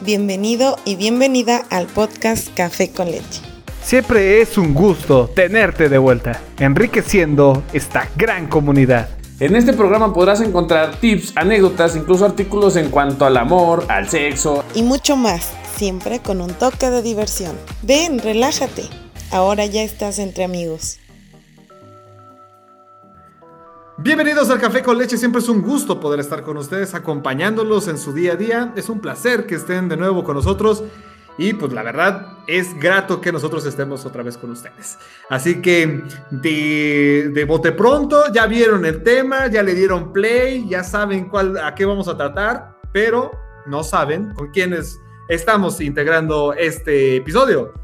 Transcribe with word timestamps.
Bienvenido 0.00 0.76
y 0.84 0.94
bienvenida 0.94 1.64
al 1.70 1.88
podcast 1.88 2.54
Café 2.54 2.92
con 2.92 3.10
leche. 3.10 3.42
Siempre 3.82 4.40
es 4.40 4.56
un 4.56 4.72
gusto 4.72 5.28
tenerte 5.34 5.88
de 5.88 5.98
vuelta, 5.98 6.40
enriqueciendo 6.60 7.64
esta 7.72 8.08
gran 8.16 8.46
comunidad. 8.46 9.08
En 9.40 9.56
este 9.56 9.72
programa 9.72 10.14
podrás 10.14 10.40
encontrar 10.40 10.94
tips, 11.00 11.32
anécdotas, 11.34 11.96
incluso 11.96 12.24
artículos 12.24 12.76
en 12.76 12.90
cuanto 12.90 13.24
al 13.24 13.36
amor, 13.36 13.86
al 13.88 14.08
sexo 14.08 14.64
y 14.72 14.82
mucho 14.82 15.16
más, 15.16 15.50
siempre 15.76 16.20
con 16.20 16.40
un 16.40 16.52
toque 16.54 16.90
de 16.90 17.02
diversión. 17.02 17.56
Ven, 17.82 18.20
relájate. 18.20 18.84
Ahora 19.32 19.66
ya 19.66 19.82
estás 19.82 20.20
entre 20.20 20.44
amigos. 20.44 21.00
Bienvenidos 24.00 24.48
al 24.48 24.60
Café 24.60 24.80
con 24.80 24.96
Leche, 24.96 25.16
siempre 25.16 25.40
es 25.40 25.48
un 25.48 25.60
gusto 25.60 25.98
poder 25.98 26.20
estar 26.20 26.44
con 26.44 26.56
ustedes 26.56 26.94
acompañándolos 26.94 27.88
en 27.88 27.98
su 27.98 28.12
día 28.12 28.34
a 28.34 28.36
día. 28.36 28.72
Es 28.76 28.88
un 28.88 29.00
placer 29.00 29.44
que 29.44 29.56
estén 29.56 29.88
de 29.88 29.96
nuevo 29.96 30.22
con 30.22 30.36
nosotros 30.36 30.84
y 31.36 31.52
pues 31.54 31.72
la 31.72 31.82
verdad 31.82 32.38
es 32.46 32.78
grato 32.78 33.20
que 33.20 33.32
nosotros 33.32 33.66
estemos 33.66 34.06
otra 34.06 34.22
vez 34.22 34.38
con 34.38 34.52
ustedes. 34.52 34.98
Así 35.28 35.60
que 35.60 36.00
de, 36.30 37.32
de 37.34 37.44
bote 37.44 37.72
pronto 37.72 38.32
ya 38.32 38.46
vieron 38.46 38.86
el 38.86 39.02
tema, 39.02 39.48
ya 39.48 39.64
le 39.64 39.74
dieron 39.74 40.12
play, 40.12 40.68
ya 40.68 40.84
saben 40.84 41.28
cuál, 41.28 41.58
a 41.58 41.74
qué 41.74 41.84
vamos 41.84 42.06
a 42.06 42.16
tratar, 42.16 42.78
pero 42.92 43.32
no 43.66 43.82
saben 43.82 44.32
con 44.34 44.52
quiénes 44.52 45.00
estamos 45.28 45.80
integrando 45.80 46.52
este 46.52 47.16
episodio. 47.16 47.74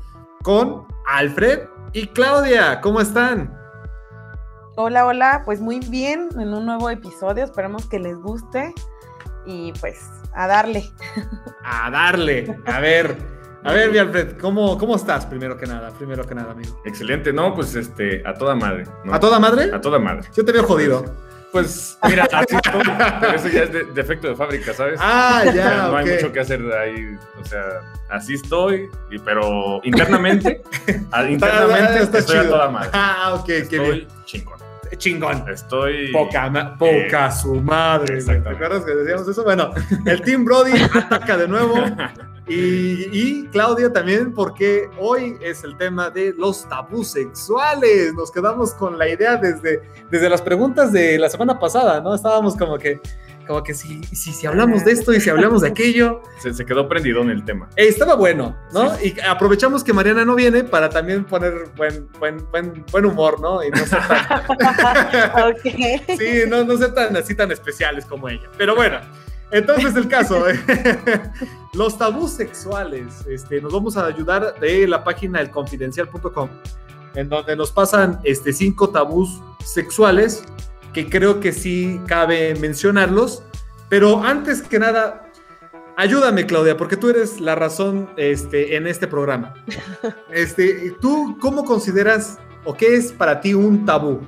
Con 0.45 0.87
Alfred 1.09 1.62
y 1.92 2.06
Claudia, 2.06 2.81
¿cómo 2.81 3.01
están? 3.01 3.54
Hola, 4.77 5.06
hola, 5.06 5.42
pues 5.45 5.60
muy 5.60 5.78
bien 5.78 6.28
en 6.37 6.52
un 6.52 6.66
nuevo 6.66 6.91
episodio, 6.91 7.45
esperemos 7.45 7.87
que 7.87 8.01
les 8.01 8.16
guste 8.16 8.74
y 9.47 9.72
pues 9.81 10.00
a 10.34 10.48
darle. 10.48 10.91
A 11.62 11.91
darle, 11.92 12.56
a 12.66 12.81
ver, 12.81 13.16
a 13.62 13.72
ver, 13.72 13.92
mi 13.92 13.98
Alfred, 13.98 14.36
¿cómo, 14.39 14.77
¿cómo 14.77 14.97
estás 14.97 15.27
primero 15.27 15.56
que 15.56 15.66
nada? 15.66 15.91
Primero 15.91 16.27
que 16.27 16.34
nada, 16.34 16.50
amigo. 16.53 16.83
Excelente, 16.84 17.33
no, 17.33 17.55
pues 17.55 17.77
este, 17.77 18.27
a 18.27 18.34
toda 18.34 18.56
madre. 18.56 18.84
¿A 19.12 19.20
toda 19.20 19.39
madre? 19.39 19.70
A 19.72 19.81
toda 19.81 20.00
madre. 20.00 20.28
Yo 20.34 20.44
te 20.44 20.50
veo 20.50 20.64
jodido. 20.64 21.05
Pues 21.53 21.97
mira, 22.09 22.25
así 22.33 22.56
estoy, 22.56 22.83
pero 23.20 23.33
eso 23.33 23.48
ya 23.48 23.62
es 23.62 23.72
de, 23.72 23.84
defecto 23.84 24.27
de 24.27 24.34
fábrica, 24.34 24.75
¿sabes? 24.75 24.98
Ah, 25.00 25.44
ya. 25.55 25.86
no 25.86 25.98
hay 25.98 26.06
mucho 26.06 26.33
que 26.33 26.41
hacer 26.41 26.61
ahí, 26.72 27.16
o 27.41 27.44
sea, 27.44 27.62
así 28.11 28.34
estoy, 28.34 28.91
y, 29.09 29.20
pero 29.20 29.81
internamente, 29.84 30.64
internamente 31.28 32.03
está 32.03 32.19
estoy 32.19 32.41
chido. 32.41 32.56
a 32.56 32.59
toda 32.59 32.70
madre. 32.70 32.91
Ah, 32.92 33.36
ok, 33.38 33.47
qué 33.70 33.78
bien. 33.78 34.09
chingón. 34.25 34.64
Chingón. 34.97 35.45
Estoy. 35.49 36.13
Poca, 36.13 36.51
eh, 37.29 37.33
su 37.33 37.55
madre. 37.57 38.23
¿Te 38.23 38.33
acuerdas 38.33 38.85
que 38.85 38.95
decíamos 38.95 39.29
eso? 39.29 39.45
Bueno, 39.45 39.71
el 40.07 40.23
Team 40.23 40.45
Brody 40.45 40.73
ataca 40.95 41.37
de 41.37 41.49
nuevo. 41.49 41.75
Y, 42.47 43.09
y 43.11 43.47
Claudia 43.47 43.91
también, 43.91 44.35
porque 44.35 44.91
hoy 44.99 45.37
es 45.41 45.65
el 45.65 45.79
tema 45.79 46.11
de 46.11 46.35
los 46.37 46.69
tabús 46.69 47.12
sexuales. 47.12 48.12
Nos 48.15 48.31
quedamos 48.31 48.75
con 48.75 48.99
la 48.99 49.09
idea 49.09 49.37
desde, 49.37 49.81
desde 50.11 50.29
las 50.29 50.43
preguntas 50.43 50.93
de 50.93 51.19
la 51.19 51.31
semana 51.31 51.59
pasada, 51.59 52.01
¿no? 52.03 52.15
Estábamos 52.15 52.55
como 52.57 52.77
que, 52.77 53.01
como 53.47 53.62
que 53.62 53.75
si, 53.75 54.03
si, 54.05 54.33
si 54.33 54.47
hablamos 54.47 54.84
de 54.84 54.92
esto 54.92 55.12
y 55.12 55.20
si 55.20 55.31
hablamos 55.31 55.62
de 55.62 55.69
aquello. 55.69 56.23
Se, 56.39 56.53
se 56.53 56.67
quedó 56.67 56.89
prendido 56.89 57.23
en 57.23 57.31
el 57.31 57.45
tema. 57.45 57.70
Eh, 57.77 57.87
estaba 57.89 58.17
bueno, 58.17 58.56
¿no? 58.73 59.00
Y 59.00 59.14
aprovechamos 59.20 59.83
que 59.83 59.92
Mariana 59.95 60.25
no 60.25 60.34
viene 60.34 60.64
para 60.64 60.91
también 60.91 61.25
poner 61.25 61.70
buen, 61.77 62.06
buen, 62.19 62.50
buen, 62.50 62.84
buen 62.91 63.06
humor, 63.06 63.41
¿no? 63.41 63.65
Y 63.65 63.70
no 63.70 63.78
ser 63.78 64.00
tan, 64.06 64.42
ok. 65.50 65.62
sí, 66.19 66.42
no, 66.48 66.65
no 66.65 66.77
ser 66.77 66.92
tan 66.92 67.17
así 67.17 67.34
tan 67.34 67.50
especiales 67.50 68.05
como 68.05 68.28
ella. 68.28 68.50
Pero 68.59 68.75
bueno, 68.75 69.00
entonces 69.50 69.95
el 69.97 70.09
caso, 70.09 70.48
eh, 70.48 70.59
los 71.72 71.97
tabús 71.97 72.33
sexuales, 72.33 73.25
este, 73.28 73.61
nos 73.61 73.72
vamos 73.72 73.97
a 73.97 74.06
ayudar 74.06 74.59
de 74.59 74.88
la 74.88 75.05
página 75.05 75.41
elconfidencial.com, 75.41 76.49
en 77.15 77.28
donde 77.28 77.56
nos 77.56 77.71
pasan 77.71 78.19
este, 78.25 78.53
cinco 78.53 78.91
tabús 78.91 79.41
sexuales 79.65 80.44
que 80.94 81.10
creo 81.10 81.41
que 81.41 81.53
sí 81.53 82.00
cabe 82.06 82.55
mencionarlos. 82.55 83.43
Pero 83.91 84.22
antes 84.22 84.62
que 84.62 84.78
nada, 84.78 85.31
ayúdame, 85.97 86.47
Claudia, 86.47 86.77
porque 86.77 86.97
tú 86.97 87.10
eres 87.10 87.41
la 87.41 87.55
razón 87.55 88.09
este, 88.16 88.77
en 88.77 88.87
este 88.87 89.06
programa. 89.06 89.55
Este, 90.31 90.93
¿Tú 91.00 91.37
cómo 91.41 91.65
consideras 91.65 92.38
o 92.65 92.75
qué 92.75 92.97
es 92.97 93.12
para 93.12 93.41
ti 93.41 93.55
un 93.55 93.84
tabú? 93.84 94.21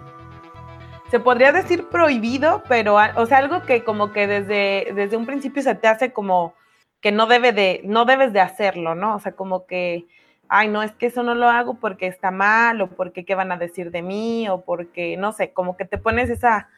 Se 1.11 1.21
podría 1.21 1.53
decir 1.53 1.87
prohibido, 1.89 2.63
pero, 2.69 2.97
o 3.17 3.27
sea, 3.27 3.39
algo 3.39 3.63
que 3.63 3.85
como 3.85 4.13
que 4.13 4.27
desde, 4.27 4.93
desde 4.95 5.17
un 5.17 5.27
principio 5.27 5.63
se 5.63 5.75
te 5.75 5.89
hace 5.89 6.13
como 6.13 6.55
que 7.01 7.13
no 7.13 7.27
debe 7.27 7.53
de, 7.53 7.81
no 7.85 8.05
debes 8.05 8.33
de 8.33 8.41
hacerlo, 8.41 8.95
¿no? 8.95 9.17
O 9.17 9.21
sea, 9.21 9.33
como 9.33 9.67
que, 9.67 10.07
ay, 10.49 10.69
no, 10.69 10.83
es 10.83 10.93
que 10.93 11.07
eso 11.07 11.23
no 11.23 11.35
lo 11.35 11.49
hago 11.49 11.75
porque 11.75 12.07
está 12.07 12.31
mal, 12.31 12.81
o 12.81 12.89
porque 12.89 13.25
qué 13.25 13.35
van 13.35 13.53
a 13.53 13.57
decir 13.57 13.91
de 13.91 14.03
mí, 14.03 14.49
o 14.49 14.61
porque, 14.63 15.17
no 15.17 15.33
sé, 15.33 15.51
como 15.53 15.77
que 15.77 15.85
te 15.85 15.99
pones 15.99 16.31
esa, 16.31 16.69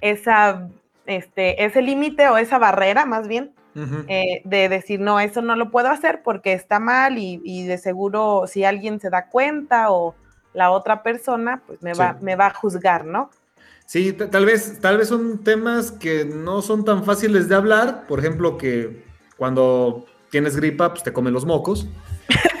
esa, 0.00 0.68
este, 1.06 1.64
ese 1.64 1.82
límite 1.82 2.28
o 2.28 2.38
esa 2.38 2.58
barrera, 2.58 3.04
más 3.06 3.28
bien, 3.28 3.52
Ujú. 3.74 4.04
eh, 4.08 4.42
de 4.44 4.68
decir, 4.68 5.00
no, 5.00 5.20
eso 5.20 5.42
no 5.42 5.56
lo 5.56 5.70
puedo 5.70 5.88
hacer 5.88 6.22
porque 6.22 6.52
está 6.52 6.78
mal 6.78 7.18
y, 7.18 7.40
y 7.44 7.66
de 7.66 7.78
seguro 7.78 8.44
si 8.46 8.64
alguien 8.64 9.00
se 9.00 9.10
da 9.10 9.28
cuenta 9.28 9.90
o 9.90 10.14
la 10.52 10.70
otra 10.70 11.02
persona, 11.02 11.62
pues 11.66 11.82
me 11.82 11.94
va, 11.94 12.12
Sí. 12.14 12.18
me 12.24 12.36
va 12.36 12.46
a 12.46 12.54
juzgar, 12.54 13.04
¿no? 13.06 13.30
Sí, 13.86 14.12
tal 14.12 14.46
vez, 14.46 14.80
tal 14.80 14.96
vez 14.98 15.08
son 15.08 15.42
temas 15.44 15.90
que 15.92 16.24
no 16.24 16.62
son 16.62 16.84
tan 16.84 17.04
fáciles 17.04 17.48
de 17.48 17.54
hablar. 17.54 18.06
Por 18.06 18.18
ejemplo, 18.20 18.56
que 18.56 19.04
cuando 19.36 20.06
tienes 20.30 20.56
gripa, 20.56 20.90
pues 20.90 21.02
te 21.02 21.12
comen 21.12 21.34
los 21.34 21.44
mocos. 21.44 21.88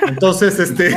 Entonces, 0.08 0.58
este, 0.58 0.90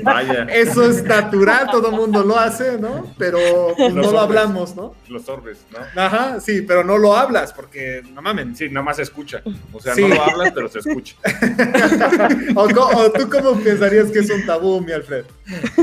Vaya, 0.02 0.44
eso 0.44 0.84
es 0.84 1.02
natural, 1.02 1.68
todo 1.70 1.88
el 1.90 1.96
mundo 1.96 2.22
lo 2.22 2.38
hace, 2.38 2.78
¿no? 2.78 3.12
Pero 3.18 3.38
pues, 3.76 3.92
no 3.94 4.10
lo 4.12 4.20
hablamos, 4.20 4.76
¿no? 4.76 4.94
los 5.08 5.28
orbes, 5.28 5.58
¿no? 5.72 6.00
Ajá, 6.00 6.40
sí, 6.40 6.62
pero 6.62 6.84
no 6.84 6.96
lo 6.98 7.16
hablas 7.16 7.52
porque 7.52 8.02
no 8.12 8.22
mamen. 8.22 8.54
Sí, 8.54 8.68
nada 8.68 8.84
más 8.84 8.96
se 8.96 9.02
escucha. 9.02 9.42
O 9.72 9.80
sea, 9.80 9.94
Sí. 9.94 10.02
no 10.02 10.08
lo 10.14 10.22
hablas, 10.22 10.52
pero 10.54 10.68
se 10.68 10.78
escucha. 10.80 11.16
o, 12.56 13.10
tú 13.10 13.28
cómo 13.28 13.58
pensarías 13.60 14.10
que 14.10 14.20
es 14.20 14.30
un 14.30 14.46
tabú, 14.46 14.80
mi 14.80 14.92
Alfred? 14.92 15.24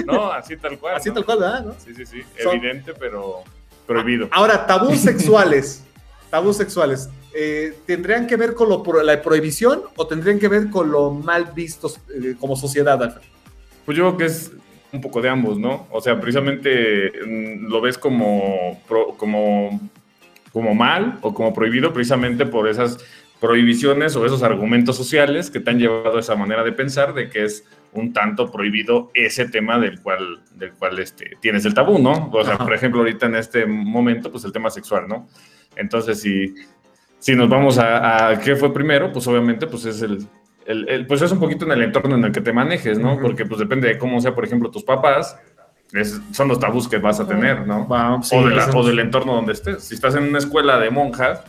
No, 0.06 0.32
así 0.32 0.56
tal 0.58 0.78
cual. 0.78 0.96
Así 0.96 1.10
¿no? 1.10 1.16
tal 1.16 1.26
cual, 1.26 1.40
¿verdad? 1.40 1.66
¿no? 1.66 1.76
Sí, 1.78 1.94
sí, 1.96 2.06
sí. 2.06 2.22
Son- 2.42 2.56
Evidente, 2.56 2.94
pero 2.94 3.44
prohibido. 3.86 4.28
Ahora, 4.32 4.66
tabús 4.66 5.00
sexuales. 5.00 5.84
Tabús 6.30 6.58
sexuales. 6.58 7.10
Eh, 7.34 7.78
¿Tendrían 7.86 8.26
que 8.26 8.36
ver 8.36 8.54
con 8.54 8.70
lo 8.70 9.04
la 9.04 9.22
prohibición 9.22 9.82
o 9.96 10.08
tendrían 10.08 10.40
que 10.40 10.48
ver 10.48 10.70
con 10.70 10.92
lo 10.92 11.12
mal 11.12 11.52
vistos 11.56 12.00
eh, 12.14 12.36
como 12.40 12.56
sociedad, 12.56 13.02
Alfred? 13.02 13.22
Pues 13.86 13.98
yo 13.98 14.06
creo 14.06 14.18
que 14.18 14.26
es 14.26 14.52
un 14.92 15.02
poco 15.02 15.22
de 15.22 15.30
ambos, 15.30 15.60
¿no? 15.60 15.88
O 15.92 16.02
sea, 16.02 16.20
precisamente 16.20 17.12
mm, 17.26 17.68
lo 17.68 17.82
ves 17.82 17.98
como, 17.98 18.82
como, 19.18 19.80
como 20.52 20.74
mal 20.74 21.20
o 21.22 21.34
como 21.34 21.54
prohibido 21.54 21.94
precisamente 21.94 22.46
por 22.46 22.68
esas 22.68 22.98
prohibiciones 23.40 24.16
o 24.16 24.26
esos 24.26 24.42
argumentos 24.42 24.96
sociales 24.96 25.52
que 25.52 25.60
te 25.60 25.70
han 25.70 25.80
llevado 25.80 26.18
a 26.18 26.22
esa 26.22 26.36
manera 26.36 26.64
de 26.64 26.72
pensar 26.72 27.14
de 27.14 27.30
que 27.30 27.44
es 27.44 27.66
un 27.94 28.14
tanto 28.14 28.52
prohibido 28.52 29.12
ese 29.14 29.48
tema 29.48 29.80
del 29.80 30.02
cual, 30.02 30.42
del 30.56 30.72
cual 30.74 31.00
este, 31.00 31.38
tienes 31.40 31.66
el 31.66 31.74
tabú, 31.74 32.00
¿no? 32.00 32.30
O 32.32 32.44
sea, 32.44 32.56
Ajá. 32.56 32.64
por 32.64 32.74
ejemplo, 32.74 33.02
ahorita 33.02 33.28
en 33.28 33.36
este 33.36 33.66
momento, 33.66 34.32
pues 34.32 34.44
el 34.44 34.52
tema 34.52 34.70
sexual, 34.70 35.08
¿no? 35.08 35.28
Entonces, 35.76 36.20
si, 36.22 36.56
si 37.20 37.36
nos 37.36 37.50
vamos 37.50 37.78
a, 37.78 38.30
a 38.30 38.40
qué 38.40 38.56
fue 38.56 38.74
primero, 38.74 39.12
pues 39.12 39.28
obviamente 39.28 39.68
pues 39.68 39.86
es 39.86 40.02
el, 40.02 40.28
el- 40.66 40.88
el- 40.90 41.08
pues 41.08 41.22
es 41.22 41.32
un 41.32 41.40
poquito 41.40 41.66
en 41.66 41.72
el 41.72 41.82
entorno 41.84 42.16
en 42.16 42.26
el 42.26 42.32
que 42.32 42.42
te 42.42 42.54
manejes, 42.54 43.00
¿no? 43.00 43.20
Porque 43.20 43.46
pues 43.46 43.60
depende 43.60 43.88
de 43.88 43.98
cómo 43.98 44.20
sea, 44.22 44.34
por 44.36 44.46
ejemplo, 44.46 44.70
tus 44.72 44.84
papás, 44.84 45.38
es- 45.94 46.20
son 46.32 46.48
los 46.50 46.60
tabús 46.60 46.88
que 46.88 46.98
vas 46.98 47.20
a 47.20 47.28
tener, 47.28 47.66
¿no? 47.66 47.88
Va, 47.88 48.22
sí, 48.22 48.36
o, 48.36 48.48
de 48.48 48.56
la- 48.56 48.64
eso- 48.66 48.78
o 48.78 48.86
del 48.86 49.00
entorno 49.00 49.34
donde 49.34 49.54
estés. 49.54 49.84
Si 49.84 49.96
estás 49.96 50.16
en 50.16 50.24
una 50.24 50.38
escuela 50.40 50.78
de 50.80 50.90
monjas, 50.90 51.42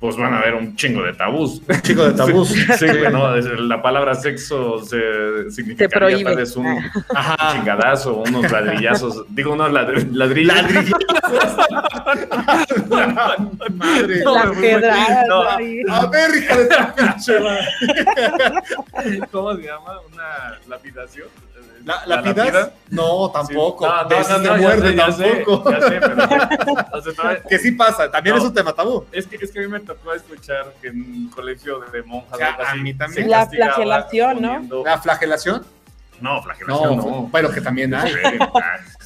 pues 0.00 0.16
van 0.16 0.32
a 0.32 0.38
haber 0.38 0.54
un 0.54 0.76
chingo 0.76 1.02
de 1.02 1.12
tabús. 1.12 1.60
chico 1.82 2.04
de 2.04 2.12
tabús. 2.14 2.48
Sí, 2.78 2.86
güey, 2.86 3.10
¿no? 3.12 3.34
Es- 3.34 3.46
La 3.58 3.82
palabra 3.82 4.14
sexo 4.14 4.84
se 4.84 5.50
significaría 5.50 5.88
prohíbe. 5.88 6.24
tal 6.24 6.36
vez 6.36 6.54
un 6.56 6.66
Ajá. 7.14 7.52
chingadazo, 7.54 8.18
unos 8.18 8.50
ladrillazos, 8.52 9.24
digo 9.30 9.52
unos 9.54 9.70
ladr- 9.72 10.08
ladrillos. 10.12 10.54
Madre. 12.88 14.22
No, 14.24 14.34
Las 14.34 14.50
pedradas 14.58 15.26
no. 15.28 15.42
A 15.42 15.56
ver, 16.06 16.30
hija 16.38 16.56
de. 16.56 16.68
¿Cómo 19.30 19.54
se 19.56 19.62
llama? 19.62 20.00
¿Una 20.12 20.58
lapidación? 20.68 21.28
¿La, 22.06 22.16
¿Lapidas? 22.22 22.70
No, 22.90 23.30
tampoco. 23.30 23.84
Sí. 23.86 23.90
No, 23.90 24.02
no, 24.02 24.08
De 24.08 24.18
esas 24.20 24.42
no, 24.42 24.42
de 24.42 24.48
no, 24.48 24.56
ya 24.56 24.62
muerte 24.62 24.88
sé, 24.90 24.96
ya 24.96 25.12
sé, 25.12 25.30
tampoco. 25.36 25.70
Ya 25.70 25.80
sé, 25.80 26.00
pero. 26.00 26.14
o 26.92 27.00
sea, 27.02 27.42
Que 27.48 27.58
sí 27.58 27.72
pasa, 27.72 28.10
también 28.10 28.36
No. 28.36 28.42
es 28.42 28.48
un 28.48 28.54
tema 28.54 28.72
tabú. 28.74 29.06
es, 29.10 29.26
que, 29.26 29.36
es 29.36 29.50
que 29.50 29.58
a 29.58 29.62
mí 29.62 29.68
me 29.68 29.80
tocó 29.80 30.12
escuchar 30.12 30.72
que 30.82 30.88
en 30.88 31.00
un 31.00 31.30
colegio 31.30 31.80
de 31.92 32.02
monjas 32.02 32.38
Ya, 32.38 32.48
algo 32.50 32.62
a 32.66 32.74
mí 32.74 32.92
también. 32.94 33.30
La 33.30 33.46
flagelación, 33.46 34.42
¿no? 34.42 34.82
La 34.84 34.98
flagelación. 34.98 35.64
No, 36.20 36.42
flagelación 36.42 36.96
No, 36.96 37.04
no. 37.04 37.28
pero 37.32 37.50
que 37.50 37.60
también 37.60 37.94
hay. 37.94 38.12
Sí, 38.12 38.18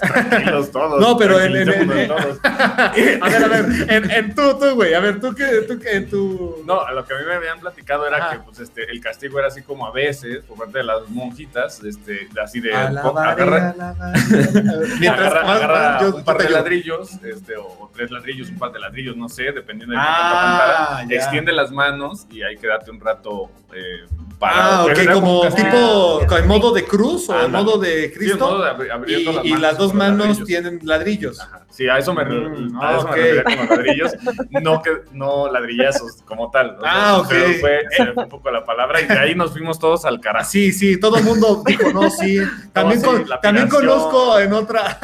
Tranquilos 0.01 0.71
todos. 0.71 1.01
No, 1.01 1.17
pero 1.17 1.41
en- 1.41 1.57
en- 1.57 1.91
en- 1.93 2.09
todos. 2.09 2.39
A 2.45 2.93
ver, 3.29 3.45
a 3.45 3.49
ver, 3.49 3.67
en, 4.13 4.35
tú, 4.35 4.59
tú, 4.59 4.75
güey, 4.75 4.95
a 4.95 5.01
ver, 5.01 5.21
tú 5.21 5.35
que, 5.35 5.63
tú 5.69 5.79
que 5.79 6.01
tu... 6.03 6.63
No, 6.67 6.89
lo 6.91 7.05
que 7.05 7.15
a 7.15 7.19
mí 7.19 7.25
me 7.27 7.35
habían 7.35 7.61
platicado 7.61 8.07
era 8.07 8.31
que 8.31 8.39
pues, 8.41 8.59
este, 8.61 8.91
el 8.91 9.01
castigo 9.01 9.39
era 9.39 9.49
así 9.49 9.63
como 9.63 9.87
a 9.87 9.93
veces, 9.93 10.43
por 10.45 10.59
parte 10.59 10.79
de 10.79 10.85
las 10.85 11.09
monjitas, 11.09 11.83
este, 11.85 12.29
así 12.43 12.61
de 12.61 12.75
Alabaré, 12.75 13.43
agarra. 13.43 13.75
Mientras 14.99 15.33
agarra, 15.35 16.01
yo- 16.01 16.17
un 16.17 16.25
par 16.25 16.39
de 16.39 16.51
ladrillos, 16.51 17.13
este, 17.25 17.57
o, 17.57 17.65
o 17.67 17.91
tres 17.95 18.11
ladrillos, 18.11 18.49
un 18.51 18.59
par 18.59 18.73
de 18.73 18.81
ladrillos, 18.81 19.17
no 19.17 19.29
sé, 19.29 19.53
dependiendo 19.53 19.95
de 19.95 20.01
Ah, 20.03 21.05
ya. 21.09 21.17
extiende 21.17 21.53
las 21.53 21.71
manos 21.71 22.27
y 22.31 22.43
ahí 22.43 22.57
quédate 22.57 22.91
un 22.91 23.01
rato 23.01 23.51
eh, 23.75 24.07
Ah, 24.45 24.85
ok, 24.85 24.93
Pero 24.97 25.15
como 25.15 25.41
tipo, 25.55 26.37
en 26.37 26.49
modo 26.49 26.73
de 26.73 26.85
cruz 26.85 27.29
o 27.29 27.45
en 27.45 27.53
modo 27.53 27.79
de 27.79 28.13
Cristo. 28.13 28.39
modo 28.47 28.63
de 28.65 28.71
abri- 28.71 28.91
abriendo 28.91 29.41
y, 29.45 29.53
y 29.53 29.57
las 29.57 29.79
dos 29.79 29.95
manos 29.95 30.27
ladrillos. 30.27 30.47
tienen 30.47 30.81
ladrillos. 30.83 31.41
Ajá. 31.41 31.65
Sí, 31.71 31.89
a 31.89 31.99
eso 31.99 32.13
me, 32.13 32.25
Mm, 32.25 32.81
a 32.83 32.97
eso 32.97 33.07
ok. 33.07 33.17
me 33.17 33.23
refería 33.23 33.45
con 33.45 33.57
los 33.57 33.69
ladrillos, 33.71 34.13
no, 34.63 34.83
que, 34.83 34.91
no 35.13 35.51
ladrillazos 35.51 36.23
como 36.23 36.51
tal. 36.51 36.77
¿no? 36.77 36.83
Ah, 36.85 37.19
ok. 37.19 37.29
Fue, 37.61 37.81
me 37.99 38.13
fue 38.13 38.23
un 38.25 38.29
poco 38.29 38.51
la 38.51 38.65
palabra 38.65 39.01
y 39.01 39.07
de 39.07 39.19
ahí 39.19 39.35
nos 39.35 39.53
fuimos 39.53 39.79
todos 39.79 40.05
al 40.05 40.21
carajo. 40.21 40.51
Sí, 40.51 40.73
sí, 40.73 40.99
todo 41.01 41.17
el 41.19 41.25
mundo 41.25 41.63
dijo, 41.67 41.91
no, 41.93 42.11
sí. 42.11 42.39
También, 42.73 43.69
conozco 43.69 44.39
en 44.39 44.53
otra. 44.53 44.99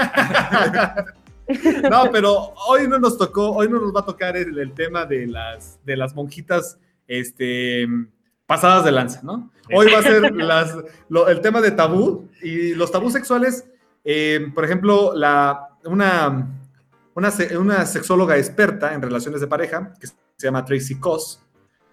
no, 1.91 2.11
pero 2.13 2.53
hoy 2.67 2.87
no 2.89 2.99
nos 2.99 3.17
tocó, 3.17 3.51
hoy 3.53 3.69
no 3.69 3.81
nos 3.81 3.95
va 3.95 4.01
a 4.01 4.05
tocar 4.05 4.37
el, 4.37 4.59
el 4.59 4.73
tema 4.73 5.07
de 5.07 5.27
las, 5.27 5.79
de 5.85 5.97
las 5.97 6.15
monjitas 6.15 6.79
este, 7.07 7.87
pasadas 8.49 8.85
de 8.85 8.91
lanza, 8.91 9.21
¿no? 9.23 9.51
Hoy 9.73 9.87
va 9.93 9.99
a 9.99 10.03
ser 10.03 10.35
las, 10.35 10.75
lo- 11.09 11.29
el 11.29 11.41
tema 11.41 11.61
de 11.61 11.71
tabú 11.71 12.29
y 12.43 12.75
los 12.75 12.91
tabús 12.91 13.13
sexuales. 13.13 13.65
eh, 14.05 14.51
por 14.55 14.65
ejemplo, 14.65 15.13
la, 15.15 15.69
una, 15.85 16.49
una, 17.15 17.31
una 17.61 17.85
sexóloga 17.87 18.37
experta 18.39 18.95
en 18.95 19.03
relaciones 19.03 19.41
de 19.43 19.47
pareja, 19.47 19.93
que 20.01 20.07
se 20.07 20.15
llama 20.39 20.65
Tracy 20.65 20.99
Koss, 20.99 21.41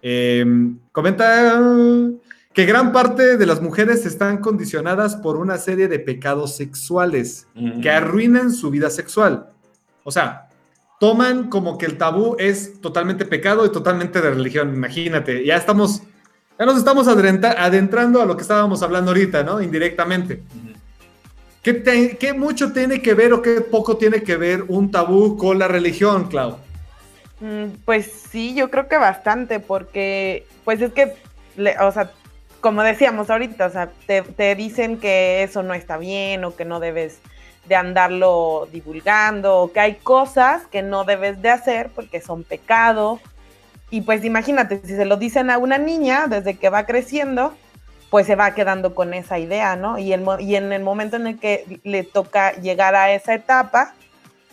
eh, 0.02 0.44
comenta 0.92 1.60
que 2.54 2.64
gran 2.64 2.90
parte 2.92 3.36
de 3.36 3.44
las 3.46 3.60
mujeres 3.60 4.06
están 4.06 4.38
condicionadas 4.38 5.16
por 5.16 5.36
una 5.36 5.58
serie 5.58 5.88
de 5.88 5.98
pecados 5.98 6.56
sexuales 6.56 7.46
que 7.82 7.90
arruinan 7.90 8.50
su 8.50 8.70
vida 8.70 8.88
sexual. 8.88 9.50
O 10.04 10.10
sea, 10.10 10.48
toman 10.98 11.50
como 11.50 11.76
que 11.76 11.84
el 11.84 11.98
tabú 11.98 12.34
es 12.38 12.80
totalmente 12.80 13.26
pecado 13.26 13.66
y 13.66 13.72
totalmente 13.72 14.22
de 14.22 14.30
religión. 14.30 14.72
Imagínate, 14.74 15.44
ya 15.44 15.56
estamos, 15.56 16.02
ya 16.58 16.64
nos 16.66 16.78
estamos 16.78 17.06
adentrando 17.08 18.22
a 18.22 18.26
lo 18.26 18.36
que 18.36 18.42
estábamos 18.42 18.82
hablando 18.82 19.10
ahorita, 19.10 19.42
¿no? 19.42 19.60
Indirectamente. 19.60 20.42
¿Qué, 21.62 21.74
te- 21.74 22.16
qué 22.16 22.32
mucho 22.32 22.72
tiene 22.72 23.02
que 23.02 23.14
ver 23.14 23.32
o 23.32 23.42
qué 23.42 23.60
poco 23.60 23.96
tiene 23.96 24.22
que 24.22 24.36
ver 24.36 24.64
un 24.68 24.90
tabú 24.90 25.36
con 25.36 25.58
la 25.58 25.68
religión, 25.68 26.28
Clau? 26.28 26.58
Mm, 27.40 27.66
Pues 27.84 28.10
sí, 28.30 28.54
yo 28.54 28.70
creo 28.70 28.88
que 28.88 28.96
bastante, 28.96 29.60
porque 29.60 30.46
pues 30.64 30.80
es 30.80 30.92
que, 30.92 31.12
le- 31.56 31.78
o 31.80 31.90
sea, 31.92 32.10
como 32.60 32.82
decíamos 32.82 33.30
ahorita, 33.30 33.66
o 33.66 33.70
sea, 33.70 33.90
te, 34.06 34.22
te 34.22 34.54
dicen 34.54 34.98
que 34.98 35.42
eso 35.42 35.62
no 35.62 35.74
está 35.74 35.98
bien 35.98 36.44
o 36.44 36.56
que 36.56 36.64
no 36.64 36.80
debes 36.80 37.18
de 37.68 37.74
andarlo 37.74 38.68
divulgando 38.72 39.56
o 39.58 39.72
que 39.72 39.80
hay 39.80 39.94
cosas 39.96 40.62
que 40.68 40.82
no 40.82 41.04
debes 41.04 41.42
de 41.42 41.50
hacer 41.50 41.90
porque 41.94 42.20
son 42.20 42.44
pecado. 42.44 43.20
Y 43.90 44.00
pues 44.02 44.24
imagínate, 44.24 44.80
si 44.84 44.94
se 44.96 45.04
lo 45.04 45.16
dicen 45.16 45.50
a 45.50 45.58
una 45.58 45.78
niña 45.78 46.26
desde 46.26 46.56
que 46.56 46.70
va 46.70 46.86
creciendo, 46.86 47.54
pues 48.10 48.26
se 48.26 48.34
va 48.34 48.54
quedando 48.54 48.94
con 48.94 49.14
esa 49.14 49.38
idea, 49.38 49.76
¿no? 49.76 49.98
Y, 49.98 50.12
el, 50.12 50.24
y 50.40 50.56
en 50.56 50.72
el 50.72 50.82
momento 50.82 51.16
en 51.16 51.26
el 51.26 51.38
que 51.38 51.80
le 51.84 52.02
toca 52.02 52.52
llegar 52.54 52.94
a 52.94 53.12
esa 53.12 53.34
etapa, 53.34 53.94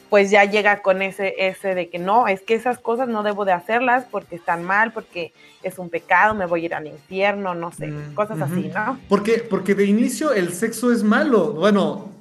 pues 0.09 0.29
ya 0.29 0.45
llega 0.45 0.83
con 0.83 1.01
ese, 1.01 1.33
ese 1.39 1.73
de 1.73 1.89
que 1.89 1.97
no, 1.97 2.27
es 2.27 2.41
que 2.41 2.53
esas 2.53 2.77
cosas 2.77 3.07
no 3.07 3.23
debo 3.23 3.45
de 3.45 3.51
hacerlas 3.51 4.05
porque 4.11 4.35
están 4.35 4.63
mal, 4.63 4.91
porque 4.91 5.33
es 5.63 5.79
un 5.79 5.89
pecado, 5.89 6.35
me 6.35 6.45
voy 6.45 6.61
a 6.61 6.65
ir 6.65 6.75
al 6.75 6.85
infierno, 6.85 7.55
no 7.55 7.71
sé, 7.71 7.87
Mm, 7.87 8.13
cosas 8.13 8.39
así, 8.39 8.69
¿no? 8.73 8.99
Porque, 9.09 9.43
porque 9.49 9.73
de 9.73 9.85
inicio 9.85 10.31
el 10.31 10.53
sexo 10.53 10.91
es 10.91 11.01
malo. 11.03 11.53
Bueno. 11.53 12.12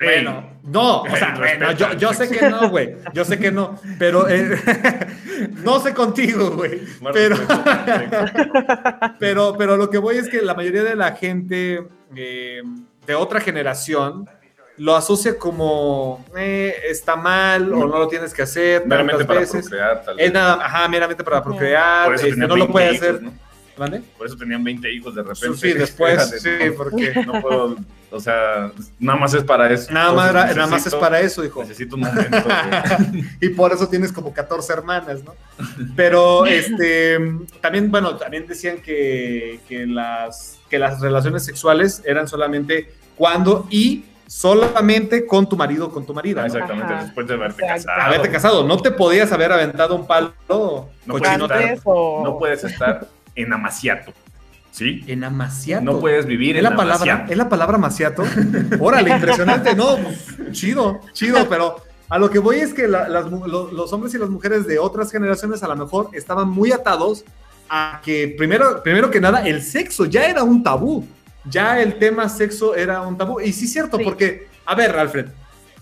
Bueno, 0.00 0.50
no, 0.64 1.02
o 1.02 1.06
Ey, 1.06 1.16
sea, 1.16 1.34
bueno, 1.36 1.66
respeta 1.66 1.94
yo, 1.96 2.12
sé 2.12 2.28
que 2.28 2.48
no, 2.48 2.68
güey, 2.68 2.94
yo 3.14 3.24
sé 3.24 3.38
que 3.38 3.50
no, 3.50 3.80
pero 3.98 4.28
eh, 4.28 4.56
no 5.64 5.80
sé 5.80 5.92
contigo, 5.94 6.50
güey, 6.52 6.80
pero, 7.12 7.36
respeto. 7.36 8.24
pero, 9.18 9.54
pero 9.58 9.76
lo 9.76 9.90
que 9.90 9.98
voy 9.98 10.16
es 10.16 10.28
que 10.28 10.40
la 10.42 10.54
mayoría 10.54 10.84
de 10.84 10.94
la 10.94 11.12
gente 11.16 11.86
eh, 12.14 12.62
de 13.06 13.14
otra 13.14 13.40
generación 13.40 14.28
lo 14.76 14.94
asocia 14.94 15.36
como 15.36 16.24
eh, 16.36 16.76
está 16.88 17.16
mal 17.16 17.72
o 17.72 17.78
no 17.88 17.98
lo 17.98 18.06
tienes 18.06 18.32
que 18.32 18.42
hacer 18.42 18.86
Meramente 18.86 19.24
para 19.24 19.40
veces. 19.40 19.62
procrear, 19.68 20.04
tal 20.04 20.20
Es 20.20 20.26
vez. 20.26 20.32
nada, 20.32 20.64
ajá, 20.64 20.88
meramente 20.88 21.24
para 21.24 21.42
procrear, 21.42 22.04
Por 22.06 22.14
eso 22.14 22.26
este, 22.26 22.34
tenían 22.34 22.48
no 22.48 22.56
lo 22.56 22.64
20 22.66 22.72
puede 22.72 22.94
hijos, 22.94 23.08
hacer. 23.08 23.22
¿no? 23.22 23.32
¿Vale? 23.76 24.02
Por 24.16 24.26
eso 24.28 24.36
tenían 24.36 24.62
20 24.62 24.92
hijos 24.92 25.14
de 25.16 25.22
repente. 25.24 25.56
Sí, 25.56 25.72
después, 25.72 26.30
sí, 26.42 26.50
porque 26.76 27.12
No 27.26 27.40
puedo, 27.40 27.76
o 28.10 28.20
sea, 28.20 28.72
nada 28.98 29.18
más 29.18 29.34
es 29.34 29.44
para 29.44 29.70
eso. 29.70 29.92
nada 29.92 30.12
más, 30.12 30.32
nada 30.32 30.66
más 30.66 30.86
es 30.86 30.94
para 30.94 31.20
eso, 31.20 31.44
hijo. 31.44 31.62
Necesito 31.62 31.96
un 31.96 32.02
momento. 32.02 32.36
y 33.40 33.50
por 33.50 33.72
eso 33.72 33.88
tienes 33.88 34.12
como 34.12 34.32
14 34.32 34.72
hermanas, 34.72 35.22
¿no? 35.24 35.34
Pero 35.94 36.46
este 36.46 37.18
también, 37.60 37.90
bueno, 37.90 38.16
también 38.16 38.46
decían 38.46 38.78
que, 38.78 39.60
que 39.68 39.86
las, 39.86 40.58
que 40.70 40.78
las 40.78 41.00
relaciones 41.00 41.44
sexuales 41.44 42.02
eran 42.04 42.28
solamente 42.28 42.92
cuando 43.16 43.66
y 43.70 44.04
solamente 44.26 45.26
con 45.26 45.48
tu 45.48 45.56
marido 45.56 45.86
o 45.86 45.90
con 45.90 46.04
tu 46.06 46.14
marida. 46.14 46.42
Ah, 46.42 46.48
¿no? 46.48 46.52
Exactamente, 46.54 46.92
Ajá. 46.92 47.04
después 47.04 47.26
de 47.26 47.34
haberte 47.34 47.62
Exacto. 47.62 47.86
casado. 47.86 48.06
Haberte 48.06 48.30
casado, 48.30 48.64
no 48.64 48.76
te 48.78 48.90
podías 48.90 49.32
haber 49.32 49.52
aventado 49.52 49.94
un 49.96 50.06
palo 50.06 50.32
No 50.48 51.16
puedes 51.18 51.80
o- 51.84 52.22
No 52.24 52.38
puedes 52.38 52.64
estar 52.64 53.06
en 53.34 53.52
amaciato. 53.52 54.12
¿Sí? 54.70 55.02
en 55.06 55.24
amaciato. 55.24 55.84
No 55.84 55.98
puedes 56.00 56.26
vivir 56.26 56.56
¿Es 56.56 56.58
en 56.58 56.64
la 56.64 56.76
palabra? 56.76 56.94
amaciato. 57.12 57.32
¿Es 57.32 57.38
la 57.38 57.48
palabra 57.48 57.78
maciato? 57.78 58.24
Órale, 58.80 59.10
impresionante. 59.10 59.74
No, 59.74 59.96
pues, 59.96 60.52
chido, 60.52 61.00
chido, 61.12 61.48
pero 61.48 61.76
a 62.08 62.18
lo 62.18 62.30
que 62.30 62.38
voy 62.38 62.56
es 62.60 62.72
que 62.74 62.86
la- 62.88 63.08
las 63.08 63.30
mu- 63.30 63.46
lo- 63.46 63.72
los 63.72 63.92
hombres 63.92 64.14
y 64.14 64.18
las 64.18 64.28
mujeres 64.30 64.66
de 64.66 64.78
otras 64.78 65.10
generaciones 65.10 65.62
a 65.62 65.68
lo 65.68 65.76
mejor 65.76 66.10
estaban 66.12 66.48
muy 66.48 66.70
atados 66.72 67.24
a 67.68 68.00
que 68.04 68.34
primero, 68.38 68.82
primero 68.82 69.10
que 69.10 69.20
nada 69.20 69.46
el 69.46 69.62
sexo 69.62 70.04
ya 70.06 70.26
era 70.26 70.42
un 70.42 70.62
tabú. 70.62 71.06
Ya 71.50 71.80
el 71.80 71.98
tema 71.98 72.28
sexo 72.28 72.74
era 72.74 73.00
un 73.02 73.16
tabú. 73.18 73.40
Y 73.40 73.52
sí 73.52 73.64
es 73.64 73.72
cierto, 73.72 73.96
Sí. 73.98 74.04
porque, 74.04 74.48
a 74.64 74.74
ver, 74.74 74.96
Alfred, 74.98 75.26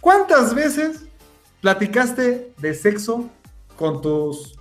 ¿cuántas 0.00 0.54
veces 0.54 1.04
platicaste 1.60 2.52
de 2.58 2.74
sexo 2.74 3.28
con 3.76 4.00
tus 4.00 4.54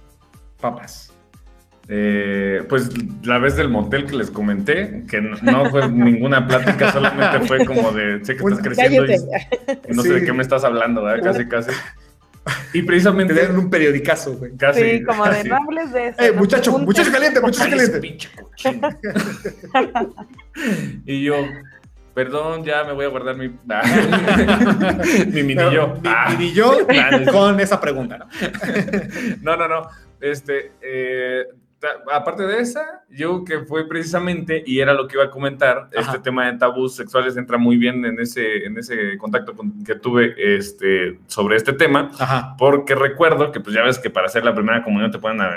papás? 0.60 1.12
Eh, 1.88 2.64
pues 2.68 2.90
la 3.24 3.38
vez 3.38 3.56
del 3.56 3.70
motel 3.70 4.06
que 4.06 4.16
les 4.16 4.32
comenté, 4.32 5.04
que 5.08 5.22
no, 5.22 5.38
no 5.44 5.70
fue 5.70 5.88
ninguna 5.92 6.48
plática, 6.48 6.92
solamente 6.92 7.48
fue 7.48 7.64
como 7.66 7.92
de, 7.92 8.26
sé 8.26 8.36
que 8.36 8.44
estás 8.44 8.60
creciendo 8.62 9.06
y, 9.06 9.94
no 9.94 10.02
sé 10.02 10.14
de 10.14 10.26
qué 10.26 10.34
me 10.34 10.42
estás 10.42 10.64
hablando, 10.64 11.04
¿verdad? 11.04 11.24
Casi, 11.24 11.48
casi. 11.48 11.72
Y 12.74 12.82
Te 12.82 12.88
precisamente... 12.88 13.34
dieron 13.34 13.58
un 13.58 13.70
periodicazo, 13.70 14.38
güey. 14.38 14.56
Casi, 14.56 14.82
Sí, 14.82 15.04
como 15.04 15.26
de 15.26 15.44
no 15.44 15.56
hables 15.58 15.92
de 15.94 16.08
eso. 16.10 16.22
Eh, 16.22 16.32
no 16.32 16.40
muchacho, 16.40 16.78
muchacho 16.80 17.12
caliente, 17.12 17.42
muchacho 17.42 17.70
caliente. 17.70 18.00
pinche 18.00 18.30
y 21.06 21.24
yo, 21.24 21.36
perdón, 22.14 22.64
ya 22.64 22.84
me 22.84 22.94
voy 22.94 23.06
a 23.06 23.10
guardar 23.10 23.36
mi... 23.38 23.48
mi 25.28 25.44
mini 25.44 25.64
yo. 25.72 25.96
Ni, 26.02 26.10
Ah. 26.10 26.38
yo 26.54 26.88
con 27.32 27.60
esa 27.60 27.80
pregunta, 27.80 28.18
¿no? 28.18 28.28
No, 29.42 29.56
no, 29.56 29.68
no. 29.68 29.88
Este, 30.22 30.72
eh, 30.82 31.46
aparte 32.12 32.44
de 32.48 32.60
esa, 32.60 33.04
yo 33.10 33.44
que 33.44 33.60
fue 33.60 33.88
precisamente, 33.88 34.64
y 34.66 34.80
era 34.80 34.94
lo 34.94 35.08
que 35.08 35.16
iba 35.18 35.26
a 35.26 35.30
comentar, 35.30 35.90
Ajá. 35.96 36.12
este 36.12 36.20
tema 36.20 36.46
de 36.52 36.58
tabús 36.58 36.96
sexuales 36.96 37.38
entra 37.38 37.58
muy 37.58 37.78
bien 37.78 38.04
en 38.06 38.20
ese, 38.20 38.66
en 38.66 38.78
ese 38.78 39.18
contacto 39.18 39.54
con- 39.54 39.84
que 39.84 39.96
tuve 39.96 40.34
este, 40.38 41.20
sobre 41.28 41.58
este 41.58 41.74
tema, 41.74 42.12
Ajá. 42.20 42.56
porque 42.58 42.96
recuerdo 42.96 43.52
que 43.52 43.60
pues 43.60 43.76
ya 43.76 43.84
ves 43.84 44.00
que 44.00 44.10
para 44.10 44.28
hacer 44.28 44.44
la 44.44 44.56
primera 44.56 44.84
comunión 44.84 45.12
te 45.12 45.20
pueden 45.20 45.42
a- 45.42 45.50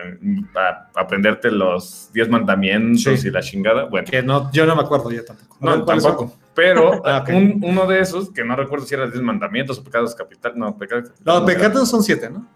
a- 0.55 0.89
aprenderte 0.97 1.51
los 1.51 2.11
10 2.13 2.29
mandamientos 2.29 3.03
Sí. 3.21 3.29
y 3.29 3.31
la 3.31 3.41
chingada. 3.41 3.85
Bueno, 3.85 4.07
Que 4.11 4.23
no, 4.23 4.51
yo 4.53 4.67
no 4.67 4.77
me 4.77 4.83
acuerdo 4.83 5.11
ya 5.11 5.25
tampoco. 5.25 5.57
No, 5.61 5.85
tampoco. 5.85 6.37
Pero 6.55 7.01
Ah, 7.05 7.25
un- 7.29 7.61
uno 7.65 7.87
de 7.87 8.01
esos, 8.01 8.31
que 8.33 8.45
no 8.45 8.55
recuerdo 8.57 8.85
si 8.85 8.95
era 8.95 9.07
10 9.07 9.23
mandamientos 9.23 9.79
o 9.79 9.85
pecados 9.85 10.15
capital, 10.15 10.53
no, 10.57 10.77
pecados 10.77 11.11
Los 11.25 11.41
no, 11.41 11.47
pecados 11.47 11.89
son 11.89 12.03
siete, 12.03 12.29
¿no? 12.29 12.47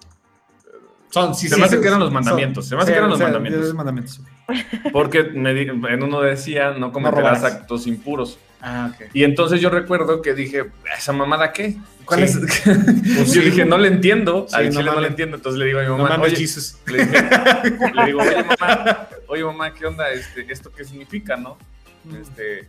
Son, 1.13 1.35
sí, 1.35 1.47
Se 1.49 1.55
sí, 1.57 1.61
me 1.61 1.67
hace 1.67 1.79
que 1.81 1.87
eran 1.89 2.01
los 2.01 2.07
son- 2.09 2.15
mandamientos, 2.15 2.67
se 2.67 2.75
me 2.75 2.83
hace 2.83 2.93
que 2.93 2.97
eran 2.99 3.11
los 3.11 3.21
mandamientos. 3.21 3.75
mandamientos. 3.75 4.21
Porque 4.93 5.25
me 5.25 5.51
en 5.61 6.03
uno 6.03 6.21
decía, 6.23 6.71
no 6.73 6.91
cometerás 6.91 7.39
robarás. 7.39 7.45
actos 7.45 7.87
impuros. 7.87 8.39
Ah, 8.63 8.91
ok. 8.95 9.11
Y 9.13 9.25
entonces 9.25 9.61
yo 9.61 9.69
recuerdo 9.71 10.23
que 10.23 10.33
dije, 10.35 10.71
¿esa 10.97 11.13
mamada 11.13 11.53
qué? 11.53 11.77
¿Cuál 12.07 12.27
Sí. 12.29 12.39
es? 12.39 12.63
Pues 13.17 13.33
yo 13.35 13.43
dije, 13.43 13.65
no 13.67 13.77
le 13.77 13.89
entiendo. 13.89 14.47
Sí, 14.49 14.55
Al 14.57 14.65
no 14.67 14.71
chile 14.71 14.85
no, 14.85 14.91
mames. 14.93 15.03
le 15.03 15.09
entiendo. 15.09 15.37
Entonces 15.37 15.59
le 15.59 15.67
digo 15.67 15.79
a 15.81 15.83
mi 15.83 15.89
No 15.89 15.97
mamá, 15.99 16.09
mames, 16.11 16.29
oye, 16.29 16.37
Jesus. 16.37 16.79
le, 16.87 17.05
dije- 17.07 17.29
le 17.95 18.07
digo, 18.07 18.21
oye 18.23 18.45
mamá, 18.45 19.09
oye 19.29 19.45
mamá, 19.45 19.75
¿qué 19.75 19.85
onda? 19.87 20.11
Este, 20.11 20.47
¿Esto 20.51 20.73
qué 20.75 20.85
significa, 20.85 21.37
no? 21.37 21.59
Este, 22.21 22.69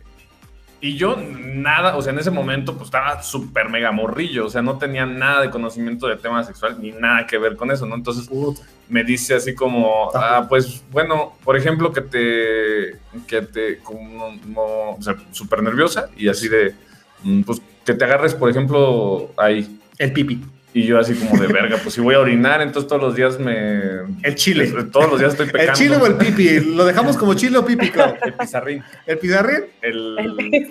Y 0.84 0.98
yo 0.98 1.16
nada, 1.16 1.96
o 1.96 2.02
sea, 2.02 2.12
en 2.12 2.18
ese 2.18 2.30
momento 2.30 2.74
pues 2.74 2.88
estaba 2.88 3.22
súper 3.22 3.70
mega 3.70 3.90
morrillo, 3.90 4.44
o 4.44 4.50
sea, 4.50 4.60
no 4.60 4.76
tenía 4.76 5.06
nada 5.06 5.40
de 5.40 5.48
conocimiento 5.48 6.06
de 6.06 6.16
tema 6.16 6.44
sexual 6.44 6.76
ni 6.78 6.92
nada 6.92 7.26
que 7.26 7.38
ver 7.38 7.56
con 7.56 7.70
eso, 7.70 7.86
¿no? 7.86 7.94
Entonces 7.94 8.28
Puta. 8.28 8.60
me 8.90 9.02
dice 9.02 9.32
así 9.34 9.54
como, 9.54 10.10
ah, 10.14 10.44
pues 10.46 10.84
bueno, 10.90 11.38
por 11.42 11.56
ejemplo, 11.56 11.90
que 11.90 12.02
te, 12.02 12.98
que 13.26 13.40
te, 13.50 13.78
como, 13.78 14.38
como, 14.42 14.96
o 14.96 14.98
sea, 15.00 15.16
súper 15.30 15.62
nerviosa 15.62 16.10
y 16.18 16.28
así 16.28 16.48
de, 16.48 16.74
mm, 17.22 17.44
pues 17.44 17.62
que 17.82 17.94
te 17.94 18.04
agarres, 18.04 18.34
por 18.34 18.50
ejemplo, 18.50 19.30
ahí. 19.38 19.80
El 19.96 20.12
pipi. 20.12 20.44
Y 20.76 20.82
yo 20.86 20.98
así 20.98 21.14
como 21.14 21.40
de 21.40 21.46
verga, 21.46 21.78
pues 21.80 21.94
si 21.94 22.00
voy 22.00 22.16
a 22.16 22.18
orinar, 22.18 22.60
entonces 22.60 22.88
todos 22.88 23.00
los 23.00 23.14
días 23.14 23.38
me... 23.38 24.00
El 24.24 24.34
chile. 24.34 24.66
Todos 24.90 25.08
los 25.08 25.20
días 25.20 25.30
estoy 25.32 25.46
pecando. 25.46 25.70
¿El 25.70 25.78
chile 25.78 25.96
o 25.96 26.04
el 26.06 26.16
pipi? 26.16 26.58
¿Lo 26.74 26.84
dejamos 26.84 27.16
como 27.16 27.34
chile 27.34 27.58
o 27.58 27.64
pipi, 27.64 27.90
Clau? 27.90 28.16
El 28.20 28.32
pizarrín. 28.34 28.82
¿El 29.06 29.18
pizarrín? 29.18 29.66
El, 29.80 30.18
El- 30.18 30.70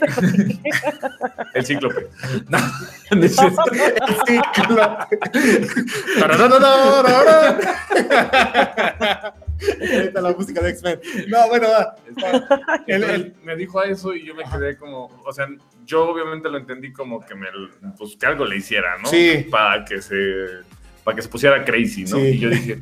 el 1.53 1.65
cíclope. 1.65 2.07
No, 2.49 2.57
no 3.15 3.23
es 3.23 3.35
cierto. 3.35 3.61
Claro. 4.67 5.07
Tarararararara. 6.19 7.59
Ahí 9.81 9.97
está 10.07 10.19
la 10.21 10.31
música 10.31 10.61
de 10.61 10.69
X-Men. 10.71 10.99
No, 11.29 11.47
bueno, 11.47 11.67
va. 11.69 11.95
El- 12.87 13.03
el- 13.03 13.33
me 13.43 13.55
dijo 13.55 13.81
eso 13.83 14.13
y 14.13 14.25
yo 14.25 14.35
me 14.35 14.43
quedé 14.43 14.75
como, 14.77 15.05
o 15.25 15.31
sea, 15.33 15.47
yo 15.85 16.09
obviamente 16.09 16.49
lo 16.49 16.57
entendí 16.57 16.91
como 16.91 17.25
que 17.25 17.35
me, 17.35 17.47
pues 17.97 18.15
que 18.15 18.25
algo 18.25 18.45
le 18.45 18.57
hiciera, 18.57 18.97
¿no? 18.97 19.07
Sí. 19.09 19.45
Para 19.49 19.85
que 19.85 20.01
se, 20.01 20.15
para 21.03 21.15
que 21.15 21.21
se 21.21 21.29
pusiera 21.29 21.63
crazy, 21.63 22.03
¿no? 22.03 22.17
Sí. 22.17 22.21
Y 22.21 22.39
yo 22.39 22.49
dije, 22.49 22.81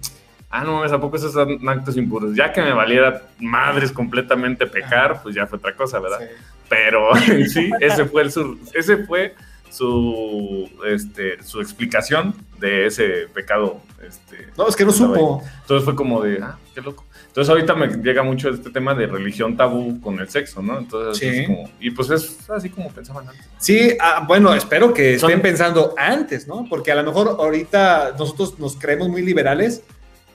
ah, 0.50 0.64
no 0.64 0.76
mames, 0.76 0.92
¿a 0.92 1.00
poco 1.00 1.18
esos 1.18 1.34
son 1.34 1.68
actos 1.68 1.98
impuros? 1.98 2.36
Ya 2.36 2.52
que 2.52 2.62
me 2.62 2.74
valiera 2.74 3.22
madres 3.40 3.92
completamente 3.92 4.68
pecar, 4.68 5.22
pues 5.22 5.36
ya 5.36 5.48
fue 5.48 5.58
otra 5.58 5.76
cosa, 5.76 6.00
¿verdad? 6.00 6.20
Sí. 6.20 6.28
Pero 6.70 7.10
sí, 7.48 7.72
ese 7.80 8.06
fue 8.06 8.24
el 8.24 8.32
su, 8.32 8.60
ese 8.74 8.98
fue 9.06 9.36
su, 9.70 10.70
este, 10.86 11.42
su 11.44 11.62
explicación 11.62 12.36
de 12.60 12.86
ese 12.88 13.28
pecado, 13.34 13.82
este, 14.06 14.48
No, 14.58 14.68
es 14.68 14.76
que 14.76 14.86
no 14.86 14.92
supo. 14.92 15.42
entonces 15.62 15.86
fue 15.86 15.96
como 15.96 16.22
de, 16.22 16.40
ah, 16.42 16.58
qué 16.76 16.82
loco. 16.82 17.06
Entonces 17.32 17.50
ahorita 17.50 17.76
me 17.76 17.88
llega 17.88 18.24
mucho 18.24 18.50
este 18.50 18.72
tema 18.72 18.94
de 18.94 19.08
religión 19.08 19.56
tabú 19.56 20.02
con 20.02 20.20
el 20.20 20.28
sexo, 20.30 20.62
¿no? 20.62 20.78
Entonces 20.80 21.18
Sí. 21.18 21.28
es 21.40 21.48
como, 21.48 21.70
y 21.80 21.92
pues 21.92 22.10
es 22.10 22.50
así 22.50 22.70
como 22.70 22.90
pensaban 22.92 23.30
antes. 23.30 23.46
Sí, 23.58 23.96
ah, 24.02 24.26
bueno, 24.28 24.54
espero 24.54 24.94
que 24.94 25.18
Son- 25.18 25.30
estén 25.30 25.42
pensando 25.42 25.96
antes, 25.98 26.46
¿no? 26.46 26.66
Porque 26.70 26.92
a 26.92 26.96
lo 26.96 27.04
mejor 27.04 27.38
ahorita 27.40 28.16
nosotros 28.20 28.60
nos 28.60 28.76
creemos 28.76 29.08
muy 29.08 29.22
liberales, 29.22 29.82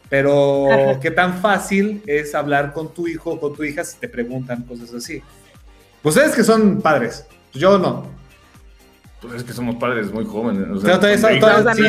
pero 0.08 0.72
Ajá. 0.72 1.00
qué 1.00 1.10
tan 1.10 1.38
fácil 1.42 2.02
es 2.06 2.34
hablar 2.34 2.72
con 2.72 2.94
tu 2.94 3.06
hijo 3.06 3.32
o 3.32 3.40
con 3.40 3.54
tu 3.54 3.62
hija 3.62 3.84
si 3.84 3.98
te 3.98 4.08
preguntan 4.08 4.62
cosas 4.62 4.94
así. 4.94 5.20
Ustedes 6.02 6.34
que 6.34 6.44
son 6.44 6.80
padres, 6.80 7.26
yo 7.52 7.76
no. 7.78 8.06
Pues 9.26 9.40
es 9.40 9.44
que 9.44 9.52
somos 9.52 9.76
padres 9.76 10.10
muy 10.12 10.24
jóvenes. 10.24 10.64
O 10.68 10.80
Pero 10.80 10.98
todavía 10.98 11.18
son- 11.18 11.32
sí, 11.34 11.40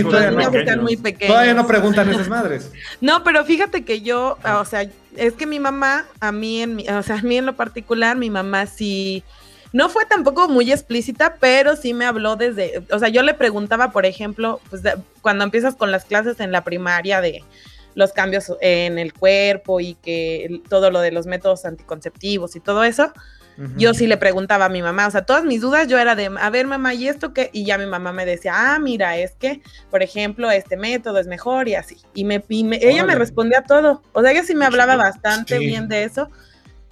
no. 0.03 0.51
están 0.59 0.81
muy 0.81 0.97
pequeños. 0.97 1.33
Todavía 1.33 1.53
no 1.53 1.67
preguntan 1.67 2.09
esas 2.09 2.27
madres. 2.27 2.71
No, 3.01 3.23
pero 3.23 3.43
fíjate 3.45 3.83
que 3.85 4.01
yo, 4.01 4.37
o 4.59 4.65
sea, 4.65 4.89
es 5.15 5.33
que 5.33 5.45
mi 5.45 5.59
mamá, 5.59 6.05
a 6.19 6.31
mí, 6.31 6.61
en 6.61 6.75
mi- 6.75 6.87
o 6.89 7.03
sea, 7.03 7.17
a 7.19 7.21
mí 7.21 7.37
en 7.37 7.45
lo 7.45 7.55
particular, 7.55 8.17
mi 8.17 8.29
mamá 8.29 8.65
sí, 8.65 9.23
no 9.73 9.89
fue 9.89 10.05
tampoco 10.05 10.47
muy 10.47 10.71
explícita, 10.71 11.35
pero 11.39 11.75
sí 11.75 11.93
me 11.93 12.05
habló 12.05 12.35
desde, 12.35 12.81
o 12.91 12.99
sea, 12.99 13.09
yo 13.09 13.21
le 13.21 13.33
preguntaba, 13.33 13.91
por 13.91 14.05
ejemplo, 14.05 14.59
pues 14.69 14.81
de- 14.83 14.95
cuando 15.21 15.43
empiezas 15.43 15.75
con 15.75 15.91
las 15.91 16.05
clases 16.05 16.39
en 16.39 16.51
la 16.51 16.63
primaria 16.63 17.21
de 17.21 17.43
los 17.95 18.13
cambios 18.13 18.51
en 18.61 18.97
el 18.99 19.11
cuerpo 19.13 19.79
y 19.79 19.95
que 19.95 20.61
todo 20.69 20.91
lo 20.91 21.01
de 21.01 21.11
los 21.11 21.25
métodos 21.25 21.65
anticonceptivos 21.65 22.55
y 22.55 22.59
todo 22.59 22.83
eso, 22.83 23.11
yo 23.75 23.93
sí 23.93 24.05
le 24.07 24.17
preguntaba 24.17 24.65
a 24.65 24.69
mi 24.69 24.81
mamá, 24.81 25.07
o 25.07 25.11
sea, 25.11 25.23
todas 25.25 25.43
mis 25.43 25.61
dudas 25.61 25.87
yo 25.87 25.97
era 25.97 26.15
de, 26.15 26.29
a 26.39 26.49
ver 26.51 26.67
mamá, 26.67 26.93
¿y 26.93 27.07
esto 27.07 27.33
qué? 27.33 27.49
Y 27.53 27.65
ya 27.65 27.77
mi 27.77 27.87
mamá 27.87 28.11
me 28.13 28.25
decía, 28.25 28.53
ah, 28.55 28.79
mira, 28.79 29.17
es 29.17 29.31
que, 29.35 29.61
por 29.89 30.03
ejemplo, 30.03 30.51
este 30.51 30.77
método 30.77 31.17
es 31.19 31.27
mejor 31.27 31.67
y 31.67 31.75
así. 31.75 31.97
Y, 32.13 32.23
me, 32.23 32.43
y 32.49 32.63
me- 32.63 32.79
ella 32.81 33.03
me 33.03 33.15
respondía 33.15 33.63
todo, 33.63 34.01
o 34.13 34.21
sea, 34.21 34.31
ella 34.31 34.43
sí 34.43 34.53
me 34.53 34.65
hablaba 34.65 34.95
bastante 34.95 35.57
Sí. 35.57 35.65
bien 35.65 35.87
de 35.87 36.03
eso. 36.03 36.29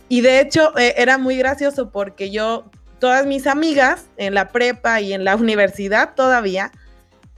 Y 0.09 0.21
de 0.21 0.39
hecho, 0.39 0.75
eh, 0.77 0.95
era 0.97 1.17
muy 1.17 1.37
gracioso 1.37 1.89
porque 1.91 2.31
yo, 2.31 2.65
todas 2.99 3.25
mis 3.25 3.45
amigas 3.47 4.05
en 4.17 4.33
la 4.33 4.49
prepa 4.49 5.01
y 5.01 5.13
en 5.13 5.23
la 5.23 5.35
universidad 5.35 6.15
todavía, 6.15 6.71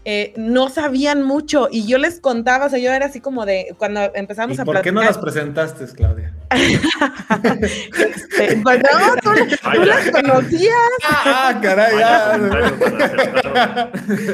eh, 0.06 0.34
no 0.38 0.70
sabían 0.70 1.22
mucho 1.24 1.68
y 1.70 1.86
yo 1.86 1.98
les 1.98 2.22
contaba, 2.22 2.68
o 2.68 2.70
sea, 2.70 2.80
yo 2.80 2.94
era 2.94 3.08
así 3.08 3.20
como 3.20 3.46
de, 3.46 3.76
cuando 3.78 4.00
empezamos 4.16 4.58
¿Y 4.58 4.62
a 4.62 4.64
por 4.64 4.82
qué 4.82 4.94
no 4.94 5.02
las 5.02 5.18
presentaste, 5.18 5.86
Claudia? 5.88 6.34
Este, 6.50 8.58
pues 8.58 8.80
no, 8.80 9.16
tú, 9.22 9.32
tú 9.74 9.84
las 9.84 10.12
conocías. 10.12 10.74
Ah, 11.04 11.60
caray, 11.62 12.40
comentario 12.80 12.80
para 12.80 13.06
aceptarlo. 13.06 13.92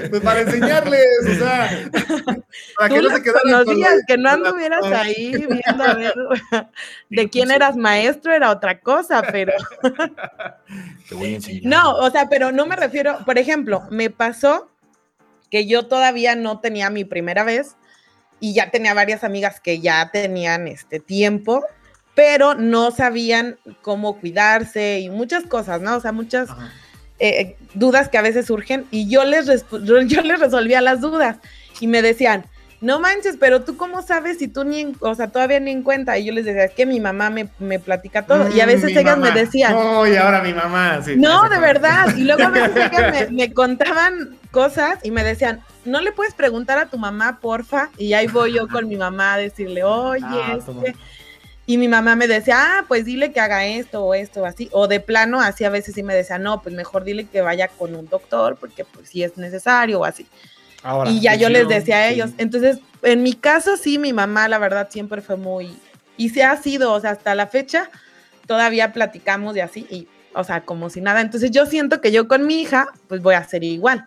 Pues 0.10 0.22
para 0.22 0.42
enseñarles, 0.42 1.06
o 1.30 1.34
sea, 1.36 1.90
para 2.78 2.90
Tú 2.90 2.96
que 2.96 3.02
no 3.02 3.10
se 3.16 3.24
quedaran 3.24 3.42
con 3.42 3.52
conocías, 3.66 3.94
que 4.08 4.18
no 4.18 4.30
anduvieras 4.30 4.86
ahí 4.86 5.32
viendo 5.32 5.84
a 5.84 5.94
ver 5.96 6.14
de 7.10 7.30
quién 7.30 7.52
eras 7.52 7.76
maestro, 7.76 8.34
era 8.34 8.52
otra 8.52 8.80
cosa, 8.80 9.24
pero 9.32 9.54
Te 11.10 11.16
voy 11.16 11.34
a 11.34 11.36
enseñar. 11.36 11.62
no, 11.64 11.96
o 11.96 12.10
sea, 12.12 12.30
pero 12.30 12.52
no 12.52 12.66
me 12.66 12.76
refiero, 12.76 13.20
por 13.26 13.38
ejemplo, 13.38 13.84
me 13.90 14.10
pasó 14.10 14.70
que 15.50 15.66
yo 15.68 15.88
todavía 15.88 16.36
no 16.36 16.60
tenía 16.60 16.90
mi 16.90 17.06
primera 17.06 17.44
vez 17.44 17.76
y 18.40 18.54
ya 18.54 18.72
tenía 18.72 18.94
varias 18.94 19.24
amigas 19.24 19.60
que 19.62 19.80
ya 19.80 20.10
tenían 20.12 20.68
este 20.68 21.00
tiempo, 21.00 21.64
pero 22.16 22.54
no 22.56 22.92
sabían 22.92 23.58
cómo 23.82 24.20
cuidarse 24.20 25.00
y 25.00 25.10
muchas 25.10 25.44
cosas, 25.46 25.82
¿no? 25.82 25.96
O 25.96 26.00
sea, 26.00 26.12
muchas 26.12 26.50
Ajá. 26.50 26.72
eh, 27.20 27.56
dudas 27.74 28.10
que 28.10 28.18
a 28.18 28.22
veces 28.22 28.46
surgen 28.46 28.86
y 28.92 29.10
yo 29.10 29.24
les, 29.24 29.46
yo 29.84 30.00
les 30.22 30.40
resolvía 30.40 30.82
las 30.82 31.02
dudas 31.02 31.38
y 31.80 31.88
me 31.88 32.02
decían, 32.02 32.46
no 32.82 33.00
manches, 33.00 33.38
pero 33.40 33.64
tú 33.64 33.78
cómo 33.78 34.02
sabes 34.02 34.40
si 34.40 34.50
tú 34.50 34.66
ni, 34.66 34.94
o 35.00 35.16
sea, 35.16 35.30
todavía 35.30 35.60
ni 35.62 35.72
en 35.72 35.84
cuenta. 35.84 36.18
Y 36.18 36.26
yo 36.26 36.34
les 36.34 36.44
decía, 36.44 36.66
es 36.66 36.72
que 36.74 36.86
mi 36.86 37.00
mamá 37.00 37.30
me, 37.30 37.48
me 37.60 37.80
platica 37.80 38.26
todo. 38.26 38.50
y 38.54 38.60
a 38.60 38.66
Mm, 38.66 38.68
veces 38.68 38.92
ellas 38.98 39.18
me 39.18 39.32
decían, 39.32 39.72
No, 39.74 40.06
y 40.06 40.18
ahora 40.18 40.42
mi 40.42 40.54
mamá. 40.54 41.02
sí, 41.02 41.16
no, 41.16 41.48
de 41.48 41.60
verdad. 41.60 42.14
Y 42.18 42.26
luego 42.26 42.44
a 42.44 42.50
veces 42.50 42.76
ellas 42.92 43.10
me, 43.10 43.28
me 43.48 43.54
contaban 43.54 44.38
cosas 44.52 45.00
y 45.04 45.12
me 45.12 45.24
decían, 45.24 45.62
no 45.86 46.02
le 46.02 46.12
puedes 46.12 46.34
preguntar 46.34 46.78
a 46.78 46.88
tu 46.90 46.98
mamá, 46.98 47.40
porfa. 47.42 47.90
Y 47.98 48.12
ahí 48.14 48.28
voy 48.28 48.52
yo 48.54 48.68
con 48.68 48.90
mi 48.90 48.98
mamá 48.98 49.36
a 49.36 49.38
decirle, 49.38 49.86
oye, 49.86 50.26
Ah, 50.26 50.56
es 50.58 50.66
toma. 50.66 50.84
que-". 50.84 50.94
Y 51.74 51.78
mi 51.80 51.88
mamá 51.88 52.16
me 52.16 52.28
decía, 52.28 52.56
ah, 52.60 52.86
pues 52.88 53.04
dile 53.04 53.32
que 53.32 53.40
haga 53.40 53.66
esto 53.66 54.06
o 54.06 54.14
esto, 54.14 54.46
así. 54.46 54.70
O 54.74 54.88
de 54.88 55.00
plano, 55.00 55.42
así 55.42 55.64
a 55.64 55.72
veces 55.72 55.96
sí 55.96 56.04
me 56.04 56.14
decía, 56.14 56.38
no, 56.38 56.62
pues 56.62 56.76
mejor 56.76 57.04
dile 57.04 57.26
que 57.26 57.42
vaya 57.42 57.68
con 57.68 57.96
un 57.96 58.08
doctor, 58.08 58.58
porque 58.58 58.86
pues 58.86 59.10
si 59.10 59.24
es 59.24 59.38
necesario 59.38 60.02
o 60.02 60.06
así. 60.06 60.28
Ahora, 60.84 61.10
y 61.10 61.20
ya 61.20 61.34
yo 61.34 61.50
les 61.50 61.68
decía 61.68 62.04
a 62.04 62.08
sí. 62.10 62.14
ellos. 62.14 62.30
Entonces, 62.38 62.78
en 63.02 63.24
mi 63.24 63.34
caso, 63.34 63.76
sí, 63.76 63.98
mi 63.98 64.14
mamá, 64.14 64.48
la 64.50 64.60
verdad, 64.60 64.88
siempre 64.92 65.24
fue 65.24 65.36
muy. 65.36 65.76
Y 66.16 66.30
se 66.30 66.44
ha 66.44 66.56
sido, 66.58 66.94
o 66.94 67.00
sea, 67.02 67.10
hasta 67.10 67.34
la 67.34 67.48
fecha, 67.48 67.90
todavía 68.46 68.94
platicamos 68.94 69.56
de 69.56 69.64
así, 69.64 69.88
y, 69.90 70.08
o 70.36 70.44
sea, 70.44 70.62
como 70.62 70.92
si 70.92 71.02
nada. 71.02 71.22
Entonces, 71.22 71.50
yo 71.50 71.66
siento 71.66 72.02
que 72.02 72.12
yo 72.12 72.28
con 72.28 72.46
mi 72.46 72.62
hija, 72.62 72.90
pues 73.08 73.24
voy 73.24 73.34
a 73.34 73.44
ser 73.46 73.64
igual. 73.64 74.06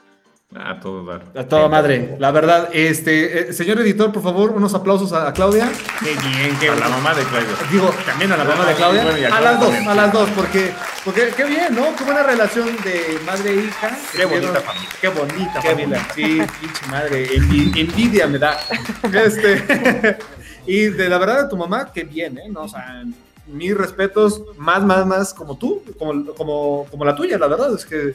Ah, 0.55 0.79
todo 0.81 1.05
dar. 1.05 1.25
A 1.37 1.45
toda 1.49 1.69
madre, 1.69 2.17
la 2.21 2.31
verdad. 2.31 2.69
Este, 2.73 3.51
eh, 3.51 3.53
señor 3.53 3.81
editor, 3.81 4.13
por 4.13 4.23
favor, 4.23 4.53
unos 4.53 4.73
aplausos 4.75 5.13
a, 5.13 5.29
a 5.29 5.33
Claudia. 5.33 5.69
Qué 6.03 6.11
bien, 6.29 6.57
qué 6.61 6.69
A 6.71 6.77
la 6.77 6.89
mamá 6.89 7.15
de 7.15 7.25
Claudio. 7.25 7.49
Digo, 7.71 7.91
también 8.07 8.31
a 8.33 8.37
la 8.37 8.45
mamá 8.45 8.65
de 8.65 8.75
Claudia. 8.75 9.03
bueno, 9.03 9.19
a 9.19 9.27
A 9.27 9.29
Claudia 9.29 9.41
las 9.41 9.61
dos, 9.61 9.69
también. 9.71 9.91
a 9.91 9.95
las 9.95 10.13
dos, 10.13 10.31
porque, 10.31 10.73
porque 11.05 11.33
qué 11.37 11.45
bien, 11.45 11.75
¿no? 11.75 11.95
Qué 11.97 12.05
buena 12.05 12.23
relación 12.23 12.69
de 12.85 13.19
madre 13.27 13.51
e 13.51 13.57
hija. 13.65 13.99
Qué 14.15 14.25
bonita 14.25 14.61
familia. 14.61 14.89
Qué 15.01 15.09
bonita 15.09 15.61
Qué 15.61 15.69
familia. 15.71 16.09
Sí, 16.15 16.23
pinche 16.61 16.87
madre. 16.91 17.29
envi- 17.29 17.81
envidia 17.81 18.27
me 18.29 18.39
da. 18.39 18.57
Este, 19.13 20.17
y 20.67 20.85
de 20.87 21.09
la 21.09 21.19
verdad 21.19 21.43
de 21.43 21.49
tu 21.51 21.57
mamá, 21.57 21.91
qué 21.93 22.05
bien, 22.05 22.39
¿eh? 22.39 22.49
¿No? 22.49 22.63
O 22.63 22.69
sea, 22.69 23.03
mis 23.49 23.77
respetos, 23.77 24.43
más, 24.59 24.83
más, 24.85 25.05
más 25.07 25.35
como 25.35 25.59
tú, 25.59 25.83
como, 25.99 26.25
como, 26.35 26.87
como 26.89 27.05
la 27.05 27.17
tuya, 27.17 27.37
la 27.37 27.49
verdad. 27.49 27.75
Es 27.75 27.85
que, 27.85 28.15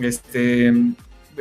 este, 0.00 0.72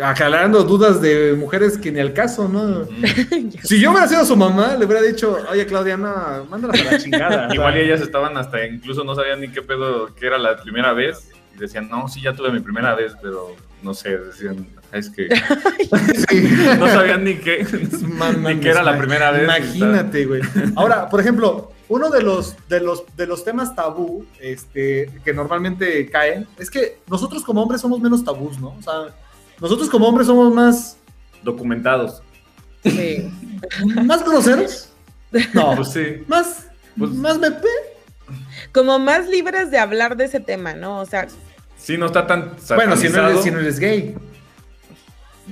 aclarando 0.02 0.64
dudas 0.64 1.02
de 1.02 1.34
mujeres 1.38 1.78
que 1.78 1.92
ni 1.92 2.00
al 2.00 2.14
caso, 2.14 2.48
¿no? 2.48 2.86
Si 3.64 3.80
yo 3.80 3.92
hubiera 3.92 4.08
sido 4.08 4.26
su 4.26 4.36
mamá, 4.36 4.76
le 4.78 4.86
hubiera 4.86 5.02
dicho, 5.02 5.38
oye, 5.52 5.66
Claudia, 5.66 5.98
no, 5.98 6.46
mándalas 6.50 6.82
a 6.82 6.92
la 6.92 6.98
chingada. 7.04 7.54
Igual 7.54 7.78
y 7.78 7.82
ellas 7.82 8.02
estaban 8.02 8.38
hasta, 8.38 8.66
incluso 8.66 9.04
no 9.04 9.16
sabían 9.16 9.42
ni 9.42 9.50
qué 9.50 9.62
pedo, 9.62 10.14
que 10.16 10.28
era 10.28 10.38
la 10.38 10.62
primera 10.62 10.94
vez. 10.94 11.30
Y 11.56 11.60
decían, 11.60 11.90
no, 11.90 12.08
sí, 12.08 12.22
ya 12.22 12.34
tuve 12.34 12.52
mi 12.52 12.60
primera 12.60 12.94
vez, 12.96 13.14
pero 13.22 13.56
no 13.82 13.94
sé, 13.94 14.18
decían, 14.18 14.68
es 14.92 15.10
que 15.10 15.28
Sí. 16.30 16.50
no 16.80 16.88
sabían 16.88 17.24
ni 17.24 17.36
qué, 17.36 17.66
Man, 18.02 18.44
ni 18.44 18.60
que 18.60 18.70
era 18.70 18.84
la 18.84 18.98
primera 18.98 19.32
vez. 19.32 19.44
Imagínate, 19.44 20.26
güey. 20.26 20.42
Ahora, 20.76 21.10
por 21.10 21.20
ejemplo, 21.20 21.72
uno 21.90 22.10
de 22.10 22.22
los, 22.22 22.56
de 22.68 22.82
los, 22.82 23.04
de 23.16 23.28
los 23.28 23.44
temas 23.44 23.76
tabú 23.76 24.26
este, 24.40 25.10
que 25.24 25.34
normalmente 25.34 26.10
caen 26.10 26.48
es 26.58 26.70
que 26.70 27.00
nosotros 27.08 27.44
como 27.44 27.62
hombres 27.64 27.82
somos 27.82 28.00
menos 28.02 28.24
tabús, 28.24 28.60
¿no? 28.60 28.76
O 28.78 28.82
sea, 28.82 29.16
nosotros 29.62 29.90
como 29.90 30.08
hombres 30.08 30.28
somos 30.28 30.54
más, 30.54 30.98
Documentados. 31.44 32.22
Sí. 32.84 33.30
más 34.06 34.24
groseros. 34.24 34.90
No, 35.54 35.76
Pues 35.76 35.90
sí. 35.90 36.24
más, 36.28 36.68
Pues- 36.98 37.12
más 37.12 37.38
me 37.40 37.48
Como 38.72 38.98
más 39.00 39.28
libres 39.28 39.72
de 39.72 39.78
hablar 39.78 40.18
de 40.18 40.26
ese 40.26 40.40
tema, 40.40 40.74
¿no? 40.74 41.00
O 41.00 41.06
sea, 41.06 41.28
sí 41.78 41.98
no 41.98 42.08
está 42.08 42.26
tan 42.28 42.54
Bueno, 42.76 42.96
si 42.98 43.10
no, 43.10 43.28
eres, 43.30 43.44
si 43.44 43.52
no 43.52 43.60
eres 43.60 43.80
gay. 43.80 44.16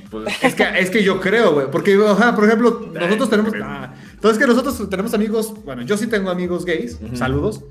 Pues, 0.10 0.34
Es 0.44 0.56
que, 0.56 0.64
es 0.80 0.90
que 0.90 1.04
yo 1.04 1.20
creo, 1.22 1.54
güey. 1.54 1.72
Porque, 1.72 1.98
ajá, 2.08 2.36
por 2.36 2.46
ejemplo, 2.46 2.90
nosotros 2.94 3.30
tenemos. 3.30 3.54
ah, 3.64 3.94
entonces, 4.14 4.40
que 4.40 4.48
nosotros 4.48 4.90
tenemos 4.90 5.14
amigos. 5.14 5.54
Bueno, 5.64 5.82
yo 5.84 5.98
sí 5.98 6.08
tengo 6.08 6.30
amigos 6.30 6.66
gays. 6.66 7.00
Saludos. 7.14 7.64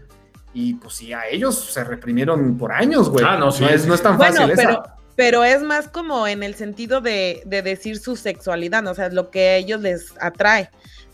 Y 0.52 0.74
pues 0.74 0.94
sí, 0.94 1.12
a 1.12 1.26
ellos 1.28 1.56
se 1.58 1.82
reprimieron 1.82 2.56
por 2.56 2.70
años, 2.72 3.10
güey. 3.10 3.24
Ah, 3.28 3.36
no, 3.36 3.50
sí, 3.50 3.64
es, 3.64 3.82
sí. 3.82 3.88
no 3.88 3.94
es 3.94 4.02
tan 4.02 4.16
Bueno, 4.16 4.36
fácil 4.36 4.50
esa. 4.52 4.94
Pero, 5.16 5.44
es 5.44 5.62
más 5.62 5.88
como 5.88 6.26
en 6.26 6.42
el 6.42 6.54
sentido 6.54 7.00
de, 7.00 7.42
de 7.46 7.62
decir 7.62 7.98
su 7.98 8.16
sexualidad, 8.16 8.82
¿no? 8.82 8.90
o 8.90 8.94
sea, 8.94 9.08
lo 9.10 9.30
que 9.30 9.48
a 9.48 9.56
ellos 9.56 9.80
les 9.80 10.12
atrae. 10.20 10.70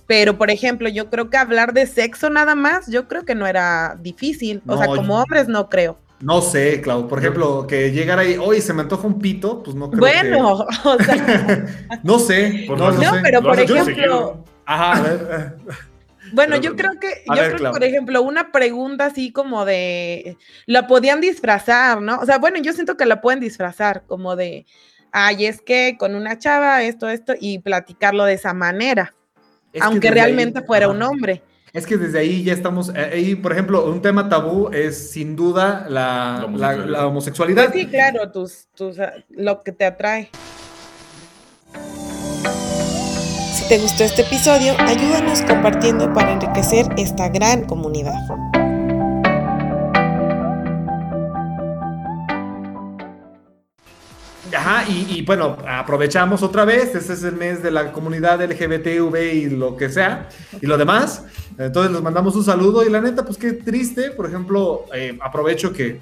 Pero, 0.06 0.36
por 0.36 0.50
ejemplo, 0.50 0.88
yo 0.88 1.08
creo 1.08 1.30
que 1.30 1.36
hablar 1.36 1.72
de 1.72 1.86
sexo 1.86 2.30
nada 2.30 2.56
más, 2.56 2.88
yo 2.88 3.06
creo 3.06 3.24
que 3.24 3.36
no 3.36 3.46
era 3.46 3.96
difícil. 4.00 4.60
O 4.66 4.76
sea, 4.76 4.86
como 4.86 5.02
yo- 5.02 5.22
hombres 5.22 5.46
no 5.46 5.68
creo. 5.68 5.98
No 6.20 6.42
sé, 6.42 6.80
Clau. 6.82 7.08
Por 7.08 7.18
ejemplo, 7.20 7.66
que 7.66 7.92
llegara 7.92 8.22
ahí, 8.22 8.36
oye, 8.36 8.60
se 8.60 8.74
me 8.74 8.82
antoja 8.82 9.06
un 9.06 9.18
pito, 9.20 9.62
pues 9.62 9.74
no 9.74 9.90
creo 9.90 10.00
Bueno, 10.00 10.66
o 10.84 10.98
sea, 10.98 11.66
no 12.02 12.18
sé. 12.18 12.64
Pues 12.66 12.78
no, 12.78 12.90
no, 12.90 13.02
no 13.02 13.14
sé. 13.14 13.20
pero 13.22 13.40
Lo 13.40 13.48
por 13.48 13.58
ejemplo, 13.60 13.84
seguido. 13.84 14.44
Ajá, 14.66 14.92
a 14.96 15.00
ver. 15.02 15.56
Bueno, 16.32 16.56
Pero- 16.56 16.62
yo 16.62 16.76
creo 16.76 16.92
que, 17.00 17.24
A 17.28 17.36
yo 17.36 17.42
ver, 17.42 17.54
creo 17.56 17.72
que, 17.72 17.78
por 17.78 17.84
ejemplo, 17.84 18.22
una 18.22 18.52
pregunta 18.52 19.06
así 19.06 19.32
como 19.32 19.64
de, 19.64 20.36
la 20.66 20.86
podían 20.86 21.20
disfrazar, 21.20 22.00
¿no? 22.00 22.18
O 22.18 22.26
sea, 22.26 22.38
bueno, 22.38 22.58
yo 22.58 22.72
siento 22.72 22.96
que 22.96 23.06
la 23.06 23.20
pueden 23.20 23.40
disfrazar, 23.40 24.04
como 24.06 24.36
de, 24.36 24.66
ay, 25.12 25.46
es 25.46 25.60
que 25.60 25.96
con 25.98 26.14
una 26.14 26.38
chava, 26.38 26.82
esto, 26.82 27.08
esto, 27.08 27.34
y 27.38 27.58
platicarlo 27.60 28.24
de 28.24 28.34
esa 28.34 28.54
manera, 28.54 29.14
es 29.72 29.82
aunque 29.82 30.08
ahí- 30.08 30.14
realmente 30.14 30.62
fuera 30.62 30.88
un 30.88 31.02
hombre. 31.02 31.42
Es 31.72 31.86
que 31.86 31.96
desde 31.96 32.18
ahí 32.18 32.42
ya 32.42 32.52
estamos, 32.52 32.88
eh, 32.96 33.10
ahí, 33.12 33.34
por 33.36 33.52
ejemplo, 33.52 33.84
un 33.84 34.02
tema 34.02 34.28
tabú 34.28 34.70
es 34.72 35.12
sin 35.12 35.36
duda 35.36 35.86
la, 35.88 36.48
La 36.50 36.74
la- 36.74 36.84
la 36.86 37.06
homosexualidad. 37.06 37.06
homosexualidad. 37.06 37.66
Pues 37.70 37.80
sí, 37.80 37.86
claro, 37.86 38.32
tus, 38.32 38.66
tus, 38.74 38.98
ah, 38.98 39.12
lo 39.28 39.62
que 39.62 39.70
te 39.70 39.84
atrae. 39.84 40.30
Te 43.70 43.78
gustó 43.78 44.02
este 44.02 44.22
episodio, 44.22 44.74
ayúdanos 44.80 45.42
compartiendo 45.42 46.12
para 46.12 46.32
enriquecer 46.32 46.86
esta 46.98 47.28
gran 47.28 47.66
comunidad. 47.66 48.20
Ajá, 54.52 54.84
y, 54.88 55.22
bueno, 55.22 55.56
aprovechamos 55.68 56.42
otra 56.42 56.64
vez, 56.64 56.96
este 56.96 57.12
es 57.12 57.22
el 57.22 57.36
mes 57.36 57.62
de 57.62 57.70
la 57.70 57.92
comunidad 57.92 58.42
LGBTV 58.42 59.34
y 59.34 59.50
lo 59.50 59.76
que 59.76 59.88
sea, 59.88 60.28
y 60.60 60.66
lo 60.66 60.76
demás. 60.76 61.22
Entonces 61.56 61.92
les 61.92 62.02
mandamos 62.02 62.34
un 62.34 62.42
saludo 62.42 62.84
y 62.84 62.90
la 62.90 63.00
neta, 63.00 63.24
pues 63.24 63.38
qué 63.38 63.52
triste, 63.52 64.10
por 64.10 64.26
ejemplo, 64.26 64.86
eh, 64.92 65.16
aprovecho 65.22 65.72
que, 65.72 66.00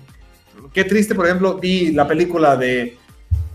qué 0.72 0.84
triste, 0.84 1.14
por 1.14 1.26
ejemplo, 1.26 1.58
vi 1.58 1.92
la 1.92 2.08
película 2.08 2.56
de 2.56 2.96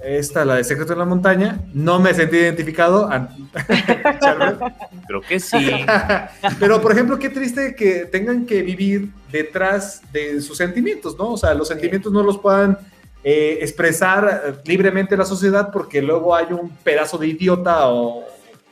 esta, 0.04 0.44
la 0.46 0.56
de 0.56 0.64
Secreto 0.64 0.94
en 0.94 1.00
la 1.00 1.06
Montaña, 1.06 1.62
no 1.74 2.00
me 2.00 2.14
sentí 2.14 2.38
identificado. 2.38 3.10
Creo 5.08 5.22
que 5.22 5.40
sí. 5.40 5.72
Pero, 6.60 6.82
por 6.82 6.92
ejemplo, 6.92 7.18
qué 7.18 7.30
triste 7.30 7.76
que 7.76 8.06
tengan 8.06 8.46
que 8.46 8.62
vivir 8.62 9.10
detrás 9.32 10.02
de 10.12 10.42
sus 10.42 10.58
sentimientos, 10.58 11.18
¿no? 11.18 11.32
O 11.32 11.38
sea, 11.38 11.54
los 11.54 11.68
sentimientos 11.68 12.12
no 12.12 12.22
los 12.22 12.38
puedan 12.38 12.78
eh, 13.24 13.60
expresar 13.62 14.44
eh, 14.46 14.54
libremente 14.66 15.16
en 15.16 15.20
la 15.20 15.26
sociedad 15.26 15.72
porque 15.72 16.02
luego 16.02 16.36
hay 16.36 16.48
un 16.52 16.70
pedazo 16.70 17.18
de 17.18 17.28
idiota 17.28 17.90
o, 17.90 18.26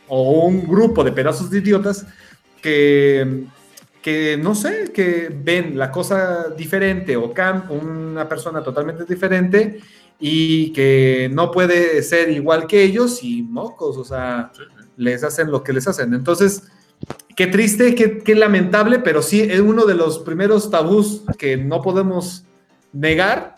o 0.09 0.45
un 0.45 0.67
grupo 0.67 1.03
de 1.05 1.13
pedazos 1.13 1.49
de 1.49 1.59
idiotas 1.59 2.05
que, 2.61 3.45
que, 4.01 4.37
no 4.37 4.53
sé, 4.53 4.91
que 4.93 5.29
ven 5.33 5.77
la 5.77 5.89
cosa 5.89 6.49
diferente 6.49 7.15
o 7.15 7.33
cam 7.33 7.71
una 7.71 8.27
persona 8.27 8.61
totalmente 8.61 9.05
diferente 9.05 9.79
y 10.21 10.71
que 10.71 11.29
no 11.33 11.51
puede 11.51 12.03
ser 12.03 12.29
igual 12.29 12.67
que 12.67 12.83
ellos 12.83 13.23
y 13.23 13.41
mocos, 13.41 13.97
o 13.97 14.05
sea, 14.05 14.51
les 14.95 15.23
hacen 15.23 15.51
lo 15.51 15.63
que 15.63 15.73
les 15.73 15.87
hacen. 15.87 16.13
Entonces, 16.13 16.63
qué 17.35 17.47
triste, 17.47 17.95
qué, 17.95 18.19
qué 18.19 18.35
lamentable, 18.35 18.99
pero 18.99 19.23
sí 19.23 19.41
es 19.41 19.59
uno 19.59 19.85
de 19.85 19.95
los 19.95 20.19
primeros 20.19 20.69
tabús 20.69 21.23
que 21.39 21.57
no 21.57 21.81
podemos 21.81 22.45
negar. 22.93 23.55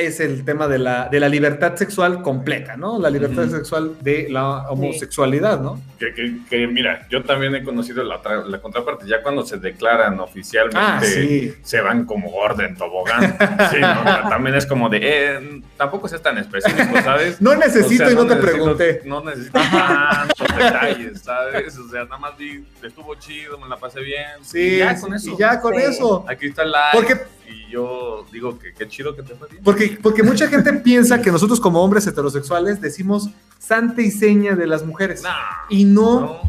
Es 0.00 0.18
el 0.20 0.44
tema 0.44 0.66
de 0.66 0.78
la, 0.78 1.08
de 1.10 1.20
la 1.20 1.28
libertad 1.28 1.76
sexual 1.76 2.22
completa, 2.22 2.76
¿no? 2.76 2.98
La 2.98 3.10
libertad 3.10 3.48
sexual 3.48 3.96
de 4.00 4.28
la 4.30 4.68
homosexualidad, 4.70 5.60
¿no? 5.60 5.80
Que, 5.98 6.14
que- 6.14 6.36
que, 6.48 6.66
mira, 6.66 7.06
yo 7.10 7.22
también 7.22 7.54
he 7.54 7.62
conocido 7.62 8.02
la, 8.02 8.16
otra- 8.16 8.44
la 8.46 8.60
contraparte. 8.60 9.06
Ya 9.06 9.22
cuando 9.22 9.44
se 9.44 9.58
declaran 9.58 10.18
oficialmente, 10.20 10.78
Ah, 10.80 11.00
sí. 11.02 11.54
se 11.62 11.80
van 11.82 12.06
como 12.06 12.30
orden 12.34 12.76
tobogán. 12.76 13.36
Sí, 13.70 13.76
¿no? 13.80 14.28
también 14.30 14.56
es 14.56 14.64
como 14.66 14.88
de, 14.88 15.00
eh, 15.02 15.60
tampoco 15.76 16.08
seas 16.08 16.22
tan 16.22 16.38
específico, 16.38 17.00
¿sabes? 17.02 17.40
No 17.40 17.54
necesito 17.54 18.04
O 18.04 18.06
sea, 18.06 18.10
y 18.10 18.14
no, 18.14 18.26
te 18.26 18.34
necesito- 18.36 18.40
pregunté. 18.50 19.02
No 19.04 19.22
necesito 19.22 19.58
tantos 19.60 20.48
detalles, 20.56 21.20
¿sabes? 21.20 21.76
O 21.78 21.88
sea, 21.90 22.04
nada 22.04 22.18
más 22.18 22.36
vi, 22.38 22.64
estuvo 22.82 23.14
chido, 23.16 23.58
me 23.58 23.68
la 23.68 23.76
pasé 23.76 24.00
bien. 24.00 24.26
Sí, 24.42 24.58
y 24.60 24.78
ya 24.78 24.98
con 24.98 25.14
eso. 25.14 25.30
y 25.30 25.36
ya 25.38 25.60
con 25.60 25.74
Sí. 25.74 25.80
eso. 25.82 26.24
Aquí 26.28 26.46
está 26.46 26.62
el 26.62 26.70
like. 26.72 26.96
Porque- 26.96 27.39
Y 27.50 27.68
yo 27.70 28.24
digo 28.32 28.58
que 28.58 28.72
qué 28.72 28.86
chido 28.88 29.14
que 29.16 29.22
te 29.22 29.34
fue 29.34 29.48
bien. 29.48 29.62
Porque, 29.64 29.98
porque 30.02 30.22
mucha 30.22 30.46
gente 30.48 30.72
piensa 30.74 31.20
que 31.20 31.30
nosotros 31.32 31.58
como 31.60 31.82
hombres 31.82 32.06
heterosexuales 32.06 32.80
decimos 32.80 33.28
santa 33.58 34.02
y 34.02 34.10
seña 34.10 34.54
de 34.54 34.66
las 34.66 34.84
mujeres. 34.84 35.22
Nah, 35.22 35.30
Y 35.68 35.84
no, 35.84 36.20
no, 36.20 36.40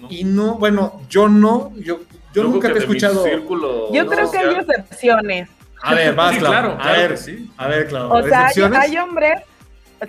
no. 0.00 0.08
y 0.10 0.24
no, 0.24 0.54
bueno, 0.56 1.00
yo 1.08 1.28
no, 1.28 1.72
yo, 1.76 2.00
yo 2.34 2.44
nunca 2.44 2.68
te 2.68 2.74
he 2.74 2.78
escuchado. 2.82 3.24
círculo 3.24 3.92
Yo 3.92 4.06
creo 4.06 4.30
que 4.30 4.38
hay 4.38 4.54
excepciones. 4.54 5.48
A 5.82 5.94
ver, 5.94 6.14
vas, 6.14 6.34
Sí, 6.34 6.40
claro, 6.40 6.72
a 6.72 6.78
claro 6.82 7.00
ver, 7.00 7.16
sí. 7.18 7.50
a 7.56 7.66
ver, 7.68 7.88
Clau. 7.88 8.12
O 8.12 8.22
sea, 8.22 8.48
hay, 8.78 8.98
hombres, 8.98 9.40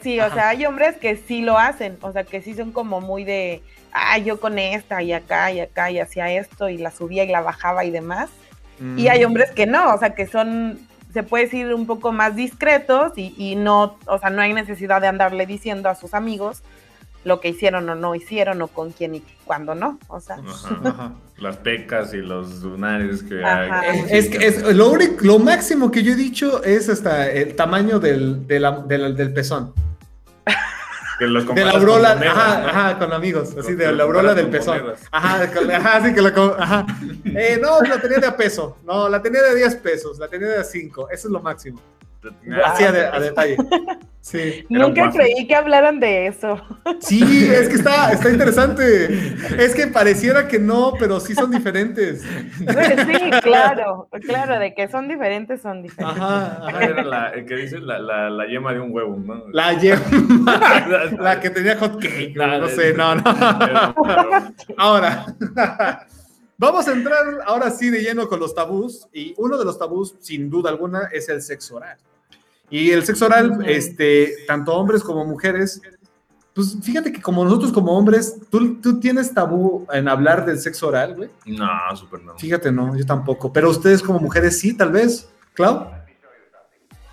sí, 0.03 0.19
o 0.19 0.23
Ajá. 0.25 0.33
sea, 0.35 0.49
hay 0.49 0.65
hombres 0.65 0.97
que 0.97 1.15
sí 1.15 1.41
lo 1.41 1.57
hacen, 1.57 1.97
o 2.01 2.11
sea, 2.11 2.25
que 2.25 2.41
sí 2.41 2.53
son 2.55 2.73
como 2.73 2.99
muy 2.99 3.23
de, 3.23 3.61
ah, 3.93 4.17
yo 4.17 4.37
con 4.41 4.59
esta 4.59 5.01
y 5.01 5.13
acá 5.13 5.49
y 5.53 5.61
acá 5.61 5.89
y 5.89 5.99
hacía 5.99 6.29
esto 6.33 6.67
y 6.67 6.77
la 6.77 6.91
subía 6.91 7.23
y 7.23 7.29
la 7.29 7.39
bajaba 7.41 7.85
y 7.85 7.91
demás. 7.91 8.29
Y 8.97 9.07
hay 9.07 9.23
Mm. 9.23 9.27
hombres 9.27 9.51
que 9.51 9.65
no, 9.67 9.93
o 9.93 9.97
sea, 9.99 10.15
que 10.15 10.25
son, 10.27 10.79
se 11.13 11.23
puede 11.23 11.43
decir 11.45 11.73
un 11.73 11.85
poco 11.85 12.11
más 12.11 12.35
discretos 12.35 13.11
y, 13.17 13.33
y 13.37 13.55
no, 13.55 13.97
o 14.07 14.17
sea, 14.19 14.29
no 14.29 14.41
hay 14.41 14.53
necesidad 14.53 15.01
de 15.01 15.07
andarle 15.07 15.45
diciendo 15.45 15.89
a 15.89 15.95
sus 15.95 16.13
amigos 16.13 16.63
lo 17.23 17.39
que 17.39 17.49
hicieron 17.49 17.87
o 17.87 17.93
no 17.95 18.15
hicieron 18.15 18.61
o 18.63 18.67
con 18.67 18.91
quién 18.91 19.13
y 19.13 19.23
cuándo 19.45 19.75
no, 19.75 19.99
o 20.07 20.19
sea. 20.19 20.37
Ajá. 20.37 20.79
Ajá. 20.83 21.11
Las 21.37 21.57
pecas 21.57 22.13
y 22.13 22.17
los 22.17 22.61
lunares 22.63 23.21
que 23.23 23.43
Ajá. 23.43 23.81
hay. 23.81 23.99
Eh, 23.99 24.05
Es, 24.09 24.29
que 24.29 24.47
es 24.47 24.75
lo 24.75 24.89
único, 24.91 25.17
lo 25.21 25.37
máximo 25.37 25.91
que 25.91 26.01
yo 26.01 26.13
he 26.13 26.15
dicho 26.15 26.63
es 26.63 26.89
hasta 26.89 27.29
el 27.29 27.55
tamaño 27.55 27.99
del, 27.99 28.47
de 28.47 28.59
la- 28.59 28.79
del, 28.79 29.15
del 29.15 29.33
pezón. 29.33 29.73
Que 31.21 31.27
los 31.27 31.45
De 31.53 31.63
la 31.63 31.71
aurola, 31.73 32.15
monedas, 32.15 32.35
ajá, 32.35 32.59
¿no? 32.61 32.67
ajá, 32.69 32.97
con 32.97 33.13
amigos, 33.13 33.55
así 33.55 33.75
de 33.75 33.91
la 33.91 34.03
aurola 34.05 34.33
del 34.33 34.47
pezón. 34.47 34.79
monedas. 34.79 35.01
Ajá, 35.11 35.51
con- 35.51 35.69
ajá, 35.71 36.03
sí 36.03 36.15
que 36.15 36.21
la, 36.23 36.33
co- 36.33 36.55
ajá. 36.57 36.83
Eh, 37.25 37.59
no, 37.61 37.79
la 37.81 38.01
tenía 38.01 38.17
de 38.17 38.25
a 38.25 38.35
peso, 38.35 38.77
no, 38.83 39.07
la 39.07 39.21
tenía 39.21 39.43
de 39.43 39.53
10 39.53 39.75
pesos, 39.75 40.17
la 40.17 40.27
tenía 40.27 40.47
de 40.47 40.57
a 40.57 40.63
5, 40.63 41.09
eso 41.11 41.27
es 41.27 41.31
lo 41.31 41.39
máximo. 41.39 41.79
Así 42.63 42.83
a, 42.83 42.91
de- 42.91 43.05
a 43.07 43.19
detalle. 43.19 43.57
Sí. 44.23 44.67
Nunca 44.69 45.09
creí 45.09 45.47
que 45.47 45.55
hablaran 45.55 45.99
de 45.99 46.27
eso. 46.27 46.61
Sí, 46.99 47.49
es 47.51 47.67
que 47.67 47.73
está, 47.73 48.11
está 48.11 48.29
interesante. 48.29 49.05
Es 49.57 49.73
que 49.73 49.87
pareciera 49.87 50.47
que 50.47 50.59
no, 50.59 50.93
pero 50.99 51.19
sí 51.19 51.33
son 51.33 51.49
diferentes. 51.49 52.21
Sí, 52.21 53.29
claro, 53.41 54.07
claro, 54.21 54.59
de 54.59 54.75
que 54.75 54.87
son 54.89 55.07
diferentes, 55.07 55.63
son 55.63 55.81
diferentes. 55.81 56.21
Ajá, 56.21 56.57
¿Cuál 56.59 56.75
ajá. 56.75 56.83
era 56.85 57.03
la, 57.03 57.29
el 57.29 57.45
que 57.47 57.55
dice 57.55 57.79
la, 57.79 57.97
la, 57.97 58.29
la 58.29 58.45
yema 58.45 58.73
de 58.73 58.79
un 58.81 58.93
huevo, 58.93 59.17
¿no? 59.17 59.43
La 59.51 59.73
yema, 59.73 59.99
la 61.19 61.39
que 61.39 61.49
tenía 61.49 61.75
hot 61.79 61.99
cake, 61.99 62.35
no 62.35 62.67
sé, 62.69 62.93
no, 62.93 63.15
no. 63.15 63.23
Ahora, 64.77 65.25
vamos 66.59 66.87
a 66.87 66.91
entrar 66.91 67.25
ahora 67.47 67.71
sí 67.71 67.89
de 67.89 68.01
lleno 68.03 68.27
con 68.27 68.39
los 68.39 68.53
tabús. 68.53 69.07
Y 69.11 69.33
uno 69.37 69.57
de 69.57 69.65
los 69.65 69.79
tabús, 69.79 70.15
sin 70.19 70.47
duda 70.47 70.69
alguna, 70.69 71.09
es 71.11 71.27
el 71.29 71.41
sexo 71.41 71.77
oral. 71.77 71.97
Y 72.71 72.89
el 72.91 73.03
sexo 73.05 73.25
oral, 73.27 73.63
este, 73.67 74.33
tanto 74.47 74.73
hombres 74.73 75.03
como 75.03 75.23
mujeres, 75.25 75.79
pues 76.55 76.77
fíjate 76.81 77.11
que 77.11 77.21
como 77.21 77.43
nosotros 77.43 77.71
como 77.71 77.95
hombres, 77.97 78.37
¿tú, 78.49 78.81
tú 78.81 78.99
tienes 78.99 79.33
tabú 79.33 79.85
en 79.93 80.07
hablar 80.07 80.45
del 80.45 80.57
sexo 80.57 80.87
oral, 80.87 81.15
güey? 81.15 81.29
No, 81.45 81.67
súper 81.95 82.21
no. 82.23 82.37
Fíjate, 82.39 82.71
no, 82.71 82.95
yo 82.97 83.05
tampoco. 83.05 83.51
Pero 83.53 83.69
ustedes 83.69 84.01
como 84.01 84.19
mujeres 84.19 84.59
sí, 84.59 84.73
tal 84.75 84.91
vez. 84.91 85.29
¿Clau? 85.53 85.87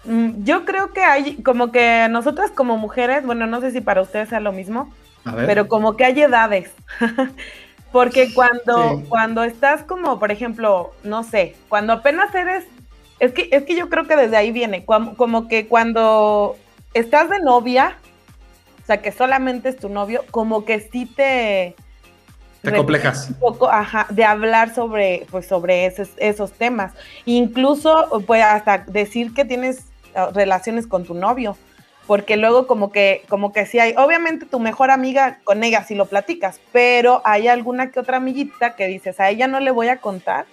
Mm, 0.05 0.45
Yo 0.45 0.65
creo 0.65 0.93
que 0.93 1.03
hay, 1.03 1.43
como 1.43 1.71
que 1.73 2.07
nosotras 2.11 2.51
como 2.53 2.79
mujeres, 2.79 3.27
bueno, 3.27 3.47
no 3.47 3.61
sé 3.61 3.71
si 3.73 3.81
para 3.81 4.01
ustedes 4.03 4.29
sea 4.29 4.41
lo 4.41 4.53
mismo, 4.53 4.93
A 5.25 5.35
ver. 5.35 5.47
pero 5.47 5.69
como 5.69 5.97
que 5.97 6.05
hay 6.05 6.21
edades. 6.23 6.71
Porque 7.93 8.33
cuando, 8.35 8.99
Sí. 8.99 9.05
cuando 9.09 9.45
estás 9.45 9.83
como, 9.83 10.19
por 10.19 10.31
ejemplo, 10.31 10.93
no 11.05 11.23
sé, 11.25 11.57
cuando 11.69 11.95
apenas 11.95 12.35
eres, 12.35 12.65
es 13.21 13.33
que, 13.33 13.49
es 13.51 13.65
que 13.65 13.77
yo 13.77 13.89
creo 13.89 14.07
que 14.07 14.17
desde 14.17 14.37
ahí 14.37 14.53
viene, 14.53 14.85
como 14.85 15.49
que 15.49 15.67
cuando 15.67 16.57
estás 16.95 17.29
de 17.29 17.41
novia, 17.41 17.97
o 18.83 18.87
sea, 18.87 19.03
que 19.03 19.13
solamente 19.13 19.69
es 19.69 19.77
tu 19.77 19.89
novio, 19.89 20.25
como 20.31 20.65
que 20.65 20.81
sí 20.81 21.07
te... 21.07 21.75
Te 22.63 22.73
complejas. 22.75 23.29
un 23.29 23.35
poco, 23.37 23.71
ajá, 23.71 24.07
de 24.11 24.25
hablar 24.25 24.75
sobre, 24.75 25.27
pues, 25.31 25.47
sobre 25.47 25.87
esos, 25.87 26.11
esos 26.17 26.53
temas. 26.53 26.93
Incluso, 27.25 28.23
pues, 28.27 28.43
hasta 28.43 28.79
decir 28.79 29.33
que 29.33 29.45
tienes 29.45 29.85
relaciones 30.35 30.87
con 30.87 31.05
tu 31.05 31.15
novio, 31.15 31.57
porque 32.07 32.37
luego 32.37 32.67
como 32.67 32.91
que, 32.91 33.23
como 33.29 33.53
que 33.53 33.67
sí 33.67 33.79
hay, 33.79 33.95
obviamente 33.97 34.47
tu 34.47 34.59
mejor 34.59 34.91
amiga 34.91 35.39
con 35.45 35.63
ella 35.63 35.85
si 35.85 35.95
lo 35.95 36.07
platicas, 36.07 36.61
pero 36.73 37.23
hay 37.25 37.47
alguna 37.47 37.91
que 37.91 38.01
otra 38.01 38.17
amiguita 38.17 38.75
que 38.75 38.87
dices, 38.87 39.21
a 39.21 39.29
ella 39.29 39.47
no 39.47 39.61
le 39.61 39.71
voy 39.71 39.89
a 39.89 39.99
contar 39.99 40.47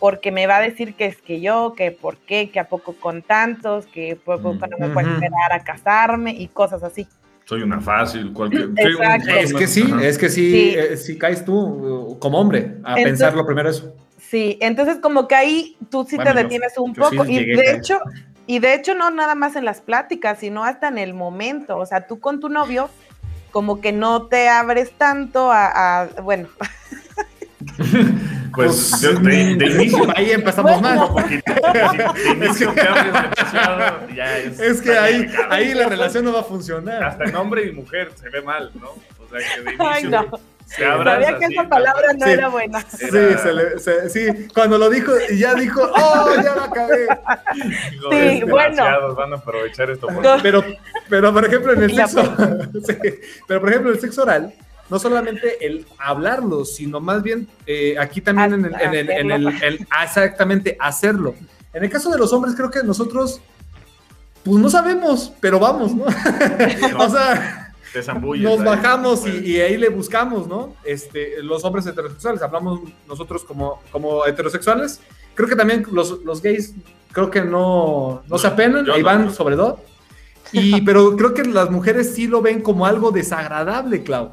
porque 0.00 0.32
me 0.32 0.46
va 0.46 0.56
a 0.56 0.60
decir 0.62 0.94
que 0.94 1.04
es 1.04 1.18
que 1.18 1.40
yo, 1.40 1.74
que 1.76 1.92
por 1.92 2.16
qué, 2.16 2.50
que 2.50 2.58
a 2.58 2.68
poco 2.68 2.94
con 2.94 3.20
tantos, 3.22 3.86
que 3.86 4.16
poco 4.16 4.54
no 4.54 4.78
me 4.78 4.88
puedo 4.88 5.12
esperar 5.12 5.52
a 5.52 5.62
casarme 5.62 6.32
y 6.32 6.48
cosas 6.48 6.82
así. 6.82 7.06
Soy 7.44 7.62
una 7.62 7.80
fácil, 7.80 8.32
cualquier. 8.32 8.70
Es 9.28 9.52
que 9.52 9.66
sí, 9.66 9.84
es 10.02 10.16
que 10.16 10.28
sí, 10.30 10.74
eh, 10.74 10.96
si 10.96 11.18
caes 11.18 11.44
tú 11.44 11.54
uh, 11.54 12.18
como 12.18 12.38
hombre 12.38 12.76
a 12.82 12.94
pensar 12.94 13.34
lo 13.34 13.44
primero 13.44 13.68
eso. 13.68 13.94
Sí, 14.18 14.56
entonces 14.60 14.98
como 15.02 15.28
que 15.28 15.34
ahí 15.34 15.76
tú 15.90 16.06
sí 16.08 16.16
te 16.16 16.32
detienes 16.32 16.78
un 16.78 16.94
poco 16.94 17.26
y 17.26 17.44
de 17.44 17.72
hecho 17.74 17.98
y 18.46 18.58
de 18.58 18.74
hecho 18.74 18.94
no 18.94 19.10
nada 19.10 19.34
más 19.34 19.54
en 19.56 19.64
las 19.64 19.80
pláticas, 19.80 20.38
sino 20.38 20.64
hasta 20.64 20.88
en 20.88 20.98
el 20.98 21.12
momento, 21.12 21.76
o 21.76 21.84
sea, 21.84 22.06
tú 22.06 22.20
con 22.20 22.40
tu 22.40 22.48
novio 22.48 22.88
como 23.50 23.80
que 23.80 23.92
no 23.92 24.28
te 24.28 24.48
abres 24.48 24.92
tanto 24.92 25.50
a, 25.50 26.02
a 26.02 26.06
bueno, 26.22 26.48
Pues, 28.66 28.98
pues 29.00 29.22
de, 29.22 29.66
inicio. 29.66 30.06
Ahí 30.16 30.32
empezamos 30.32 30.82
mal. 30.82 31.08
es, 34.60 34.82
que 34.82 34.98
ahí, 34.98 35.32
ahí 35.48 35.74
la 35.74 35.88
relación 35.88 36.24
no 36.24 36.32
va 36.32 36.40
a 36.40 36.44
funcionar. 36.44 37.02
Hasta 37.04 37.24
en 37.24 37.36
hombre 37.36 37.66
y 37.66 37.72
mujer 37.72 38.10
se 38.14 38.28
ve 38.28 38.42
mal, 38.42 38.70
¿no? 38.74 38.90
O 38.90 39.28
sea, 39.30 39.38
que 39.38 39.62
de 39.62 39.70
inicio. 39.70 39.88
Ay, 39.88 40.04
no. 40.04 40.40
Se 40.66 40.84
Sabía 40.84 41.36
que 41.36 41.46
esa 41.46 41.68
palabra 41.68 42.12
no 42.16 42.26
era 42.26 42.48
buena. 42.48 42.80
Sí, 42.82 43.08
se 43.08 43.52
le, 43.52 44.08
sí, 44.08 44.48
cuando 44.54 44.78
lo 44.78 44.88
dijo, 44.88 45.12
y 45.28 45.38
ya 45.38 45.52
dijo, 45.54 45.82
¡oh, 45.82 46.30
ya 46.36 46.54
la 46.54 46.64
acabé! 46.64 47.08
sí, 48.12 48.44
bueno. 48.44 49.14
van 49.16 49.32
a 49.32 49.36
aprovechar 49.36 49.90
esto. 49.90 50.06
Pero, 50.42 50.62
pero, 51.08 51.32
por 51.32 51.44
ejemplo, 51.44 51.72
en 51.72 51.82
el 51.82 51.96
sexo, 51.96 52.22
sí, 52.86 52.96
pero 53.48 53.60
por 53.60 53.68
ejemplo, 53.68 53.90
en 53.90 53.96
el 53.96 54.00
sexo 54.00 54.22
oral, 54.22 54.54
no 54.90 54.98
solamente 54.98 55.64
el 55.64 55.86
hablarlo, 55.98 56.64
sino 56.64 57.00
más 57.00 57.22
bien 57.22 57.48
eh, 57.66 57.96
aquí 57.98 58.20
también 58.20 58.52
en 58.54 58.94
el, 58.94 59.10
en 59.10 59.30
el, 59.30 59.86
exactamente 60.02 60.76
hacerlo. 60.80 61.34
En 61.72 61.84
el 61.84 61.90
caso 61.90 62.10
de 62.10 62.18
los 62.18 62.32
hombres, 62.32 62.54
creo 62.56 62.70
que 62.70 62.82
nosotros, 62.82 63.40
pues 64.44 64.60
no 64.60 64.68
sabemos, 64.68 65.32
pero 65.40 65.60
vamos, 65.60 65.94
¿no? 65.94 66.04
o 66.98 67.08
sea, 67.08 67.72
nos 68.38 68.64
bajamos 68.64 69.26
y, 69.26 69.60
ahí 69.60 69.76
le 69.76 69.88
buscamos, 69.88 70.48
¿no? 70.48 70.74
Este, 70.84 71.40
los 71.42 71.64
hombres 71.64 71.86
heterosexuales, 71.86 72.42
hablamos 72.42 72.80
nosotros 73.06 73.44
como, 73.44 73.80
como 73.92 74.26
heterosexuales. 74.26 75.00
Creo 75.34 75.48
que 75.48 75.56
también 75.56 75.86
los, 75.92 76.22
los 76.24 76.42
gays, 76.42 76.74
creo 77.12 77.30
que 77.30 77.42
no, 77.42 78.22
no 78.28 78.38
se 78.38 78.48
apenan, 78.48 78.90
ahí 78.90 79.02
van 79.02 79.32
sobre 79.32 79.54
todo. 79.54 79.80
Y, 80.52 80.80
pero 80.80 81.16
creo 81.16 81.32
que 81.32 81.44
las 81.44 81.70
mujeres 81.70 82.12
sí 82.14 82.26
lo 82.26 82.42
ven 82.42 82.60
como 82.60 82.86
algo 82.86 83.12
desagradable, 83.12 84.02
Clau. 84.02 84.32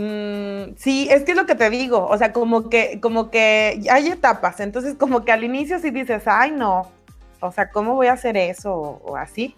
Mm, 0.00 0.76
sí, 0.76 1.08
es 1.10 1.24
que 1.24 1.32
es 1.32 1.36
lo 1.36 1.44
que 1.44 1.56
te 1.56 1.70
digo, 1.70 2.06
o 2.06 2.16
sea, 2.16 2.32
como 2.32 2.70
que, 2.70 3.00
como 3.00 3.32
que 3.32 3.82
hay 3.90 4.06
etapas, 4.06 4.60
entonces 4.60 4.94
como 4.94 5.24
que 5.24 5.32
al 5.32 5.42
inicio 5.42 5.80
sí 5.80 5.90
dices, 5.90 6.22
ay 6.26 6.52
no, 6.52 6.88
o 7.40 7.50
sea, 7.50 7.70
¿cómo 7.70 7.96
voy 7.96 8.06
a 8.06 8.12
hacer 8.12 8.36
eso? 8.36 8.72
O, 8.72 9.16
así. 9.16 9.56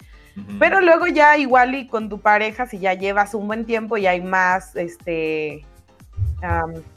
Pero 0.59 0.81
luego 0.81 1.07
ya 1.09 1.37
igual 1.37 1.75
y 1.75 1.87
con 1.87 2.09
tu 2.09 2.21
pareja, 2.21 2.65
si 2.65 2.79
ya 2.79 2.95
llevas 2.95 3.35
un 3.35 3.49
buen 3.49 3.67
tiempo 3.67 3.99
y 3.99 4.07
hay 4.07 4.23
más, 4.23 4.75
este, 4.77 5.67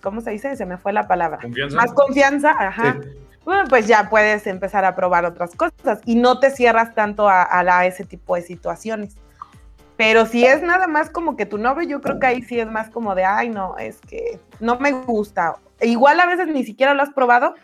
¿cómo 0.01 0.21
se 0.21 0.31
dice? 0.31 0.55
Se 0.55 0.65
me 0.65 0.77
fue 0.77 0.93
la 0.93 1.09
palabra. 1.09 1.39
¿Confianza? 1.41 1.75
Más 1.75 1.91
confianza, 1.91 2.55
ajá. 2.57 3.01
Bueno, 3.43 3.63
pues 3.67 3.87
ya 3.87 4.09
puedes 4.09 4.47
empezar 4.47 4.85
a 4.85 4.95
probar 4.95 5.25
otras 5.25 5.53
cosas 5.55 5.99
y 6.05 6.15
no 6.15 6.39
te 6.39 6.51
cierras 6.51 6.95
tanto 6.95 7.27
a, 7.27 7.45
a 7.51 7.85
ese 7.85 8.05
tipo 8.05 8.35
de 8.35 8.43
situaciones. 8.43 9.17
Pero 10.05 10.25
si 10.25 10.45
es 10.45 10.61
nada 10.61 10.85
más 10.85 11.09
como 11.09 11.37
que 11.37 11.45
tu 11.45 11.57
novio, 11.57 11.87
yo 11.87 12.01
creo 12.01 12.19
que 12.19 12.27
ahí 12.27 12.41
sí 12.41 12.59
es 12.59 12.69
más 12.69 12.89
como 12.89 13.15
de, 13.15 13.23
ay, 13.23 13.47
no, 13.47 13.77
es 13.77 14.01
que 14.01 14.37
no 14.59 14.77
me 14.77 14.91
gusta. 14.91 15.55
Igual 15.79 16.19
a 16.19 16.25
veces 16.25 16.49
ni 16.49 16.65
siquiera 16.65 16.93
lo 16.93 17.03
has 17.03 17.13
probado, 17.13 17.55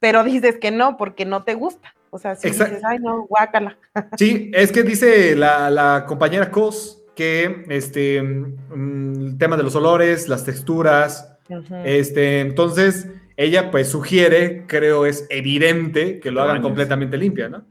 pero 0.00 0.24
dices 0.24 0.56
que 0.56 0.70
no 0.70 0.96
porque 0.96 1.26
no 1.26 1.42
te 1.42 1.52
gusta. 1.52 1.94
O 2.08 2.18
sea, 2.18 2.34
si 2.34 2.48
dices, 2.48 2.80
ay, 2.82 2.98
no, 2.98 3.26
guácala. 3.26 3.76
Sí, 4.16 4.50
es 4.54 4.72
que 4.72 4.84
dice 4.84 5.36
la, 5.36 6.06
compañera 6.08 6.50
Cos 6.50 7.02
que 7.14 7.66
este, 7.68 8.22
mm, 8.22 9.26
el 9.26 9.36
tema 9.36 9.58
de 9.58 9.62
los 9.62 9.76
olores, 9.76 10.30
las 10.30 10.46
texturas, 10.46 11.36
este, 11.84 12.40
entonces 12.40 13.06
ella 13.36 13.70
pues 13.70 13.90
sugiere, 13.90 14.64
creo 14.66 15.04
es 15.04 15.26
evidente, 15.28 16.20
que 16.20 16.30
lo 16.30 16.40
hagan 16.40 16.62
completamente 16.62 17.18
limpia, 17.18 17.50
¿no? 17.50 17.66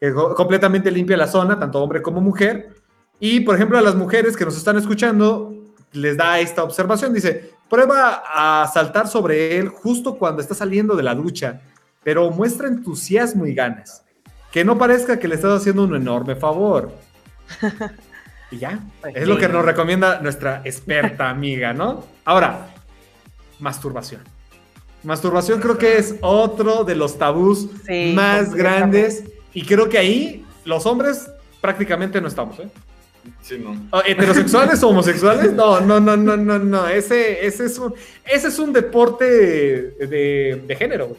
Que 0.00 0.14
completamente 0.14 0.90
limpia 0.90 1.18
la 1.18 1.26
zona, 1.26 1.58
tanto 1.58 1.82
hombre 1.82 2.00
como 2.00 2.22
mujer, 2.22 2.85
y, 3.18 3.40
por 3.40 3.54
ejemplo, 3.54 3.78
a 3.78 3.82
las 3.82 3.94
mujeres 3.94 4.36
que 4.36 4.44
nos 4.44 4.56
están 4.56 4.76
escuchando, 4.76 5.54
les 5.92 6.16
da 6.16 6.38
esta 6.38 6.62
observación. 6.62 7.14
Dice, 7.14 7.52
prueba 7.68 8.22
a 8.26 8.68
saltar 8.72 9.08
sobre 9.08 9.58
él 9.58 9.68
justo 9.68 10.16
cuando 10.16 10.42
está 10.42 10.54
saliendo 10.54 10.94
de 10.96 11.02
la 11.02 11.14
ducha, 11.14 11.60
pero 12.02 12.30
muestra 12.30 12.68
entusiasmo 12.68 13.46
y 13.46 13.54
ganas. 13.54 14.04
Que 14.52 14.64
no 14.64 14.78
parezca 14.78 15.18
que 15.18 15.28
le 15.28 15.34
estás 15.34 15.60
haciendo 15.60 15.84
un 15.84 15.96
enorme 15.96 16.36
favor. 16.36 16.92
Y 18.50 18.58
ya, 18.58 18.78
es 19.12 19.26
lo 19.26 19.38
que 19.38 19.48
nos 19.48 19.64
recomienda 19.64 20.20
nuestra 20.20 20.62
experta 20.64 21.28
amiga, 21.30 21.72
¿no? 21.72 22.04
Ahora, 22.24 22.68
masturbación. 23.58 24.22
Masturbación 25.02 25.60
creo 25.60 25.76
que 25.76 25.98
es 25.98 26.14
otro 26.20 26.84
de 26.84 26.94
los 26.94 27.18
tabús 27.18 27.68
más 28.14 28.54
grandes 28.54 29.24
y 29.52 29.64
creo 29.64 29.88
que 29.88 29.98
ahí 29.98 30.46
los 30.64 30.86
hombres 30.86 31.30
prácticamente 31.60 32.20
no 32.20 32.28
estamos, 32.28 32.58
¿eh? 32.60 32.68
Oh, 33.92 34.02
¿Heterosexuales 34.04 34.82
o 34.82 34.88
homosexuales? 34.88 35.52
No, 35.52 35.80
no, 35.80 36.00
no, 36.00 36.16
no, 36.16 36.36
no, 36.36 36.58
no. 36.58 36.88
Ese, 36.88 37.46
ese, 37.46 37.66
es, 37.66 37.78
un, 37.78 37.94
ese 38.24 38.48
es 38.48 38.58
un 38.58 38.72
deporte 38.72 39.24
de, 39.24 40.62
de 40.66 40.76
género. 40.76 41.16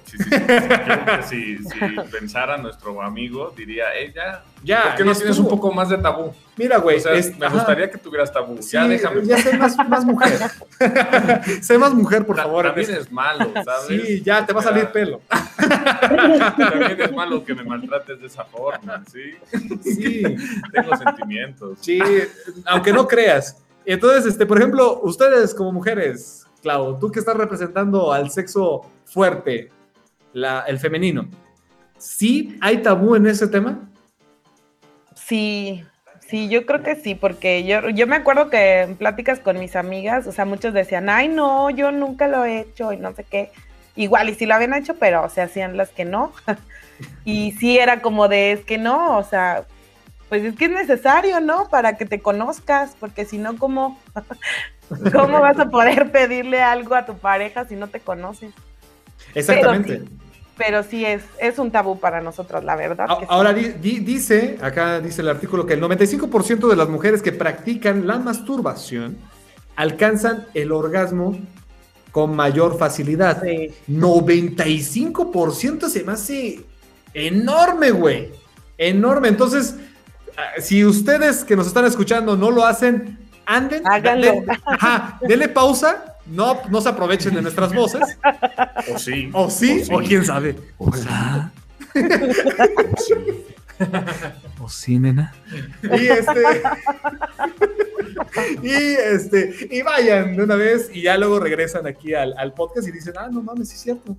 si, 1.27 1.57
si 1.57 1.79
pensara 2.11 2.57
nuestro 2.57 3.01
amigo, 3.01 3.53
diría, 3.55 3.95
ella, 3.95 4.43
ya, 4.63 4.83
¿por 4.83 4.95
qué 4.95 5.03
no 5.05 5.15
tienes 5.15 5.37
un 5.37 5.47
poco 5.47 5.71
más 5.71 5.89
de 5.89 5.97
tabú? 5.97 6.33
Mira, 6.57 6.77
güey. 6.77 6.97
me 7.37 7.49
gustaría 7.49 7.89
que 7.89 7.97
tuvieras 7.97 8.33
tabú. 8.33 8.59
ya 8.59 8.87
déjame. 8.87 9.25
Ya 9.25 9.37
sé 9.37 9.57
más, 9.57 9.77
más 9.87 10.03
mujer. 10.03 10.39
sé 11.61 11.77
más 11.77 11.93
mujer, 11.93 12.25
por 12.25 12.35
favor. 12.35 12.65
También 12.65 12.91
es 12.91 13.11
malo, 13.11 13.51
¿sabes? 13.63 13.87
Sí, 13.87 14.21
ya 14.23 14.45
te 14.45 14.53
va 14.53 14.61
a 14.61 14.63
salir 14.63 14.87
pelo. 14.87 15.21
también 16.57 16.99
es 16.99 17.11
malo 17.13 17.45
que 17.45 17.53
me 17.53 17.63
maltrates 17.63 18.19
de 18.19 18.27
esa 18.27 18.43
forma, 18.43 19.03
¿sí? 19.11 19.35
Sí. 19.83 20.23
Tengo 20.73 20.97
sentimientos. 20.97 21.77
Sí, 21.79 21.99
aunque 22.65 22.91
no 22.91 23.07
creas. 23.07 23.57
Entonces, 23.85 24.25
este, 24.25 24.45
por 24.45 24.57
ejemplo, 24.57 24.99
ustedes 25.03 25.53
como 25.53 25.71
mujeres, 25.71 26.45
Clau, 26.61 26.99
tú 26.99 27.11
que 27.11 27.19
estás 27.19 27.37
representando 27.37 28.11
al 28.11 28.31
sexo 28.31 28.81
fuerte, 29.05 29.69
la, 30.33 30.61
el 30.61 30.79
femenino, 30.79 31.29
¿sí 31.97 32.57
hay 32.59 32.81
tabú 32.81 33.15
en 33.15 33.27
ese 33.27 33.47
tema? 33.47 33.89
Sí, 35.15 35.83
sí, 36.29 36.49
yo 36.49 36.65
creo 36.65 36.83
que 36.83 36.95
sí, 36.95 37.15
porque 37.15 37.63
yo, 37.63 37.89
yo 37.89 38.07
me 38.07 38.15
acuerdo 38.15 38.49
que 38.49 38.81
en 38.81 38.95
pláticas 38.95 39.39
con 39.39 39.59
mis 39.59 39.75
amigas, 39.75 40.27
o 40.27 40.31
sea, 40.31 40.45
muchos 40.45 40.73
decían, 40.73 41.09
ay, 41.09 41.27
no, 41.27 41.69
yo 41.69 41.91
nunca 41.91 42.27
lo 42.27 42.45
he 42.45 42.59
hecho 42.59 42.93
y 42.93 42.97
no 42.97 43.13
sé 43.13 43.23
qué. 43.23 43.51
Igual, 43.95 44.29
y 44.29 44.35
sí 44.35 44.45
lo 44.45 44.55
habían 44.55 44.73
hecho, 44.73 44.95
pero 44.95 45.27
se 45.29 45.41
hacían 45.41 45.77
las 45.77 45.89
que 45.89 46.05
no. 46.05 46.31
y 47.25 47.53
sí 47.53 47.77
era 47.79 48.01
como 48.01 48.27
de, 48.27 48.51
es 48.51 48.65
que 48.65 48.77
no, 48.77 49.17
o 49.17 49.23
sea, 49.23 49.65
pues 50.29 50.43
es 50.43 50.55
que 50.55 50.65
es 50.65 50.71
necesario, 50.71 51.39
¿no? 51.39 51.69
Para 51.69 51.97
que 51.97 52.05
te 52.05 52.19
conozcas, 52.19 52.95
porque 52.99 53.25
si 53.25 53.37
no, 53.37 53.57
¿cómo, 53.57 53.99
¿cómo 55.13 55.39
vas 55.39 55.59
a 55.59 55.69
poder 55.69 56.11
pedirle 56.11 56.61
algo 56.61 56.95
a 56.95 57.05
tu 57.05 57.17
pareja 57.17 57.65
si 57.65 57.75
no 57.75 57.87
te 57.87 57.99
conoces? 57.99 58.53
Exactamente 59.33 59.97
pero 59.97 60.05
sí 60.05 60.26
es, 61.05 61.23
es 61.39 61.59
un 61.59 61.71
tabú 61.71 61.99
para 61.99 62.21
nosotros, 62.21 62.63
la 62.63 62.75
verdad. 62.75 63.07
Ahora 63.27 63.53
dice, 63.53 64.57
acá 64.61 64.99
dice 64.99 65.21
el 65.21 65.29
artículo 65.29 65.65
que 65.65 65.73
el 65.73 65.81
95% 65.81 66.67
de 66.67 66.75
las 66.75 66.89
mujeres 66.89 67.21
que 67.21 67.31
practican 67.31 68.07
la 68.07 68.19
masturbación 68.19 69.17
alcanzan 69.75 70.47
el 70.53 70.71
orgasmo 70.71 71.37
con 72.11 72.35
mayor 72.35 72.77
facilidad. 72.77 73.43
95% 73.43 75.87
se 75.87 76.03
me 76.03 76.13
hace 76.13 76.65
enorme, 77.13 77.91
güey. 77.91 78.31
Enorme. 78.77 79.27
Entonces, 79.27 79.75
ah, 80.35 80.59
si 80.59 80.83
ustedes 80.83 81.43
que 81.43 81.55
nos 81.55 81.67
están 81.67 81.85
escuchando 81.85 82.35
no 82.35 82.51
lo 82.51 82.65
hacen, 82.65 83.19
anden, 83.45 83.83
háganlo. 83.87 84.43
ajá, 84.65 85.19
denle 85.21 85.49
pausa 85.49 86.16
no, 86.29 86.61
no 86.69 86.81
se 86.81 86.89
aprovechen 86.89 87.33
de 87.33 87.41
nuestras 87.41 87.73
voces. 87.73 88.17
O 88.93 88.97
sí. 88.99 89.29
O 89.33 89.49
sí, 89.49 89.83
o, 89.91 89.99
quién 89.99 90.25
sabe. 90.25 90.55
Hola. 90.77 91.51
¿O 94.59 94.69
sí, 94.69 94.97
nena? 94.99 95.33
Y 95.83 96.07
este. 96.07 96.43
y 98.63 98.71
este. 98.71 99.67
Y 99.71 99.81
vayan 99.83 100.35
de 100.35 100.43
una 100.43 100.55
vez 100.55 100.89
y 100.91 101.03
ya 101.03 101.17
luego 101.17 101.39
regresan 101.39 101.85
aquí 101.85 102.13
al, 102.13 102.33
al 102.37 102.53
podcast 102.53 102.87
y 102.87 102.91
dicen, 102.91 103.13
ah, 103.17 103.29
no 103.31 103.41
mames, 103.43 103.69
sí 103.69 103.75
es 103.75 103.81
cierto. 103.81 104.17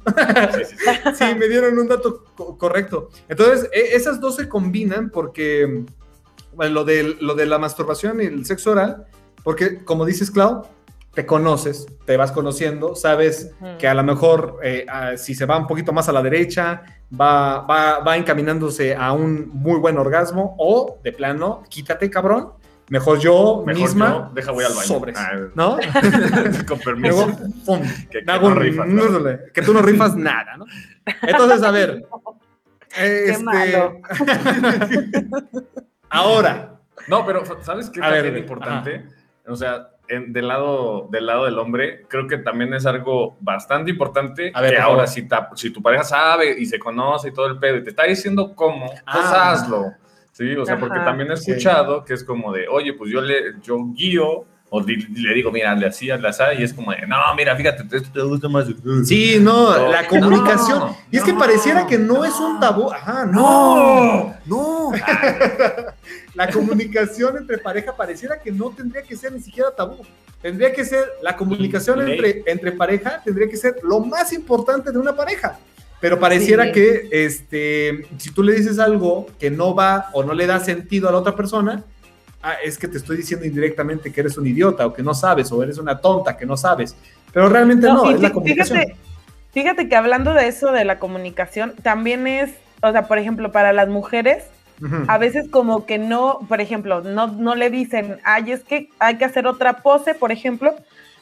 Sí, 0.57 0.64
sí, 0.64 0.77
sí. 0.79 1.11
sí, 1.14 1.25
me 1.37 1.49
dieron 1.49 1.79
un 1.79 1.88
dato 1.88 2.25
co- 2.37 2.57
correcto. 2.57 3.11
Entonces, 3.29 3.68
e- 3.73 3.97
esas 3.97 4.21
dos 4.21 4.37
se 4.37 4.49
combinan 4.49 5.11
porque 5.11 5.85
bueno, 6.55 6.75
lo, 6.75 6.85
de, 6.85 7.16
lo 7.21 7.35
de 7.35 7.47
la 7.47 7.59
masturbación 7.59 8.21
y 8.21 8.27
el 8.27 8.44
sexo 8.47 8.73
oral, 8.73 9.07
porque 9.44 9.85
como 9.85 10.05
dices, 10.05 10.31
Clau, 10.31 10.66
te 11.18 11.26
conoces, 11.26 11.85
te 12.04 12.16
vas 12.16 12.31
conociendo, 12.31 12.94
sabes 12.94 13.50
que 13.76 13.88
a 13.88 13.94
lo 13.94 14.04
mejor 14.04 14.61
eh, 14.62 14.87
si 15.16 15.35
se 15.35 15.46
va 15.46 15.59
un 15.59 15.66
poquito 15.66 15.92
más 15.92 16.09
a 16.09 16.12
la 16.12 16.22
derecha, 16.22 16.81
va, 17.12 17.62
va, 17.62 17.98
va 17.98 18.16
encaminándose 18.16 18.94
a 18.94 19.11
un 19.11 19.48
muy 19.52 19.81
buen 19.81 19.98
orgasmo 19.98 20.54
o 20.61 21.00
de 21.02 21.11
plano, 21.11 21.64
quítate 21.68 22.09
cabrón, 22.09 22.52
mejor 22.88 23.18
yo 23.18 23.64
Mejor 23.66 23.83
misma, 23.83 24.09
yo, 24.28 24.31
deja 24.33 24.52
voy 24.52 24.64
al 24.64 24.74
baño. 24.74 24.87
sobres, 24.87 25.16
Ah, 25.18 25.33
¿no? 25.57 25.76
Con 26.68 26.78
permiso. 26.85 27.26
Luego, 27.26 27.33
pum, 27.66 27.81
Que- 28.12 28.22
que 28.24 28.31
hago 28.31 28.50
no 28.50 28.54
rifas, 28.54 28.87
que 29.52 29.62
tú 29.62 29.72
no 29.72 29.83
rifas 29.83 30.14
nada, 30.14 30.57
¿no? 30.57 30.66
Entonces, 31.22 31.64
a 31.64 31.70
ver. 31.72 32.00
este, 32.96 33.42
malo. 33.42 33.94
ahora, 36.11 36.78
No, 37.09 37.26
pero 37.26 37.42
¿sabes 37.62 37.90
qué 37.90 37.98
güey, 37.98 38.38
importante? 38.38 39.04
O 39.48 39.57
sea, 39.57 39.88
en- 40.09 40.33
del, 40.33 40.49
lado, 40.49 41.09
del 41.11 41.27
lado 41.27 41.44
del 41.44 41.59
hombre, 41.59 42.05
creo 42.09 42.27
que 42.27 42.38
también 42.38 42.73
es 42.75 42.87
algo 42.87 43.37
bastante 43.40 43.90
importante 43.90 44.51
A 44.55 44.61
ver, 44.61 44.75
que 44.75 44.81
ahora 44.81 45.07
si, 45.07 45.29
ta- 45.29 45.51
si 45.55 45.71
tu 45.71 45.83
pareja 45.83 46.05
sabe 46.05 46.59
y 46.59 46.66
se 46.66 46.79
conoce 46.79 47.29
y 47.29 47.33
todo 47.33 47.47
el 47.47 47.59
pedo 47.59 47.77
y 47.79 47.85
te 47.85 47.90
está 47.90 48.05
diciendo 48.05 48.55
cómo, 48.55 48.87
pues 48.90 49.03
Ah. 49.07 49.53
hazlo. 49.53 49.92
Sí, 50.33 50.55
o 50.55 50.64
sea, 50.64 50.79
porque 50.79 50.97
Ajá. 50.99 51.07
también 51.07 51.33
he 51.33 51.37
Sí. 51.37 51.51
escuchado 51.51 52.05
que 52.05 52.14
es 52.14 52.23
como 52.25 52.53
de, 52.53 52.68
oye, 52.68 52.92
pues 52.94 53.11
yo 53.11 53.21
le 53.21 53.55
yo 53.62 53.77
guío 53.92 54.44
o 54.71 54.81
le 54.83 55.35
digo, 55.35 55.51
mira, 55.51 55.75
le 55.75 55.87
hacía, 55.87 56.18
le 56.18 56.29
hacía, 56.29 56.53
y 56.53 56.62
es 56.62 56.75
como 56.75 56.92
de, 56.92 57.07
no, 57.07 57.16
mira, 57.37 57.57
fíjate, 57.57 57.85
esto 57.97 58.11
te 58.12 58.21
gusta 58.23 58.49
más. 58.51 58.66
sí, 59.05 59.38
no, 59.40 59.77
No, 59.79 59.88
la 59.90 60.07
comunicación. 60.07 60.79
no, 60.79 60.97
y 61.11 61.16
es 61.16 61.25
que 61.25 61.33
no, 61.33 61.38
pareciera 61.38 61.87
que 61.87 61.97
no, 61.99 62.14
no. 62.18 62.25
es 62.27 62.38
un 62.38 62.61
tabú. 62.61 62.92
Ajá, 62.92 63.25
No, 63.25 64.35
no. 64.47 64.92
la 66.38 66.53
comunicación 66.53 67.37
entre 67.37 67.59
pareja 67.59 67.96
pareciera 67.96 68.40
que 68.40 68.53
no 68.53 68.70
tendría 68.70 69.03
que 69.03 69.16
ser 69.16 69.33
ni 69.33 69.40
siquiera 69.40 69.72
tabú. 69.74 69.96
Tendría 70.40 70.72
que 70.72 70.85
ser, 70.85 71.05
la 71.20 71.37
comunicación 71.37 72.09
entre, 72.09 72.44
entre 72.46 72.70
pareja 72.70 73.20
tendría 73.24 73.48
que 73.48 73.57
ser 73.57 73.79
lo 73.83 73.98
más 73.98 74.33
importante 74.33 74.92
de 74.92 74.98
una 74.98 75.16
pareja. 75.16 75.59
Pero 76.01 76.20
pareciera 76.20 76.66
Sí. 76.66 76.72
que 76.72 77.09
este, 77.11 78.07
si 78.18 78.31
tú 78.31 78.44
le 78.44 78.53
dices 78.53 78.79
algo 78.79 79.27
que 79.40 79.51
no 79.51 79.74
va 79.74 80.11
o 80.12 80.22
no 80.22 80.33
le 80.33 80.46
da 80.46 80.61
sentido 80.61 81.09
a 81.09 81.12
la 81.12 81.18
otra 81.18 81.35
persona, 81.35 81.83
ah, 82.40 82.55
es 82.64 82.79
que 82.79 82.87
te 82.87 82.98
estoy 82.98 83.16
diciendo 83.16 83.44
indirectamente 83.44 84.12
que 84.12 84.20
eres 84.20 84.38
un 84.38 84.46
idiota 84.46 84.87
o 84.87 84.92
que 84.92 85.03
no 85.03 85.14
sabes 85.14 85.51
o 85.51 85.61
eres 85.61 85.79
una 85.79 85.98
tonta 86.01 86.37
que 86.37 86.46
no 86.46 86.57
sabes. 86.57 86.94
Pero 87.33 87.48
realmente 87.48 87.88
no, 87.88 88.09
y 88.09 88.14
es 88.14 88.20
la 88.20 88.33
comunicación. 88.33 88.79
Fíjate, 88.79 88.96
fíjate 89.51 89.88
que 89.88 89.96
hablando 89.96 90.35
de 90.35 90.46
eso 90.46 90.70
de 90.70 90.85
la 90.85 91.01
comunicación, 91.01 91.74
también 91.83 92.29
es, 92.29 92.51
o 92.81 92.92
sea, 92.92 93.09
por 93.09 93.18
ejemplo, 93.18 93.51
para 93.51 93.72
las 93.72 93.88
mujeres, 93.88 94.44
A 95.09 95.19
veces 95.19 95.49
como 95.49 95.87
que 95.87 95.99
no, 95.99 96.41
por 96.49 96.61
ejemplo, 96.61 97.01
no, 97.01 97.27
no 97.27 97.55
le 97.55 97.71
dicen, 97.71 98.19
ay, 98.25 98.53
es 98.53 98.62
que 98.62 98.91
hay 98.99 99.17
que 99.17 99.25
hacer 99.25 99.47
otra 99.47 99.83
pose, 99.83 100.14
por 100.14 100.31
ejemplo, 100.31 100.75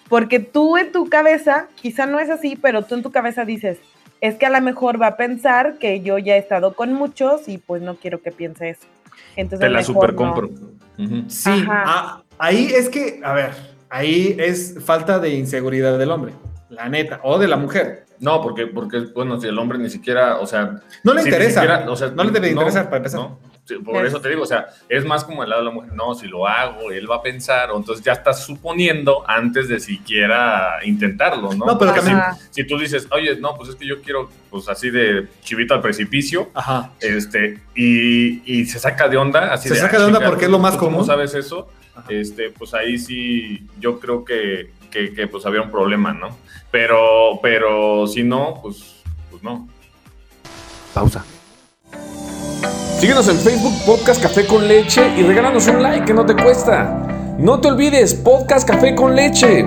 porque 0.08 0.38
tú 0.40 0.76
en 0.76 0.92
tu 0.92 1.08
cabeza, 1.08 1.68
quizá 1.74 2.06
no 2.06 2.20
es 2.20 2.30
así, 2.30 2.56
pero 2.56 2.82
tú 2.82 2.94
en 2.94 3.02
tu 3.02 3.10
cabeza 3.10 3.44
dices, 3.44 3.78
es 4.20 4.36
que 4.36 4.46
a 4.46 4.50
lo 4.50 4.60
mejor 4.60 5.00
va 5.00 5.08
a 5.08 5.16
pensar 5.16 5.78
que 5.78 6.00
yo 6.00 6.18
ya 6.18 6.36
he 6.36 6.38
estado 6.38 6.74
con 6.74 6.92
muchos 6.92 7.48
y 7.48 7.58
pues 7.58 7.82
no 7.82 7.96
quiero 7.96 8.22
que 8.22 8.32
piense 8.32 8.70
eso. 8.70 8.86
Entonces, 9.36 9.66
Te 9.66 9.72
la 9.72 9.82
super 9.82 10.12
no. 10.12 10.16
compro. 10.16 10.50
Sí, 11.28 11.64
ah, 11.68 12.22
ahí 12.38 12.70
es 12.74 12.88
que, 12.88 13.20
a 13.22 13.32
ver, 13.34 13.50
ahí 13.90 14.36
es 14.38 14.76
falta 14.82 15.18
de 15.18 15.30
inseguridad 15.30 15.98
del 15.98 16.10
hombre, 16.10 16.32
la 16.70 16.88
neta, 16.88 17.20
o 17.22 17.38
de 17.38 17.48
la 17.48 17.56
mujer. 17.56 18.05
No, 18.20 18.40
porque, 18.42 18.66
porque, 18.66 18.98
bueno, 19.14 19.40
si 19.40 19.46
el 19.48 19.58
hombre 19.58 19.78
ni 19.78 19.90
siquiera, 19.90 20.36
o 20.38 20.46
sea, 20.46 20.80
No 21.04 21.12
le 21.14 21.22
si 21.22 21.28
interesa. 21.28 21.60
siquiera, 21.60 21.90
o 21.90 21.96
sea, 21.96 22.08
no 22.08 22.24
le 22.24 22.30
debe 22.30 22.50
interesar 22.50 22.84
para 22.86 22.98
empezar. 22.98 23.20
no. 23.20 23.38
Sí, 23.66 23.74
por 23.84 23.96
Es- 23.96 24.12
eso 24.12 24.20
te 24.20 24.28
digo, 24.28 24.42
o 24.42 24.46
sea, 24.46 24.66
es 24.88 25.04
más 25.04 25.24
como 25.24 25.42
el 25.42 25.50
lado 25.50 25.62
de 25.62 25.68
la 25.68 25.74
mujer, 25.74 25.92
no, 25.92 26.14
si 26.14 26.28
lo 26.28 26.46
hago, 26.46 26.92
él 26.92 27.10
va 27.10 27.16
a 27.16 27.22
pensar, 27.22 27.72
o 27.72 27.76
entonces 27.76 28.04
ya 28.04 28.12
estás 28.12 28.44
suponiendo 28.46 29.24
antes 29.28 29.66
de 29.68 29.80
siquiera 29.80 30.78
intentarlo, 30.84 31.52
¿no? 31.52 31.66
No, 31.66 31.76
pero 31.76 31.90
Porque 31.90 31.94
también- 32.00 32.18
Ajá. 32.18 32.34
si, 32.50 32.62
si 32.62 32.64
tú 32.68 32.78
dices, 32.78 33.08
oye, 33.10 33.36
no, 33.40 33.56
pues 33.56 33.70
es 33.70 33.74
que 33.74 33.84
yo 33.86 34.00
quiero, 34.02 34.30
pues 34.50 34.68
así 34.68 34.90
de 34.90 35.26
chivito 35.42 35.74
al 35.74 35.80
precipicio, 35.80 36.48
Ajá. 36.54 36.92
este, 37.00 37.58
y, 37.74 38.40
y 38.60 38.66
se 38.66 38.78
saca 38.78 39.08
de 39.08 39.16
onda, 39.16 39.52
así 39.52 39.68
Se 39.68 39.74
de, 39.74 39.80
saca 39.80 39.96
"Ah, 39.96 40.00
de 40.00 40.06
onda 40.06 40.20
porque 40.24 40.44
es 40.44 40.50
lo 40.50 40.60
más 40.60 40.74
¿tú 40.74 40.78
cómo 40.78 40.90
común". 40.98 41.06
sabes 41.06 41.34
eso? 41.34 41.68
Ajá. 41.96 42.06
Este, 42.08 42.50
pues 42.50 42.72
ahí 42.72 42.98
sí, 42.98 43.66
yo 43.80 43.98
creo 43.98 44.24
que, 44.24 44.70
que, 44.96 45.12
que, 45.12 45.26
pues 45.26 45.44
había 45.44 45.60
un 45.60 45.70
problema, 45.70 46.14
¿no? 46.14 46.38
Pero, 46.70 47.38
pero 47.42 48.06
si 48.06 48.22
no, 48.22 48.60
pues, 48.62 49.02
pues 49.30 49.42
no. 49.42 49.68
Pausa. 50.94 51.22
Síguenos 52.98 53.28
en 53.28 53.38
Facebook 53.38 53.74
Podcast 53.84 54.22
Café 54.22 54.46
con 54.46 54.66
Leche 54.66 55.06
y 55.18 55.22
regálanos 55.22 55.68
un 55.68 55.82
like 55.82 56.06
que 56.06 56.14
no 56.14 56.24
te 56.24 56.34
cuesta. 56.34 57.34
No 57.38 57.60
te 57.60 57.68
olvides, 57.68 58.14
Podcast 58.14 58.66
Café 58.66 58.94
con 58.94 59.14
Leche. 59.14 59.66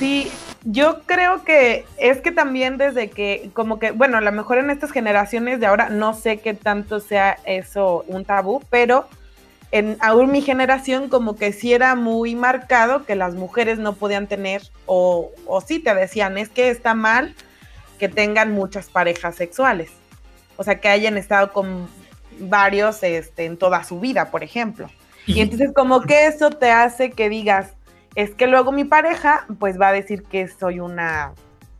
Sí, 0.00 0.32
yo 0.64 1.02
creo 1.06 1.44
que 1.44 1.84
es 1.96 2.20
que 2.20 2.32
también 2.32 2.76
desde 2.76 3.08
que, 3.08 3.50
como 3.52 3.78
que, 3.78 3.92
bueno, 3.92 4.18
a 4.18 4.20
lo 4.20 4.32
mejor 4.32 4.58
en 4.58 4.70
estas 4.70 4.90
generaciones 4.90 5.60
de 5.60 5.66
ahora 5.66 5.90
no 5.90 6.12
sé 6.12 6.38
qué 6.38 6.54
tanto 6.54 6.98
sea 6.98 7.38
eso 7.44 8.04
un 8.08 8.24
tabú, 8.24 8.64
pero 8.68 9.06
en 9.72 9.96
aún 10.00 10.30
mi 10.30 10.42
generación 10.42 11.08
como 11.08 11.36
que 11.36 11.52
sí 11.52 11.72
era 11.72 11.94
muy 11.94 12.34
marcado 12.34 13.04
que 13.04 13.16
las 13.16 13.34
mujeres 13.34 13.78
no 13.78 13.94
podían 13.94 14.26
tener, 14.26 14.62
o, 14.86 15.32
o 15.46 15.60
sí 15.62 15.78
te 15.78 15.94
decían, 15.94 16.38
es 16.38 16.50
que 16.50 16.68
está 16.68 16.94
mal 16.94 17.34
que 17.98 18.08
tengan 18.08 18.52
muchas 18.52 18.88
parejas 18.90 19.34
sexuales. 19.34 19.90
O 20.56 20.62
sea, 20.62 20.78
que 20.78 20.88
hayan 20.88 21.16
estado 21.16 21.52
con 21.52 21.88
varios 22.38 23.02
este, 23.02 23.46
en 23.46 23.56
toda 23.56 23.82
su 23.84 23.98
vida, 24.00 24.30
por 24.30 24.44
ejemplo. 24.44 24.90
Y 25.26 25.40
entonces 25.40 25.72
como 25.74 26.02
que 26.02 26.26
eso 26.26 26.50
te 26.50 26.70
hace 26.70 27.12
que 27.12 27.28
digas, 27.28 27.70
es 28.14 28.34
que 28.34 28.46
luego 28.46 28.72
mi 28.72 28.84
pareja 28.84 29.46
pues 29.58 29.80
va 29.80 29.88
a 29.88 29.92
decir 29.92 30.24
que 30.24 30.48
soy 30.48 30.80
una 30.80 31.32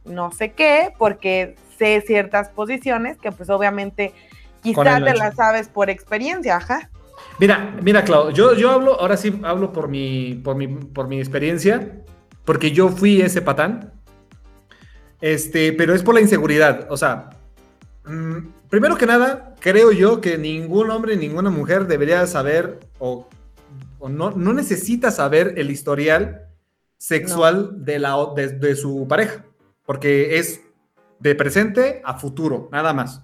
no 0.04 0.32
sé 0.32 0.52
qué, 0.52 0.92
porque 0.96 1.56
sé 1.78 2.00
ciertas 2.00 2.48
posiciones 2.48 3.18
que 3.18 3.32
pues 3.32 3.50
obviamente 3.50 4.14
Con 4.62 4.62
quizá 4.62 4.96
él 4.96 5.04
lo 5.04 5.12
te 5.12 5.18
las 5.18 5.34
sabes 5.34 5.68
por 5.68 5.90
experiencia, 5.90 6.56
ajá. 6.56 6.88
Mira, 7.38 7.76
mira, 7.82 8.04
Clau, 8.04 8.30
yo, 8.30 8.54
yo 8.54 8.70
hablo, 8.70 9.00
ahora 9.00 9.16
sí 9.16 9.40
hablo 9.42 9.72
por 9.72 9.88
mi, 9.88 10.40
por 10.44 10.54
mi, 10.56 10.68
por 10.68 11.08
mi 11.08 11.18
experiencia, 11.18 12.02
porque 12.44 12.70
yo 12.72 12.88
fui 12.88 13.20
ese 13.20 13.42
patán. 13.42 13.92
Este, 15.20 15.72
pero 15.72 15.94
es 15.94 16.02
por 16.02 16.14
la 16.14 16.20
inseguridad. 16.20 16.86
O 16.90 16.96
sea, 16.96 17.30
mm, 18.04 18.38
primero 18.68 18.96
que 18.96 19.06
nada, 19.06 19.54
creo 19.60 19.92
yo 19.92 20.20
que 20.20 20.36
ningún 20.38 20.90
hombre, 20.90 21.16
ninguna 21.16 21.50
mujer 21.50 21.86
debería 21.86 22.26
saber 22.26 22.80
o, 22.98 23.28
o 23.98 24.08
no, 24.08 24.32
no 24.32 24.52
necesita 24.52 25.10
saber 25.10 25.54
el 25.56 25.70
historial 25.70 26.48
sexual 26.98 27.84
de, 27.84 27.98
la, 27.98 28.16
de 28.34 28.76
su 28.76 29.06
pareja, 29.08 29.44
porque 29.84 30.38
es 30.38 30.60
de 31.18 31.34
presente 31.34 32.00
a 32.04 32.18
futuro, 32.18 32.68
nada 32.72 32.92
más. 32.92 33.22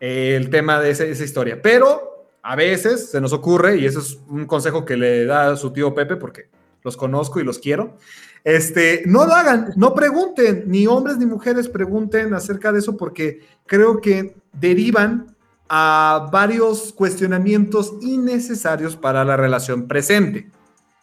eh, 0.00 0.34
el 0.36 0.48
tema 0.50 0.80
de 0.80 0.90
ese- 0.90 1.10
esa 1.10 1.24
historia. 1.24 1.60
Pero 1.60 2.17
a 2.48 2.56
veces 2.56 3.10
se 3.10 3.20
nos 3.20 3.34
ocurre, 3.34 3.76
y 3.76 3.84
eso 3.84 4.00
es 4.00 4.18
un 4.26 4.46
consejo 4.46 4.86
que 4.86 4.96
le 4.96 5.26
da 5.26 5.54
su 5.54 5.70
tío 5.70 5.94
Pepe, 5.94 6.16
porque 6.16 6.48
los 6.82 6.96
conozco 6.96 7.40
y 7.40 7.44
los 7.44 7.58
quiero. 7.58 7.98
Este, 8.42 9.02
no 9.04 9.26
lo 9.26 9.34
hagan, 9.34 9.74
no 9.76 9.94
pregunten, 9.94 10.64
ni 10.66 10.86
hombres 10.86 11.18
ni 11.18 11.26
mujeres 11.26 11.68
pregunten 11.68 12.32
acerca 12.32 12.72
de 12.72 12.78
eso, 12.78 12.96
porque 12.96 13.40
creo 13.66 14.00
que 14.00 14.34
derivan 14.54 15.36
a 15.68 16.30
varios 16.32 16.94
cuestionamientos 16.94 17.92
innecesarios 18.00 18.96
para 18.96 19.26
la 19.26 19.36
relación 19.36 19.86
presente 19.86 20.50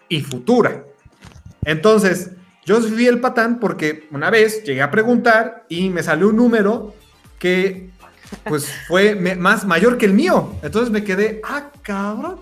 y 0.10 0.22
futura. 0.22 0.84
Entonces, 1.64 2.32
yo 2.66 2.82
fui 2.82 3.06
el 3.06 3.20
patán 3.20 3.60
porque 3.60 4.08
una 4.10 4.32
vez 4.32 4.64
llegué 4.64 4.82
a 4.82 4.90
preguntar 4.90 5.68
y 5.70 5.92
me 5.92 6.02
salió 6.02 6.30
un 6.30 6.38
número 6.38 6.96
que 7.38 7.92
pues 8.46 8.72
fue 8.88 9.16
más 9.16 9.66
mayor 9.66 9.98
que 9.98 10.06
el 10.06 10.14
mío. 10.14 10.56
Entonces 10.64 10.92
me 10.92 11.04
quedé, 11.04 11.42
ah, 11.44 11.70
cabrón, 11.82 12.38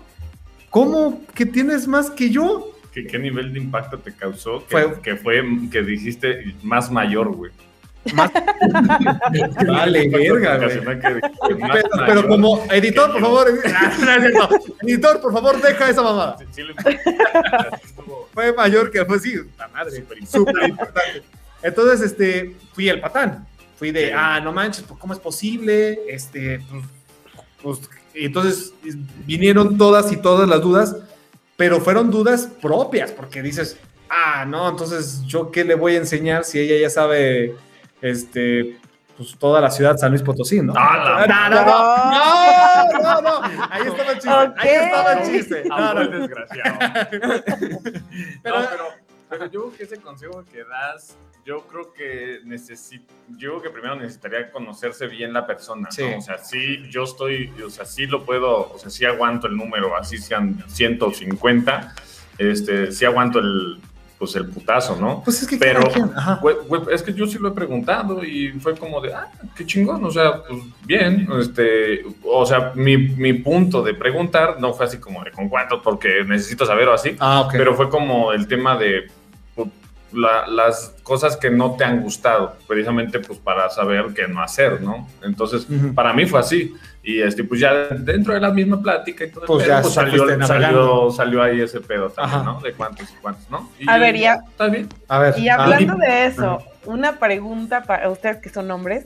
¿cómo 0.70 1.22
que 1.34 1.46
tienes 1.46 1.86
más 1.86 2.10
que 2.10 2.30
yo? 2.30 2.70
¿Qué, 2.92 3.06
qué 3.06 3.18
nivel 3.18 3.52
de 3.52 3.58
impacto 3.60 3.98
te 3.98 4.12
causó? 4.12 4.64
Que 4.66 4.70
Fue- 4.70 5.00
que, 5.02 5.16
fue, 5.16 5.42
que 5.70 5.82
dijiste 5.82 6.54
más 6.62 6.90
mayor, 6.90 7.34
güey. 7.34 7.50
Vale, 9.66 10.08
verga, 10.08 10.58
güey. 10.58 10.80
Más 11.58 11.78
Pero, 12.06 12.28
como 12.28 12.64
editor, 12.70 13.12
por 13.12 13.20
favor, 13.20 13.48
editor, 14.82 15.20
por 15.20 15.32
favor, 15.32 15.60
deja 15.60 15.90
esa 15.90 16.02
mamada. 16.02 16.36
Sí, 16.38 16.44
sí 16.54 16.62
Fue 18.34 18.52
mayor 18.52 18.90
que 18.90 19.04
fue, 19.04 19.18
sí, 19.20 19.34
la 19.56 19.68
madre, 19.68 20.04
súper 20.26 20.68
importante. 20.68 21.22
Entonces, 21.62 22.10
este, 22.12 22.56
fui 22.74 22.88
el 22.88 23.00
patán. 23.00 23.46
Fui 23.76 23.90
de, 23.90 24.06
Sí. 24.08 24.12
ah, 24.14 24.40
no 24.40 24.52
manches, 24.52 24.84
pues, 24.84 24.98
¿cómo 25.00 25.12
es 25.12 25.18
posible? 25.20 26.00
Este, 26.08 26.60
pues, 26.70 26.84
pues, 27.62 27.90
entonces 28.14 28.72
vinieron 29.26 29.76
todas 29.76 30.12
y 30.12 30.16
todas 30.16 30.48
las 30.48 30.60
dudas, 30.60 30.96
pero 31.56 31.80
fueron 31.80 32.10
dudas 32.10 32.48
propias, 32.62 33.10
porque 33.10 33.42
dices, 33.42 33.76
ah, 34.08 34.44
no, 34.46 34.68
entonces 34.68 35.22
yo 35.26 35.50
qué 35.50 35.64
le 35.64 35.74
voy 35.74 35.94
a 35.94 35.98
enseñar 35.98 36.44
si 36.44 36.60
ella 36.60 36.80
ya 36.80 36.90
sabe, 36.90 37.56
este, 38.00 38.78
pues 39.16 39.36
toda 39.38 39.60
la 39.60 39.70
ciudad 39.70 39.96
San 39.96 40.10
Luis 40.10 40.22
Potosí, 40.22 40.60
¿no? 40.60 40.72
¡Ah, 40.76 41.26
la 41.28 41.48
no, 41.48 41.64
no, 41.64 43.02
no, 43.02 43.20
no, 43.20 43.40
no, 43.40 43.42
ahí 43.70 43.82
estaba 43.86 44.10
el 44.12 44.18
chiste, 44.18 44.30
Ok. 44.30 44.58
ahí 44.58 44.68
estaba 44.70 45.12
el 45.12 45.30
chiste. 45.30 45.64
No, 45.68 45.94
no. 45.94 46.10
pues, 46.10 46.20
desgraciado. 46.20 46.78
Pero- 48.42 48.60
no, 48.60 48.66
pero, 48.70 48.84
pero 49.30 49.44
yo 49.46 49.60
creo 49.62 49.72
que 49.76 49.82
ese 49.84 49.96
consejo 49.98 50.44
que 50.50 50.64
das, 50.64 51.16
yo 51.44 51.62
creo 51.68 51.92
que 51.92 52.40
necesito, 52.44 53.12
yo 53.36 53.50
creo 53.50 53.62
que 53.62 53.70
primero 53.70 53.96
necesitaría 53.96 54.50
conocerse 54.50 55.06
bien 55.06 55.32
la 55.32 55.46
persona, 55.46 55.90
Sí. 55.90 56.02
¿no? 56.02 56.18
O 56.18 56.20
sea, 56.22 56.38
sí, 56.38 56.82
yo 56.90 57.04
estoy, 57.04 57.52
o 57.64 57.70
sea, 57.70 57.84
sí 57.84 58.06
lo 58.06 58.24
puedo, 58.24 58.72
o 58.72 58.78
sea, 58.78 58.90
sí 58.90 59.04
aguanto 59.04 59.46
el 59.46 59.56
número, 59.56 59.96
así 59.96 60.16
sean 60.18 60.64
150, 60.68 61.94
este, 62.38 62.92
sí 62.92 63.04
aguanto 63.04 63.40
el, 63.40 63.78
pues 64.18 64.36
el 64.36 64.48
putazo, 64.48 64.96
¿no? 64.96 65.22
Pues 65.22 65.42
es 65.42 65.48
que 65.48 65.56
Pero, 65.58 65.82
es 66.90 67.02
que 67.02 67.12
yo 67.12 67.26
sí 67.26 67.38
lo 67.38 67.48
he 67.48 67.52
preguntado 67.52 68.24
y 68.24 68.52
fue 68.52 68.74
como 68.76 69.00
de, 69.00 69.12
ah, 69.12 69.30
qué 69.54 69.66
chingón, 69.66 70.02
o 70.04 70.10
sea, 70.10 70.42
pues 70.44 70.62
bien, 70.86 71.28
este, 71.40 72.04
o 72.22 72.46
sea, 72.46 72.72
mi, 72.74 72.96
mi 72.96 73.34
punto 73.34 73.82
de 73.82 73.92
preguntar 73.92 74.58
no 74.60 74.72
fue 74.72 74.86
así 74.86 74.98
como 74.98 75.22
de 75.22 75.30
con 75.30 75.48
cuánto, 75.50 75.82
porque 75.82 76.24
necesito 76.26 76.64
saber 76.64 76.88
o 76.88 76.94
así, 76.94 77.16
Ah, 77.20 77.48
pero 77.52 77.74
fue 77.74 77.90
como 77.90 78.32
el 78.32 78.46
tema 78.48 78.76
de 78.78 79.08
la- 80.14 80.46
las 80.46 80.94
cosas 81.02 81.36
que 81.36 81.50
no 81.50 81.76
te 81.76 81.84
han 81.84 82.00
gustado, 82.02 82.56
precisamente 82.66 83.18
pues 83.20 83.38
para 83.38 83.68
saber 83.70 84.06
qué 84.14 84.26
no 84.28 84.42
hacer, 84.42 84.80
¿no? 84.80 85.08
Entonces, 85.22 85.66
para 85.94 86.12
mí 86.12 86.26
fue 86.26 86.40
así. 86.40 86.72
Y 87.02 87.20
este, 87.20 87.44
pues 87.44 87.60
ya 87.60 87.72
dentro 87.88 88.32
de 88.32 88.40
la 88.40 88.50
misma 88.50 88.80
plática 88.80 89.24
y 89.24 89.30
todo 89.30 89.42
el 89.42 89.46
Pues 89.46 89.64
pedo, 89.64 89.74
ya 89.76 89.82
pues 89.82 89.92
se 89.92 90.00
salió, 90.00 90.46
salió, 90.46 91.10
salió 91.10 91.42
ahí 91.42 91.60
ese 91.60 91.80
pedo 91.82 92.08
también, 92.08 92.40
Ajá. 92.40 92.44
¿no? 92.50 92.60
De 92.60 92.72
cuántos 92.72 93.10
y 93.10 93.14
cuántos, 93.20 93.50
¿no? 93.50 93.68
Y 93.78 93.90
A 93.90 93.98
ver, 93.98 94.16
ya- 94.16 94.40
Está 94.48 94.68
bien. 94.68 94.88
A 95.08 95.18
ver. 95.18 95.38
Y 95.38 95.48
ah, 95.50 95.56
hablando 95.56 95.96
de 95.96 96.26
eso, 96.26 96.62
una 96.86 97.18
pregunta 97.18 97.82
para 97.82 98.08
ustedes 98.08 98.38
que 98.38 98.48
son 98.48 98.70
hombres. 98.70 99.04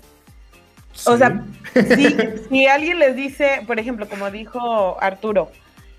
O 1.07 1.17
sea, 1.17 1.43
si, 1.75 2.17
si 2.49 2.67
alguien 2.67 2.99
les 2.99 3.15
dice, 3.17 3.63
por 3.67 3.79
ejemplo, 3.79 4.09
como 4.09 4.31
dijo 4.31 4.97
Arturo, 5.01 5.51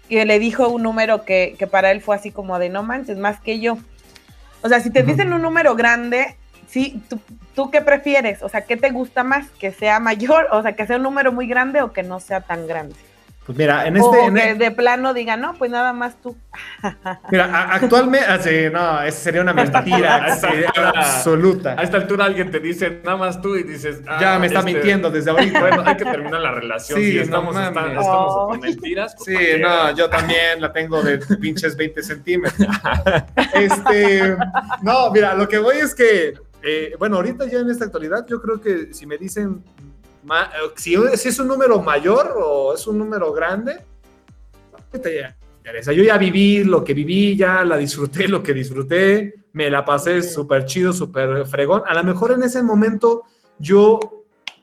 y 0.09 0.23
le 0.23 0.39
dijo 0.39 0.67
un 0.69 0.83
número 0.83 1.23
que, 1.23 1.55
que 1.59 1.67
para 1.67 1.91
él 1.91 2.01
fue 2.01 2.15
así 2.15 2.31
como 2.31 2.59
de 2.59 2.69
no 2.69 2.81
manches, 2.83 3.17
más 3.17 3.39
que 3.39 3.59
yo. 3.59 3.77
O 4.61 4.69
sea, 4.69 4.79
si 4.79 4.89
te 4.89 5.03
dicen 5.03 5.31
un 5.33 5.41
número 5.41 5.75
grande, 5.75 6.35
sí, 6.67 7.01
¿tú, 7.09 7.19
¿tú 7.55 7.71
qué 7.71 7.81
prefieres? 7.81 8.43
O 8.43 8.49
sea, 8.49 8.61
¿qué 8.61 8.77
te 8.77 8.89
gusta 8.91 9.23
más? 9.23 9.47
¿Que 9.59 9.71
sea 9.71 9.99
mayor? 9.99 10.47
O 10.51 10.61
sea, 10.61 10.73
que 10.73 10.85
sea 10.85 10.97
un 10.97 11.03
número 11.03 11.31
muy 11.31 11.47
grande 11.47 11.81
o 11.81 11.93
que 11.93 12.03
no 12.03 12.19
sea 12.19 12.41
tan 12.41 12.67
grande. 12.67 12.95
Pues 13.49 13.57
mira, 13.57 13.87
en 13.87 13.97
o 13.99 14.13
este. 14.13 14.25
en 14.27 14.35
que 14.35 14.49
e- 14.51 14.55
de 14.55 14.69
plano 14.69 15.11
diga, 15.11 15.35
no, 15.35 15.55
pues 15.55 15.71
nada 15.71 15.91
más 15.91 16.21
tú. 16.21 16.37
mira, 17.31 17.63
actualmente. 17.73 18.27
ah, 18.29 18.37
sí, 18.37 18.51
no, 18.71 19.01
esa 19.01 19.17
sería 19.19 19.41
una 19.41 19.53
mentira 19.53 20.27
absoluta. 20.95 21.71
A 21.75 21.81
esta 21.81 21.97
altura 21.97 22.25
alguien 22.25 22.51
te 22.51 22.59
dice 22.59 23.01
nada 23.03 23.17
más 23.17 23.41
tú 23.41 23.55
y 23.55 23.63
dices, 23.63 24.03
ah, 24.07 24.19
Ya 24.21 24.37
me 24.37 24.45
está 24.45 24.59
este, 24.59 24.71
mintiendo 24.73 25.09
desde 25.09 25.31
ahorita. 25.31 25.59
Bueno, 25.61 25.81
hay 25.83 25.97
que 25.97 26.05
terminar 26.05 26.41
la 26.41 26.51
relación. 26.51 26.99
Sí, 26.99 27.11
si 27.13 27.17
estamos, 27.17 27.55
no 27.55 27.59
está- 27.61 27.71
mames. 27.81 27.97
estamos 27.97 28.33
Oh. 28.35 28.47
con 28.49 28.59
mentiras. 28.59 29.15
pues, 29.17 29.35
Sí, 29.39 29.45
no, 29.59 29.95
yo 29.95 30.07
también 30.11 30.61
la 30.61 30.71
tengo 30.71 31.01
de 31.01 31.17
pinches 31.17 31.75
20 31.75 32.03
centímetros. 32.03 32.67
Este, 33.53 34.37
no, 34.83 35.09
mira, 35.11 35.33
lo 35.33 35.47
que 35.47 35.57
voy 35.57 35.77
es 35.77 35.95
que, 35.95 36.35
eh, 36.61 36.93
bueno, 36.99 37.15
ahorita 37.15 37.45
ya 37.47 37.57
en 37.61 37.69
esta 37.71 37.85
actualidad, 37.85 38.27
yo 38.27 38.39
creo 38.41 38.61
que 38.61 38.93
si 38.93 39.07
me 39.07 39.17
dicen, 39.17 39.63
si, 40.75 40.95
si 41.15 41.29
es 41.29 41.39
un 41.39 41.47
número 41.47 41.81
mayor 41.81 42.35
o 42.37 42.73
es 42.73 42.85
un 42.87 42.97
número 42.97 43.31
grande, 43.33 43.77
¿qué 44.91 44.99
te 44.99 45.35
interesa? 45.57 45.93
Yo 45.93 46.03
ya 46.03 46.17
viví 46.17 46.63
lo 46.63 46.83
que 46.83 46.93
viví, 46.93 47.35
ya 47.35 47.63
la 47.63 47.77
disfruté 47.77 48.27
lo 48.27 48.41
que 48.43 48.53
disfruté, 48.53 49.35
me 49.53 49.69
la 49.69 49.83
pasé 49.85 50.21
súper 50.21 50.65
chido, 50.65 50.93
súper 50.93 51.45
fregón. 51.45 51.83
A 51.87 51.93
lo 51.93 52.03
mejor 52.03 52.31
en 52.31 52.43
ese 52.43 52.61
momento 52.63 53.23
yo 53.57 53.99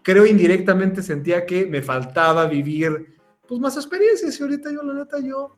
creo 0.03 0.25
indirectamente 0.27 1.03
sentía 1.03 1.45
que 1.45 1.67
me 1.67 1.83
faltaba 1.83 2.47
vivir 2.47 3.17
pues 3.49 3.61
más 3.61 3.77
experiencias 3.77 4.39
y 4.39 4.43
ahorita 4.43 4.71
yo 4.73 4.83
la 4.83 4.95
neta 4.95 5.19
yo 5.21 5.57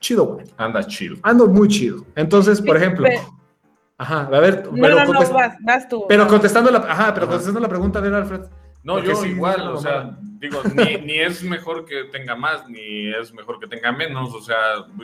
chido, 0.00 0.26
güey. 0.26 0.46
Anda 0.56 0.86
chido. 0.86 1.16
Ando 1.22 1.46
muy 1.46 1.68
chido. 1.68 2.04
Entonces, 2.14 2.60
por 2.60 2.76
ejemplo, 2.76 3.06
ajá, 3.98 4.20
a 4.32 4.40
ver, 4.40 4.66
No, 4.66 4.72
pero, 4.80 5.04
no, 5.04 5.12
no, 5.12 5.32
vas, 5.32 5.54
vas 5.60 5.88
tú. 5.88 6.04
pero 6.08 6.26
contestando 6.28 6.70
la, 6.70 6.78
ajá, 6.78 7.14
pero 7.14 7.24
Ajá. 7.24 7.32
contestando 7.32 7.60
la 7.60 7.68
pregunta, 7.68 7.98
a 7.98 8.02
ver, 8.02 8.14
Alfred. 8.14 8.40
No, 8.86 8.94
Porque 8.94 9.08
yo 9.08 9.16
sí, 9.16 9.28
igual, 9.30 9.64
no, 9.64 9.74
o 9.74 9.80
sea, 9.80 10.04
no. 10.04 10.16
digo, 10.40 10.62
ni, 10.76 10.96
ni 10.98 11.18
es 11.18 11.42
mejor 11.42 11.84
que 11.84 12.04
tenga 12.04 12.36
más, 12.36 12.68
ni 12.68 13.12
es 13.12 13.34
mejor 13.34 13.58
que 13.58 13.66
tenga 13.66 13.90
menos, 13.90 14.32
o 14.32 14.40
sea, 14.40 14.56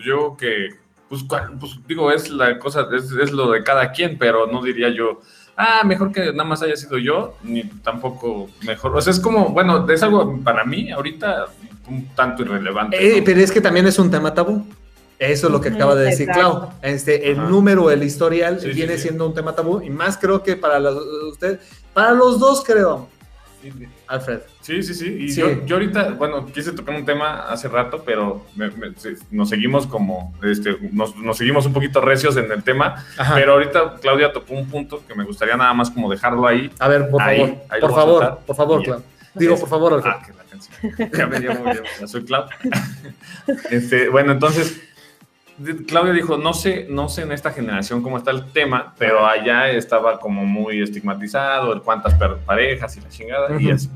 yo 0.05 0.37
que, 0.39 0.69
pues, 1.09 1.25
cual- 1.25 1.59
pues, 1.59 1.81
digo, 1.89 2.13
es 2.13 2.31
la 2.31 2.61
cosa, 2.61 2.87
es, 2.97 3.11
es 3.11 3.33
lo 3.33 3.51
de 3.51 3.65
cada 3.65 3.91
quien, 3.91 4.17
pero 4.19 4.47
no 4.47 4.63
diría 4.63 4.89
yo, 4.89 5.21
ah, 5.57 5.83
mejor 5.85 6.13
que 6.13 6.31
nada 6.31 6.45
más 6.45 6.63
haya 6.63 6.77
sido 6.77 6.97
yo, 6.97 7.35
ni 7.43 7.65
tampoco 7.65 8.49
mejor, 8.65 8.97
o 8.97 9.01
sea, 9.01 9.11
es 9.11 9.19
como, 9.19 9.49
bueno, 9.49 9.85
es 9.91 10.03
algo 10.05 10.39
para 10.45 10.65
mí 10.65 10.93
ahorita 10.93 11.47
un 11.89 12.07
tanto 12.15 12.43
irrelevante. 12.43 12.97
Eh, 13.05 13.19
¿no? 13.19 13.25
pero 13.25 13.41
es 13.41 13.51
que 13.51 13.61
también 13.61 13.89
es 13.89 13.99
un 13.99 14.13
tema 14.13 14.33
tabú. 14.33 14.65
Eso 15.19 15.47
es 15.49 15.53
lo 15.53 15.61
que 15.61 15.71
acaba 15.71 15.95
de 15.97 16.07
decir. 16.07 16.29
Clau. 16.29 16.71
Este, 16.83 17.31
el 17.31 17.39
Ajá. 17.39 17.49
número, 17.49 17.91
el 17.91 18.03
historial, 18.03 18.61
sí, 18.61 18.71
viene 18.71 18.97
sí. 18.97 19.03
siendo 19.03 19.27
un 19.27 19.35
tema 19.35 19.55
tabú. 19.55 19.81
Y 19.81 19.91
más 19.91 20.17
creo 20.19 20.43
que 20.43 20.57
para 20.57 20.81
los, 20.81 20.97
usted, 21.31 21.61
para 21.93 22.13
los 22.13 22.41
dos, 22.41 22.65
creo, 22.65 23.09
Alfred. 24.09 24.41
Sí, 24.61 24.83
sí, 24.83 24.95
sí. 24.95 25.07
Y 25.21 25.29
Sí. 25.31 25.41
Yo, 25.41 25.65
yo 25.67 25.77
ahorita, 25.77 26.11
bueno, 26.11 26.47
quise 26.47 26.73
tocar 26.73 26.95
un 26.95 27.05
tema 27.05 27.43
hace 27.49 27.69
rato, 27.69 28.03
pero 28.05 28.45
me- 28.57 28.71
me- 28.71 28.93
nos 29.31 29.49
seguimos 29.49 29.87
como, 29.87 30.35
este, 30.43 30.77
nos, 30.93 31.17
nos 31.17 31.37
seguimos 31.37 31.67
un 31.67 31.73
poquito 31.73 32.01
recios 32.01 32.37
en 32.37 32.51
el 32.51 32.63
tema, 32.63 33.05
Ajá. 33.19 33.35
pero 33.35 33.53
ahorita 33.55 33.97
Claudia 34.01 34.33
tocó 34.33 34.55
un 34.55 34.69
punto 34.69 35.03
que 35.07 35.15
me 35.15 35.25
gustaría 35.25 35.57
nada 35.57 35.73
más 35.75 35.91
como 35.91 36.11
dejarlo 36.11 36.47
ahí. 36.47 36.71
a 36.79 36.89
ver, 36.89 37.09
por 37.11 37.23
Ahí, 37.23 37.39
favor, 37.41 37.57
ahí 37.71 37.81
por 37.81 37.91
favor, 37.95 38.23
soltar. 38.25 38.39
por 38.47 38.57
favor, 38.57 38.81
Y- 38.81 38.85
Clau. 38.85 39.03
Digo, 39.35 39.59
por 39.59 39.69
favor, 39.69 39.93
Alfred. 39.95 40.13
Ah, 40.15 40.23
que 40.27 40.33
la 40.35 40.45
canción. 40.45 41.11
Ya 41.19 41.27
me 41.27 41.41
llamo, 41.41 41.65
ya, 41.73 41.81
ya 42.01 42.07
soy 42.07 42.25
Clau. 42.25 42.45
Este, 43.71 44.09
bueno, 44.09 44.33
entonces, 44.33 44.81
Claudia 45.87 46.13
dijo, 46.13 46.37
no 46.39 46.55
sé, 46.55 46.87
no 46.89 47.09
sé 47.09 47.23
en 47.23 47.33
esta 47.33 47.51
generación 47.51 48.03
cómo 48.03 48.19
está 48.19 48.31
el 48.31 48.53
tema, 48.53 48.95
pero 48.99 49.27
allá 49.27 49.71
estaba 49.71 50.19
como 50.19 50.45
muy 50.45 50.83
estigmatizado, 50.83 51.73
el 51.73 51.83
cuántas 51.83 52.15
parejas 52.15 52.97
y 52.97 53.01
la 53.01 53.09
chingada, 53.09 53.61
y 53.61 53.71
así. 53.71 53.89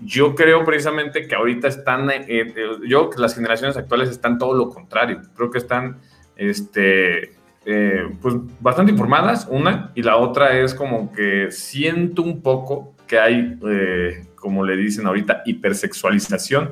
Yo 0.00 0.34
creo 0.34 0.64
precisamente 0.64 1.26
que 1.26 1.34
ahorita 1.34 1.68
están, 1.68 2.10
eh, 2.10 2.24
eh, 2.28 2.54
yo 2.86 3.10
que 3.10 3.20
las 3.20 3.34
generaciones 3.34 3.76
actuales 3.76 4.10
están 4.10 4.38
todo 4.38 4.52
lo 4.52 4.68
contrario. 4.68 5.22
Creo 5.36 5.50
que 5.50 5.58
están, 5.58 5.98
este, 6.36 7.36
eh, 7.64 8.08
pues 8.20 8.34
bastante 8.60 8.92
informadas, 8.92 9.46
una, 9.48 9.90
y 9.94 10.02
la 10.02 10.16
otra 10.16 10.58
es 10.58 10.74
como 10.74 11.12
que 11.12 11.50
siento 11.50 12.22
un 12.22 12.42
poco 12.42 12.94
que 13.06 13.18
hay, 13.18 13.58
eh, 13.66 14.26
como 14.34 14.64
le 14.64 14.76
dicen 14.76 15.06
ahorita, 15.06 15.42
hipersexualización, 15.46 16.70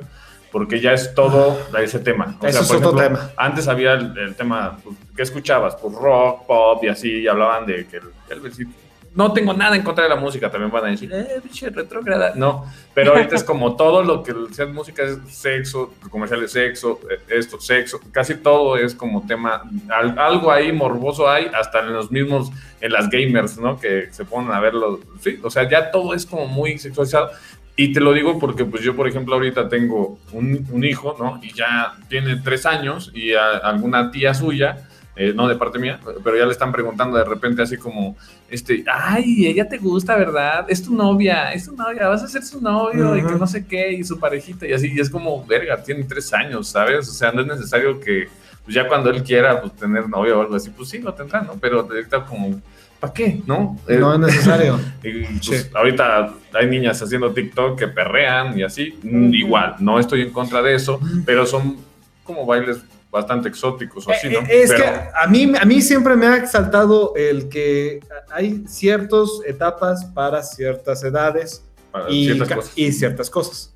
porque 0.53 0.79
ya 0.79 0.93
es 0.93 1.13
todo 1.13 1.59
ese 1.77 1.99
tema. 1.99 2.37
O 2.39 2.47
Eso 2.47 2.61
es 2.61 2.67
por 2.67 2.77
otro 2.77 2.95
tema. 2.95 3.31
Antes 3.35 3.67
había 3.67 3.93
el, 3.93 4.17
el 4.17 4.35
tema, 4.35 4.77
pues, 4.83 4.95
¿qué 5.15 5.23
escuchabas? 5.23 5.75
Pues 5.75 5.93
rock, 5.95 6.45
pop 6.45 6.81
y 6.83 6.87
así, 6.87 7.11
y 7.23 7.27
hablaban 7.27 7.65
de 7.65 7.85
que 7.87 7.97
el, 7.97 8.03
el 8.29 8.67
No 9.15 9.33
tengo 9.33 9.53
nada 9.53 9.75
en 9.75 9.81
contra 9.83 10.03
de 10.05 10.09
la 10.11 10.15
música, 10.15 10.49
también 10.49 10.71
van 10.71 10.85
a 10.85 10.87
decir, 10.89 11.11
eh, 11.13 11.39
pinche 11.43 11.69
retrógrada. 11.69 12.33
No, 12.35 12.65
pero 12.93 13.13
ahorita 13.13 13.35
es 13.35 13.43
como 13.43 13.75
todo 13.75 14.03
lo 14.03 14.23
que 14.23 14.33
sea 14.53 14.65
música 14.67 15.03
es 15.03 15.17
sexo, 15.27 15.93
comercial 16.09 16.41
de 16.41 16.47
sexo, 16.47 16.99
eh, 17.11 17.19
esto, 17.29 17.59
sexo, 17.59 17.99
casi 18.11 18.35
todo 18.35 18.77
es 18.77 18.95
como 18.95 19.25
tema, 19.27 19.63
al- 19.89 20.17
algo 20.17 20.51
ahí 20.51 20.71
morboso 20.71 21.27
hay, 21.29 21.47
hasta 21.53 21.79
en 21.81 21.93
los 21.93 22.11
mismos, 22.11 22.51
en 22.79 22.91
las 22.91 23.09
gamers, 23.09 23.57
¿no? 23.59 23.79
Que 23.79 24.07
se 24.11 24.23
ponen 24.25 24.51
a 24.51 24.59
verlo, 24.59 24.99
sí, 25.19 25.39
o 25.43 25.49
sea, 25.49 25.67
ya 25.69 25.89
todo 25.91 26.13
es 26.13 26.25
como 26.27 26.45
muy 26.47 26.77
sexualizado. 26.77 27.29
Y 27.75 27.91
te 27.91 27.99
lo 27.99 28.13
digo 28.13 28.37
porque, 28.39 28.65
pues 28.65 28.83
yo, 28.83 28.95
por 28.95 29.07
ejemplo, 29.07 29.33
ahorita 29.33 29.67
tengo 29.67 30.19
un, 30.31 30.65
un 30.71 30.83
hijo, 30.83 31.15
¿no? 31.17 31.39
Y 31.41 31.53
ya 31.53 31.95
tiene 32.07 32.35
tres 32.37 32.65
años 32.67 33.11
y 33.15 33.33
a- 33.33 33.57
alguna 33.57 34.11
tía 34.11 34.33
suya, 34.35 34.87
eh, 35.15 35.33
no 35.35 35.47
de 35.47 35.55
parte 35.55 35.79
mía, 35.79 35.99
pero 36.23 36.37
ya 36.37 36.45
le 36.45 36.51
están 36.51 36.71
preguntando 36.71 37.17
de 37.17 37.23
repente 37.25 37.61
así 37.63 37.77
como, 37.77 38.15
este, 38.49 38.83
ay, 38.91 39.47
ella 39.47 39.67
te 39.67 39.77
gusta, 39.77 40.15
¿verdad? 40.15 40.65
Es 40.69 40.83
tu 40.83 40.93
novia, 40.95 41.51
es 41.53 41.65
tu 41.65 41.75
novia, 41.75 42.07
vas 42.07 42.23
a 42.23 42.27
ser 42.27 42.43
su 42.43 42.61
novio 42.61 43.15
y 43.17 43.23
que 43.25 43.35
no 43.35 43.47
sé 43.47 43.65
qué, 43.65 43.91
y 43.93 44.03
su 44.03 44.19
parejita, 44.19 44.67
y 44.67 44.73
así, 44.73 44.91
y 44.95 44.99
es 44.99 45.09
como, 45.09 45.43
verga, 45.45 45.81
tiene 45.83 46.03
tres 46.03 46.31
años, 46.33 46.67
¿sabes? 46.67 47.09
O 47.09 47.13
sea, 47.13 47.31
no 47.31 47.41
es 47.41 47.47
necesario 47.47 47.99
que, 47.99 48.27
pues 48.63 48.75
ya 48.75 48.87
cuando 48.87 49.09
él 49.09 49.23
quiera, 49.23 49.61
pues 49.61 49.75
tener 49.75 50.07
novio 50.09 50.37
o 50.39 50.41
algo 50.41 50.55
así, 50.55 50.69
pues 50.71 50.89
sí, 50.89 50.99
lo 50.99 51.13
tendrá, 51.13 51.41
¿no? 51.41 51.53
Pero 51.59 51.81
ahorita 51.81 52.25
como, 52.25 52.59
¿para 53.03 53.13
qué? 53.13 53.41
¿No? 53.45 53.77
Eh, 53.87 53.97
No 53.97 54.13
es 54.13 54.19
necesario. 54.19 54.79
y, 55.03 55.23
pues, 55.25 55.45
Sí. 55.45 55.55
Ahorita 55.73 56.33
hay 56.53 56.67
niñas 56.67 57.01
haciendo 57.01 57.33
TikTok 57.33 57.77
que 57.77 57.87
perrean 57.89 58.57
y 58.57 58.63
así. 58.63 58.97
Mm. 59.03 59.33
Igual, 59.33 59.75
no 59.79 59.99
estoy 59.99 60.21
en 60.21 60.31
contra 60.31 60.61
de 60.61 60.75
eso, 60.75 61.01
pero 61.25 61.45
son 61.45 61.75
como 62.23 62.45
bailes 62.45 62.77
bastante 63.11 63.49
exóticos 63.49 64.07
o 64.07 64.11
así, 64.11 64.29
¿no? 64.29 64.39
Eh, 64.39 64.63
Es 64.63 64.71
Pero- 64.71 64.83
que 64.85 64.89
a 65.21 65.27
mí, 65.27 65.51
a 65.59 65.65
mí 65.65 65.81
siempre 65.81 66.15
me 66.15 66.27
ha 66.27 66.37
exaltado 66.37 67.13
el 67.15 67.49
que 67.49 67.99
hay 68.31 68.63
ciertas 68.67 69.29
etapas 69.45 70.05
para 70.05 70.41
ciertas 70.41 71.03
edades 71.03 71.63
para 71.91 72.09
y, 72.09 72.23
ciertas 72.25 72.47
ca- 72.47 72.55
cosas. 72.55 72.71
y 72.77 72.91
ciertas 72.93 73.29
cosas. 73.29 73.73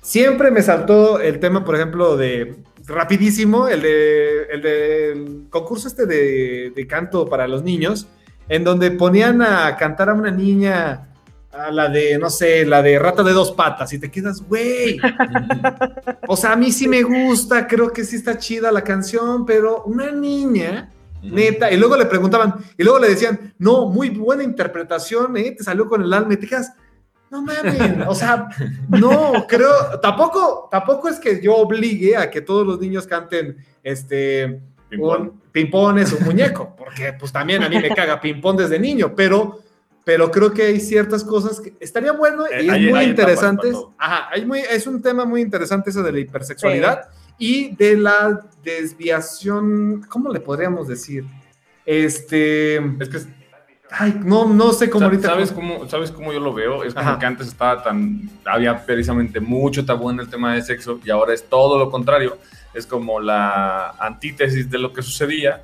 Siempre 0.00 0.50
me 0.52 0.62
saltó 0.62 1.20
el 1.20 1.38
tema, 1.40 1.64
por 1.64 1.74
ejemplo, 1.74 2.16
de 2.16 2.54
rapidísimo, 2.86 3.68
el 3.68 3.82
de 3.82 4.42
el 4.52 4.62
del 4.62 5.42
concurso 5.50 5.88
este 5.88 6.06
de, 6.06 6.72
de 6.74 6.86
canto 6.86 7.26
para 7.26 7.46
los 7.46 7.62
niños, 7.62 8.06
en 8.48 8.64
donde 8.64 8.90
ponían 8.92 9.42
a 9.42 9.76
cantar 9.76 10.10
a 10.10 10.14
una 10.14 10.30
niña 10.30 11.08
a 11.52 11.70
la 11.70 11.88
de, 11.88 12.18
no 12.18 12.30
sé, 12.30 12.64
la 12.64 12.82
de 12.82 12.98
rata 12.98 13.22
de 13.22 13.32
dos 13.32 13.52
patas, 13.52 13.92
y 13.92 13.98
te 13.98 14.10
quedas, 14.10 14.42
güey. 14.42 14.98
O 16.30 16.36
sea, 16.36 16.52
a 16.52 16.56
mí 16.56 16.70
sí 16.70 16.86
me 16.86 17.02
gusta, 17.02 17.66
creo 17.66 17.90
que 17.90 18.04
sí 18.04 18.16
está 18.16 18.36
chida 18.36 18.70
la 18.70 18.84
canción, 18.84 19.46
pero 19.46 19.84
una 19.84 20.12
niña, 20.12 20.90
neta, 21.22 21.72
y 21.72 21.78
luego 21.78 21.96
le 21.96 22.04
preguntaban, 22.04 22.54
y 22.76 22.84
luego 22.84 22.98
le 22.98 23.08
decían, 23.08 23.54
no, 23.58 23.86
muy 23.86 24.10
buena 24.10 24.42
interpretación, 24.42 25.36
¿eh? 25.38 25.52
te 25.56 25.64
salió 25.64 25.88
con 25.88 26.02
el 26.02 26.12
alma, 26.12 26.34
y 26.34 26.36
te 26.36 26.46
quedas, 26.46 26.74
no 27.30 27.42
mames, 27.42 28.06
o 28.06 28.14
sea, 28.14 28.48
no, 28.88 29.46
creo, 29.48 29.98
tampoco, 30.00 30.68
tampoco 30.70 31.08
es 31.08 31.18
que 31.18 31.40
yo 31.40 31.56
obligue 31.56 32.16
a 32.16 32.30
que 32.30 32.42
todos 32.42 32.66
los 32.66 32.78
niños 32.78 33.06
canten, 33.06 33.56
este. 33.82 34.60
Un 34.96 35.40
ping-pong 35.52 35.98
es 35.98 36.12
un 36.12 36.24
muñeco, 36.24 36.74
porque 36.76 37.12
pues 37.18 37.32
también 37.32 37.62
a 37.62 37.68
mí 37.68 37.78
me 37.78 37.90
caga 37.94 38.20
ping-pong 38.20 38.58
desde 38.58 38.78
niño, 38.78 39.12
pero, 39.14 39.58
pero 40.04 40.30
creo 40.30 40.52
que 40.52 40.62
hay 40.62 40.80
ciertas 40.80 41.22
cosas 41.24 41.60
que 41.60 41.74
estaría 41.80 42.12
bueno 42.12 42.44
y 42.50 42.54
Eh, 42.54 42.58
es 42.66 42.70
hay- 42.70 42.80
muy 42.90 42.98
hay 43.00 43.06
etapas 43.06 43.08
interesantes. 43.08 43.70
para 43.72 43.82
todo. 43.82 43.94
Ajá, 43.98 44.28
hay 44.32 44.44
muy, 44.46 44.60
es 44.60 44.86
un 44.86 45.02
tema 45.02 45.24
muy 45.24 45.40
interesante 45.42 45.90
eso 45.90 46.02
de 46.02 46.12
la 46.12 46.18
hipersexualidad 46.20 47.08
y 47.38 47.74
de 47.76 47.96
la 47.96 48.40
desviación, 48.64 50.02
¿cómo 50.08 50.30
le 50.32 50.40
podríamos 50.40 50.88
decir? 50.88 51.24
Este, 51.84 52.76
Es 52.76 53.08
que 53.08 53.18
ay, 53.90 54.20
no, 54.24 54.46
no 54.46 54.72
sé 54.72 54.90
cómo 54.90 55.06
ahorita. 55.06 55.28
¿Sabes 55.28 55.52
cómo, 55.52 55.88
¿Sabes 55.88 56.10
cómo 56.10 56.32
yo 56.32 56.40
lo 56.40 56.52
veo? 56.52 56.84
Es 56.84 56.92
como 56.94 57.08
Ajá. 57.08 57.18
que 57.18 57.26
antes 57.26 57.46
estaba 57.48 57.82
tan. 57.82 58.28
Había 58.44 58.84
precisamente 58.84 59.40
mucho 59.40 59.84
tabú 59.86 60.10
en 60.10 60.20
el 60.20 60.28
tema 60.28 60.54
de 60.54 60.62
sexo 60.62 61.00
y 61.04 61.10
ahora 61.10 61.32
es 61.32 61.48
todo 61.48 61.78
lo 61.78 61.90
contrario. 61.90 62.36
Es 62.74 62.86
como 62.86 63.18
la 63.18 63.90
antítesis 63.98 64.70
de 64.70 64.78
lo 64.78 64.92
que 64.92 65.02
sucedía 65.02 65.62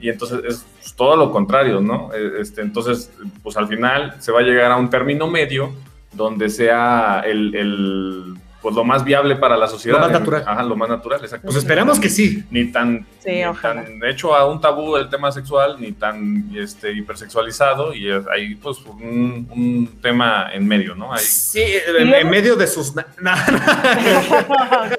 y 0.00 0.08
entonces 0.08 0.38
es 0.44 0.64
pues, 0.80 0.94
todo 0.94 1.16
lo 1.16 1.30
contrario, 1.30 1.80
¿no? 1.80 2.10
Eh, 2.14 2.40
Este, 2.40 2.60
entonces, 2.60 3.10
pues 3.42 3.56
al 3.56 3.68
final 3.68 4.14
se 4.20 4.32
va 4.32 4.40
a 4.40 4.42
llegar 4.42 4.70
a 4.70 4.76
un 4.76 4.90
término 4.90 5.26
medio 5.28 5.72
donde 6.12 6.50
sea 6.50 7.22
el. 7.24 7.54
el, 7.54 8.34
pues 8.62 8.74
lo 8.76 8.84
más 8.84 9.02
viable 9.04 9.34
para 9.36 9.56
la 9.56 9.66
sociedad. 9.66 9.96
Lo 9.98 10.02
más 10.04 10.12
natural. 10.12 10.44
Ajá, 10.46 10.62
lo 10.62 10.76
más 10.76 10.88
natural, 10.88 11.20
exacto. 11.20 11.46
Pues 11.46 11.56
esperamos 11.56 11.98
que 11.98 12.08
sí. 12.08 12.44
Ni 12.50 12.66
tan, 12.70 13.04
Sí, 13.18 13.30
ni 13.30 13.44
ojalá. 13.44 13.82
tan 13.84 14.04
hecho 14.04 14.34
a 14.34 14.48
un 14.48 14.60
tabú 14.60 14.96
el 14.96 15.10
tema 15.10 15.32
sexual, 15.32 15.76
ni 15.80 15.92
tan 15.92 16.50
este, 16.56 16.92
hipersexualizado, 16.92 17.92
y 17.92 18.08
ahí 18.32 18.54
pues 18.54 18.78
un, 18.86 19.48
un 19.50 19.98
tema 20.00 20.50
en 20.52 20.66
medio, 20.66 20.94
¿no? 20.94 21.12
Ahí 21.12 21.20
Sí, 21.24 21.64
en, 21.98 22.30
medio 22.30 22.54
de 22.56 22.66
sus. 22.68 22.94
na- 22.94 23.06
na- 23.20 23.34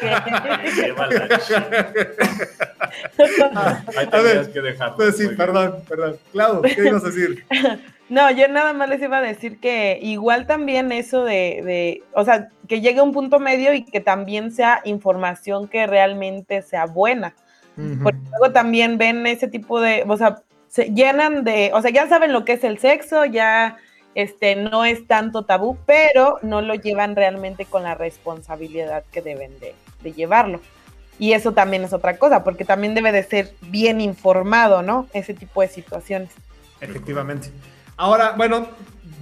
Ahí 3.97 4.07
A 4.11 4.21
ver, 4.21 4.31
tenías 4.31 4.47
que 4.49 4.61
dejarlo. 4.61 4.95
Pues 4.97 5.17
sí, 5.17 5.27
perdón, 5.37 5.75
perdón. 5.87 6.17
Claro, 6.31 6.61
¿qué 6.61 6.75
ibas 6.87 7.03
a 7.03 7.07
decir? 7.09 7.45
No, 8.13 8.29
yo 8.29 8.47
nada 8.47 8.73
más 8.73 8.89
les 8.89 9.01
iba 9.01 9.17
a 9.17 9.21
decir 9.23 9.59
que 9.59 9.97
igual 9.99 10.45
también 10.45 10.91
eso 10.91 11.23
de, 11.23 11.61
de, 11.65 12.03
o 12.13 12.23
sea, 12.23 12.49
que 12.67 12.79
llegue 12.79 12.99
a 12.99 13.03
un 13.03 13.11
punto 13.11 13.39
medio 13.39 13.73
y 13.73 13.83
que 13.83 14.01
también 14.01 14.51
sea 14.51 14.81
información 14.85 15.67
que 15.67 15.87
realmente 15.87 16.61
sea 16.61 16.85
buena. 16.85 17.33
Porque 18.03 18.19
luego 18.29 18.53
también 18.53 18.99
ven 18.99 19.25
ese 19.25 19.47
tipo 19.47 19.81
de, 19.81 20.05
o 20.07 20.15
sea, 20.15 20.43
se 20.67 20.93
llenan 20.93 21.43
de, 21.43 21.71
o 21.73 21.81
sea, 21.81 21.89
ya 21.89 22.07
saben 22.07 22.33
lo 22.33 22.45
que 22.45 22.53
es 22.53 22.63
el 22.63 22.77
sexo, 22.77 23.25
ya 23.25 23.77
este 24.13 24.57
no 24.57 24.85
es 24.85 25.07
tanto 25.07 25.45
tabú, 25.45 25.75
pero 25.87 26.37
no 26.43 26.61
lo 26.61 26.75
llevan 26.75 27.15
realmente 27.15 27.65
con 27.65 27.81
la 27.81 27.95
responsabilidad 27.95 29.03
que 29.11 29.23
deben 29.23 29.59
de, 29.59 29.73
de 30.03 30.11
llevarlo. 30.13 30.59
Y 31.17 31.33
eso 31.33 31.53
también 31.53 31.83
es 31.83 31.93
otra 31.93 32.17
cosa, 32.17 32.43
porque 32.43 32.63
también 32.63 32.93
debe 32.93 33.11
de 33.11 33.23
ser 33.23 33.55
bien 33.61 34.01
informado, 34.01 34.83
¿no? 34.83 35.07
Ese 35.13 35.33
tipo 35.33 35.61
de 35.61 35.67
situaciones. 35.67 36.29
Efectivamente. 36.79 37.49
Ahora, 37.97 38.33
bueno, 38.37 38.67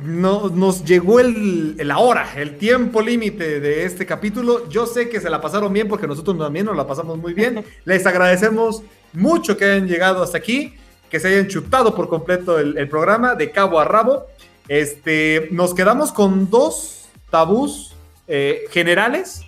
no, 0.03 0.49
nos 0.49 0.83
llegó 0.85 1.19
el, 1.19 1.75
la 1.77 1.99
hora, 1.99 2.27
el 2.35 2.57
tiempo 2.57 3.01
límite 3.01 3.59
de 3.59 3.85
este 3.85 4.05
capítulo. 4.05 4.69
Yo 4.69 4.85
sé 4.85 5.09
que 5.09 5.19
se 5.19 5.29
la 5.29 5.41
pasaron 5.41 5.71
bien 5.73 5.87
porque 5.87 6.07
nosotros 6.07 6.37
también 6.37 6.65
nos 6.65 6.75
la 6.75 6.87
pasamos 6.87 7.17
muy 7.17 7.33
bien. 7.33 7.63
Les 7.85 8.05
agradecemos 8.05 8.83
mucho 9.13 9.57
que 9.57 9.65
hayan 9.65 9.87
llegado 9.87 10.23
hasta 10.23 10.37
aquí, 10.37 10.75
que 11.09 11.19
se 11.19 11.27
hayan 11.27 11.47
chutado 11.47 11.93
por 11.95 12.07
completo 12.07 12.57
el, 12.59 12.77
el 12.77 12.87
programa 12.87 13.35
de 13.35 13.51
cabo 13.51 13.79
a 13.79 13.85
rabo. 13.85 14.25
Este, 14.67 15.49
nos 15.51 15.73
quedamos 15.73 16.11
con 16.11 16.49
dos 16.49 17.09
tabús 17.29 17.95
eh, 18.27 18.65
generales, 18.69 19.41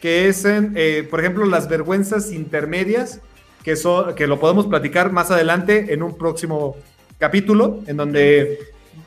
que 0.00 0.28
es, 0.28 0.44
en, 0.44 0.72
eh, 0.74 1.06
por 1.08 1.20
ejemplo, 1.20 1.46
las 1.46 1.68
vergüenzas 1.68 2.32
intermedias, 2.32 3.20
que, 3.62 3.76
son, 3.76 4.14
que 4.14 4.26
lo 4.26 4.40
podemos 4.40 4.66
platicar 4.66 5.12
más 5.12 5.30
adelante 5.30 5.92
en 5.92 6.02
un 6.02 6.16
próximo 6.18 6.76
capítulo, 7.18 7.80
en 7.86 7.96
donde, 7.96 8.58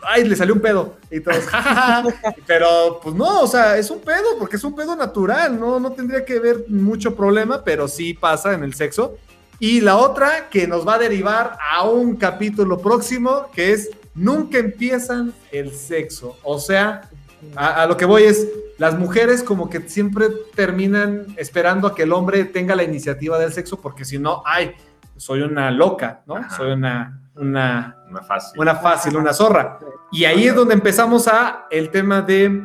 ay, 0.04 0.24
le 0.28 0.36
salió 0.36 0.54
un 0.54 0.62
pedo, 0.62 0.98
y 1.12 1.20
todos, 1.20 1.46
"Ja, 1.46 1.62
ja, 1.62 1.74
ja". 1.74 2.04
pero 2.48 3.00
pues 3.02 3.16
no, 3.16 3.42
o 3.42 3.48
sea, 3.48 3.78
es 3.78 3.90
un 3.92 4.00
pedo, 4.00 4.38
porque 4.38 4.56
es 4.56 4.64
un 4.64 4.76
pedo 4.76 4.96
natural, 4.96 5.60
no, 5.60 5.80
no 5.80 5.92
tendría 5.92 6.26
que 6.26 6.38
haber 6.38 6.66
mucho 6.68 7.16
problema, 7.16 7.64
pero 7.64 7.88
sí 7.88 8.14
pasa 8.14 8.54
en 8.54 8.64
el 8.64 8.74
sexo. 8.74 9.18
Y 9.60 9.82
la 9.82 9.98
otra 9.98 10.50
que 10.50 10.68
nos 10.68 10.88
va 10.88 10.96
a 10.96 11.00
derivar 11.00 11.58
a 11.72 11.84
un 11.84 12.16
capítulo 12.16 12.80
próximo, 12.80 13.48
que 13.54 13.74
es 13.74 13.90
nunca 14.16 14.58
empiezan 14.58 15.34
el 15.52 15.74
sexo. 15.74 16.38
O 16.44 16.60
sea, 16.60 17.10
a, 17.56 17.84
a 17.84 17.88
lo 17.88 17.98
que 17.98 18.06
voy 18.06 18.24
es, 18.24 18.48
las 18.78 18.98
mujeres 18.98 19.44
como 19.44 19.70
que 19.70 19.82
siempre 19.90 20.28
terminan 20.56 21.28
esperando 21.36 21.88
a 21.88 21.96
que 21.96 22.04
el 22.04 22.14
hombre 22.14 22.46
tenga 22.46 22.76
la 22.76 22.84
iniciativa 22.84 23.38
del 23.38 23.52
sexo, 23.52 23.82
porque 23.82 24.06
si 24.06 24.18
no, 24.18 24.42
ay, 24.46 24.72
soy 25.18 25.42
una 25.42 25.70
loca, 25.70 26.22
¿no? 26.26 26.36
Soy 26.56 26.72
una, 26.72 27.22
una, 27.36 27.98
Una 28.10 28.22
fácil. 28.22 28.60
una 28.60 28.76
fácil, 28.76 29.18
una 29.18 29.34
zorra. 29.34 29.80
Y 30.12 30.26
ahí 30.26 30.48
es 30.48 30.56
donde 30.56 30.74
empezamos 30.74 31.28
a 31.28 31.68
el 31.70 31.90
tema 31.92 32.22
de 32.22 32.64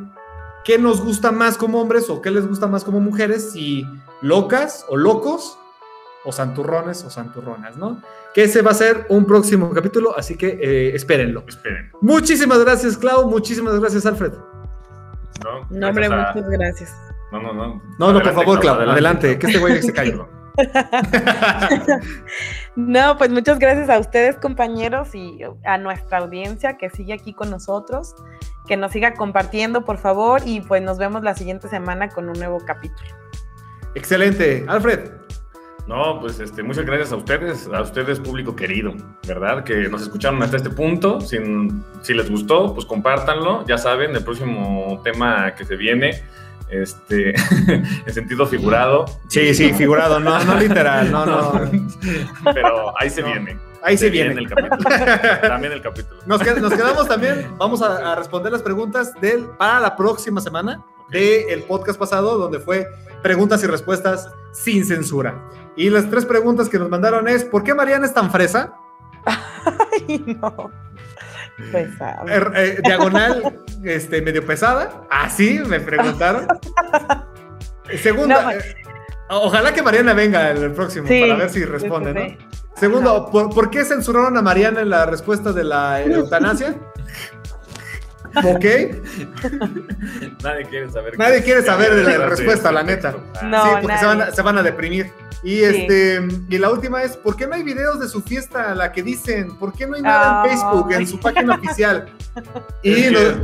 qué 0.64 0.78
nos 0.78 1.02
gusta 1.02 1.30
más 1.32 1.56
como 1.58 1.80
hombres 1.80 2.08
o 2.10 2.22
qué 2.22 2.30
les 2.30 2.46
gusta 2.48 2.66
más 2.66 2.84
como 2.84 3.00
mujeres, 3.00 3.52
si 3.52 3.86
locas 4.22 4.86
o 4.88 4.96
locos 4.96 5.58
o 6.24 6.32
santurrones 6.32 7.04
o 7.04 7.10
santurronas, 7.10 7.76
¿no? 7.76 8.00
Que 8.34 8.44
ese 8.44 8.62
va 8.62 8.70
a 8.70 8.74
ser 8.74 9.06
un 9.10 9.26
próximo 9.26 9.70
capítulo, 9.70 10.16
así 10.16 10.36
que 10.36 10.58
eh, 10.60 10.94
espérenlo. 10.96 11.44
Esperen. 11.46 11.90
Muchísimas 12.00 12.58
gracias, 12.64 12.96
Clau. 12.96 13.28
Muchísimas 13.28 13.78
gracias, 13.78 14.06
Alfred. 14.06 14.32
¿no? 15.44 15.66
No, 15.68 15.88
hombre, 15.88 16.08
Gracias 16.08 16.30
a- 16.30 16.32
muchas 16.34 16.50
gracias. 16.50 16.96
No, 17.30 17.42
no, 17.42 17.52
no. 17.52 17.66
No, 17.66 17.72
no, 17.74 17.82
por 17.98 18.06
Adelante, 18.08 18.32
favor, 18.32 18.60
Clau, 18.60 18.76
Clau, 18.76 18.90
adelante, 18.90 19.38
que 19.38 19.46
este 19.46 19.58
güey 19.58 19.82
se 19.82 19.92
caiga. 19.92 20.26
No, 22.76 23.16
pues 23.16 23.30
muchas 23.30 23.58
gracias 23.60 23.88
a 23.88 23.98
ustedes, 23.98 24.36
compañeros, 24.36 25.14
y 25.14 25.38
a 25.64 25.78
nuestra 25.78 26.18
audiencia 26.18 26.76
que 26.76 26.90
sigue 26.90 27.12
aquí 27.12 27.32
con 27.32 27.50
nosotros, 27.50 28.16
que 28.66 28.76
nos 28.76 28.90
siga 28.90 29.14
compartiendo, 29.14 29.84
por 29.84 29.98
favor, 29.98 30.40
y 30.44 30.60
pues 30.60 30.82
nos 30.82 30.98
vemos 30.98 31.22
la 31.22 31.34
siguiente 31.34 31.68
semana 31.68 32.08
con 32.08 32.28
un 32.28 32.38
nuevo 32.38 32.58
capítulo. 32.66 33.08
Excelente. 33.94 34.64
Alfred, 34.68 35.10
No, 35.86 36.18
pues 36.18 36.40
este, 36.40 36.62
muchas 36.62 36.84
gracias 36.86 37.12
a 37.12 37.16
ustedes, 37.16 37.68
a 37.68 37.82
ustedes, 37.82 38.18
público 38.18 38.56
querido, 38.56 38.94
¿verdad? 39.28 39.62
Que 39.62 39.88
nos 39.88 40.02
escucharon 40.02 40.42
hasta 40.42 40.56
este 40.56 40.70
punto. 40.70 41.20
Si, 41.20 41.36
si 42.02 42.14
les 42.14 42.28
gustó, 42.28 42.74
pues 42.74 42.86
compártanlo. 42.86 43.64
Ya 43.66 43.78
saben, 43.78 44.16
el 44.16 44.24
próximo 44.24 45.00
tema 45.04 45.54
que 45.54 45.64
se 45.64 45.76
viene, 45.76 46.22
este, 46.70 47.34
en 47.68 48.12
sentido 48.14 48.46
figurado. 48.46 49.04
Sí, 49.28 49.54
sí, 49.54 49.72
figurado, 49.72 50.18
no, 50.20 50.42
no 50.44 50.56
literal, 50.58 51.10
no, 51.10 51.24
no. 51.26 51.70
Pero 52.54 52.92
ahí 52.98 53.10
se 53.10 53.20
No. 53.22 53.28
viene. 53.28 53.58
Ahí 53.82 53.98
se 53.98 54.08
viene. 54.08 54.32
el 54.40 54.48
capítulo. 54.48 54.82
También 55.42 55.72
el 55.74 55.82
capítulo. 55.82 56.18
Nos, 56.24 56.40
qued- 56.40 56.56
nos 56.60 56.72
quedamos 56.72 57.06
también, 57.06 57.46
vamos 57.58 57.82
a, 57.82 58.12
a 58.12 58.14
responder 58.14 58.50
las 58.50 58.62
preguntas 58.62 59.12
del, 59.20 59.44
para 59.58 59.78
la 59.78 59.94
próxima 59.94 60.40
semana 60.40 60.82
del 61.10 61.62
podcast 61.64 61.98
pasado, 61.98 62.38
donde 62.38 62.58
fue 62.60 62.88
preguntas 63.22 63.62
y 63.62 63.66
respuestas 63.66 64.30
sin 64.52 64.84
censura. 64.86 65.34
Y 65.76 65.90
las 65.90 66.08
tres 66.08 66.24
preguntas 66.24 66.68
que 66.70 66.78
nos 66.78 66.88
mandaron 66.88 67.28
es, 67.28 67.44
¿por 67.44 67.62
qué 67.62 67.74
Mariana 67.74 68.06
es 68.06 68.14
tan 68.14 68.30
fresa? 68.32 68.74
Ay, 69.26 70.24
no. 70.40 70.70
Pues, 71.70 71.88
ah, 72.00 72.24
Er- 72.26 72.52
eh, 72.56 72.80
diagonal, 72.82 73.60
este, 73.84 74.20
medio 74.22 74.44
pesada. 74.44 75.06
Así 75.10 75.60
me 75.66 75.80
preguntaron. 75.80 76.46
Segunda, 78.02 78.42
No, 78.42 78.50
eh, 78.50 78.74
ojalá 79.30 79.72
que 79.72 79.82
Mariana 79.82 80.14
venga 80.14 80.50
el, 80.50 80.62
el 80.62 80.72
próximo 80.72 81.06
sí, 81.06 81.20
para 81.20 81.36
ver 81.36 81.50
si 81.50 81.64
responde, 81.64 82.12
sí, 82.12 82.36
¿no? 82.38 82.54
Segundo, 82.76 83.30
¿por, 83.30 83.54
por 83.54 83.70
qué 83.70 83.84
censuraron 83.84 84.36
a 84.36 84.42
Mariana 84.42 84.80
en 84.80 84.90
la 84.90 85.06
respuesta 85.06 85.52
de 85.52 85.64
la 85.64 86.02
eutanasia? 86.02 86.74
¿Ok? 88.36 88.64
Nadie 90.42 90.64
quiere 90.68 90.90
saber. 90.90 91.18
Nadie 91.18 91.42
quiere 91.42 91.62
saber 91.62 91.94
de 91.94 92.02
la 92.04 92.12
Sí, 92.12 92.30
respuesta, 92.30 92.72
la 92.72 92.82
neta. 92.82 93.14
Ah, 93.40 93.42
No. 93.44 93.64
sí, 93.64 93.70
porque 93.82 93.98
se 93.98 94.06
van, 94.06 94.22
a, 94.22 94.30
se 94.32 94.42
van 94.42 94.58
a 94.58 94.62
deprimir. 94.62 95.12
Y 95.42 95.56
Sí. 95.58 95.64
este 95.64 96.26
y 96.48 96.58
la 96.58 96.70
última 96.70 97.02
es, 97.02 97.16
¿por 97.16 97.36
qué 97.36 97.46
no 97.46 97.54
hay 97.54 97.62
videos 97.62 98.00
de 98.00 98.08
su 98.08 98.22
fiesta, 98.22 98.74
la 98.74 98.92
que 98.92 99.02
dicen? 99.02 99.56
¿Por 99.58 99.72
qué 99.74 99.86
no 99.86 99.96
hay 99.96 100.02
nada 100.02 100.42
en 100.44 100.50
Ay. 100.50 100.56
Facebook, 100.56 100.92
en 100.92 101.06
su 101.06 101.20
página 101.20 101.54
oficial? 101.56 102.08
Y 102.82 102.94
que 102.94 103.36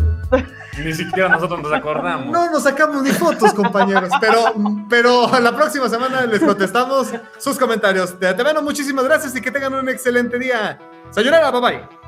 Ni 0.84 0.92
siquiera 0.94 1.28
nosotros 1.28 1.60
nos 1.62 1.72
acordamos. 1.72 2.26
no 2.32 2.50
nos 2.50 2.62
sacamos 2.62 3.02
ni 3.02 3.10
fotos, 3.10 3.52
compañeros. 3.52 4.10
Pero, 4.20 4.54
pero 4.88 5.38
la 5.40 5.54
próxima 5.54 5.88
semana 5.88 6.26
les 6.26 6.40
contestamos 6.40 7.12
sus 7.38 7.58
comentarios. 7.58 8.18
De 8.18 8.28
antemano, 8.28 8.62
muchísimas 8.62 9.04
gracias 9.04 9.36
y 9.36 9.40
que 9.40 9.50
tengan 9.50 9.74
un 9.74 9.88
excelente 9.88 10.38
día. 10.38 10.78
Sayonara, 11.10 11.50
bye 11.50 11.60
bye. 11.60 11.99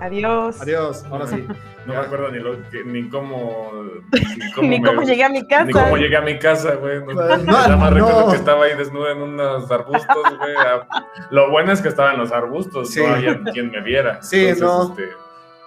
Adiós. 0.00 0.60
Adiós, 0.60 1.04
ahora 1.10 1.26
sí. 1.26 1.46
No 1.86 1.94
me 1.94 2.00
acuerdo 2.00 2.30
ni, 2.30 2.38
lo 2.38 2.52
que- 2.70 2.84
ni 2.84 3.08
cómo. 3.08 3.72
Ni 4.60 4.68
Ni 4.68 4.82
cómo 4.82 5.00
me- 5.00 5.06
llegué 5.06 5.24
a 5.24 5.30
mi 5.30 5.46
casa. 5.48 5.64
Ni 5.64 5.72
cómo 5.72 5.96
llegué 5.96 6.14
a 6.16 6.20
mi 6.20 6.38
casa, 6.38 6.74
güey. 6.74 7.00
No, 7.02 7.14
no, 7.14 7.36
nada 7.38 7.74
más 7.76 7.90
no. 7.90 7.96
recuerdo 7.96 8.30
que 8.30 8.36
estaba 8.36 8.64
ahí 8.66 8.76
desnuda 8.76 9.12
en 9.12 9.22
unos 9.22 9.70
arbustos, 9.70 10.16
güey. 10.38 10.54
Ah, 10.58 10.86
Lo 11.30 11.50
bueno 11.50 11.72
es 11.72 11.80
que 11.80 11.88
estaba 11.88 12.12
en 12.12 12.18
los 12.18 12.32
arbustos, 12.32 12.90
Sí. 12.90 13.00
no 13.02 13.14
había 13.14 13.42
quien 13.44 13.70
me 13.70 13.80
viera. 13.80 14.22
Sí, 14.22 14.50
no. 14.60 14.90
este, 14.90 15.08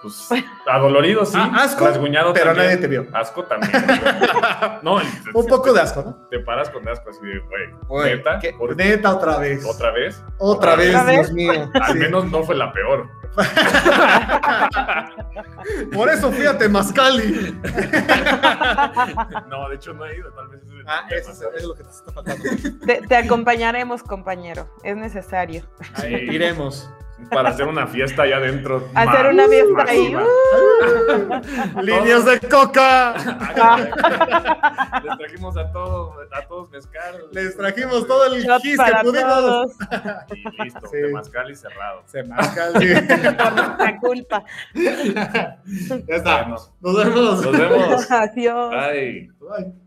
pues, 0.02 0.28
adolorido, 0.68 1.24
sí. 1.26 1.36
Ah, 1.36 1.50
asco, 1.64 1.84
rasguñado 1.84 2.32
pero 2.32 2.46
también. 2.46 2.66
nadie 2.66 2.76
te 2.80 2.86
vio. 2.86 3.06
Asco 3.12 3.42
también. 3.44 3.72
No, 4.82 4.98
Un 5.34 5.46
poco 5.48 5.72
de 5.72 5.80
asco, 5.80 6.02
¿no? 6.02 6.28
Te 6.30 6.38
paras 6.38 6.70
con 6.70 6.88
asco 6.88 7.10
así 7.10 7.20
de, 7.26 7.40
güey. 7.88 8.04
¿Neta? 8.14 8.38
¿qué? 8.38 8.52
¿Por- 8.52 8.76
Neta, 8.76 9.14
otra 9.16 9.38
vez. 9.38 9.64
¿Otra 9.66 9.90
vez? 9.90 10.22
Otra 10.38 10.76
vez, 10.76 10.94
¿Otra 10.94 11.10
Dios 11.10 11.32
mío. 11.32 11.70
Al 11.74 11.92
Sí. 11.92 11.98
menos 11.98 12.30
no 12.30 12.44
fue 12.44 12.54
la 12.54 12.72
peor. 12.72 13.08
Por 15.92 16.08
eso 16.08 16.32
fui 16.32 16.46
a 16.46 16.56
Temazcali. 16.56 17.56
No, 19.48 19.68
de 19.68 19.76
hecho 19.76 19.92
no 19.94 20.04
he 20.04 20.16
ido, 20.18 20.30
tal 20.32 20.48
vez. 20.48 20.60
es 20.62 20.68
Ah, 20.86 21.04
problema, 21.08 21.30
eso 21.32 21.50
es, 21.56 21.64
lo 21.64 21.74
que 21.74 21.84
te 21.84 21.90
está 21.90 22.12
faltando. 22.12 22.44
Te, 22.86 23.02
te 23.06 23.16
acompañaremos, 23.16 24.02
compañero. 24.02 24.68
Es 24.82 24.96
necesario. 24.96 25.64
Iremos. 26.06 26.90
Para 27.30 27.50
hacer 27.50 27.66
una 27.66 27.86
fiesta 27.86 28.22
allá 28.24 28.36
adentro. 28.36 28.88
Hacer 28.94 29.26
una 29.26 29.48
fiesta 29.48 29.84
ahí. 29.88 30.12
masiva. 30.12 31.82
Líneas 31.82 32.24
de 32.24 32.40
coca. 32.40 33.14
Les 35.02 35.18
trajimos 35.18 35.56
a 35.56 35.70
todos, 35.72 36.14
a 36.32 36.42
todos 36.46 36.70
mezcal. 36.70 37.24
Les 37.32 37.56
trajimos 37.56 38.06
todo 38.06 38.26
el 38.34 38.42
Shot 38.42 38.62
gis 38.62 38.78
que 38.78 38.92
pudimos. 39.02 39.32
todos. 39.34 39.72
Y 40.58 40.62
listo, 40.64 40.80
Sí. 40.86 40.96
temazcal 41.02 41.50
y 41.50 41.54
cerrado. 41.56 42.02
Temazcali. 42.10 42.94
Por 42.94 43.52
nuestra 43.52 43.98
culpa. 44.00 44.44
ya 44.74 45.56
está. 46.08 46.46
Nos 46.46 46.70
vemos. 46.82 47.42
nos 47.44 47.52
vemos. 47.58 48.10
Adiós. 48.10 48.70
Bye. 48.70 49.30
Bye. 49.40 49.83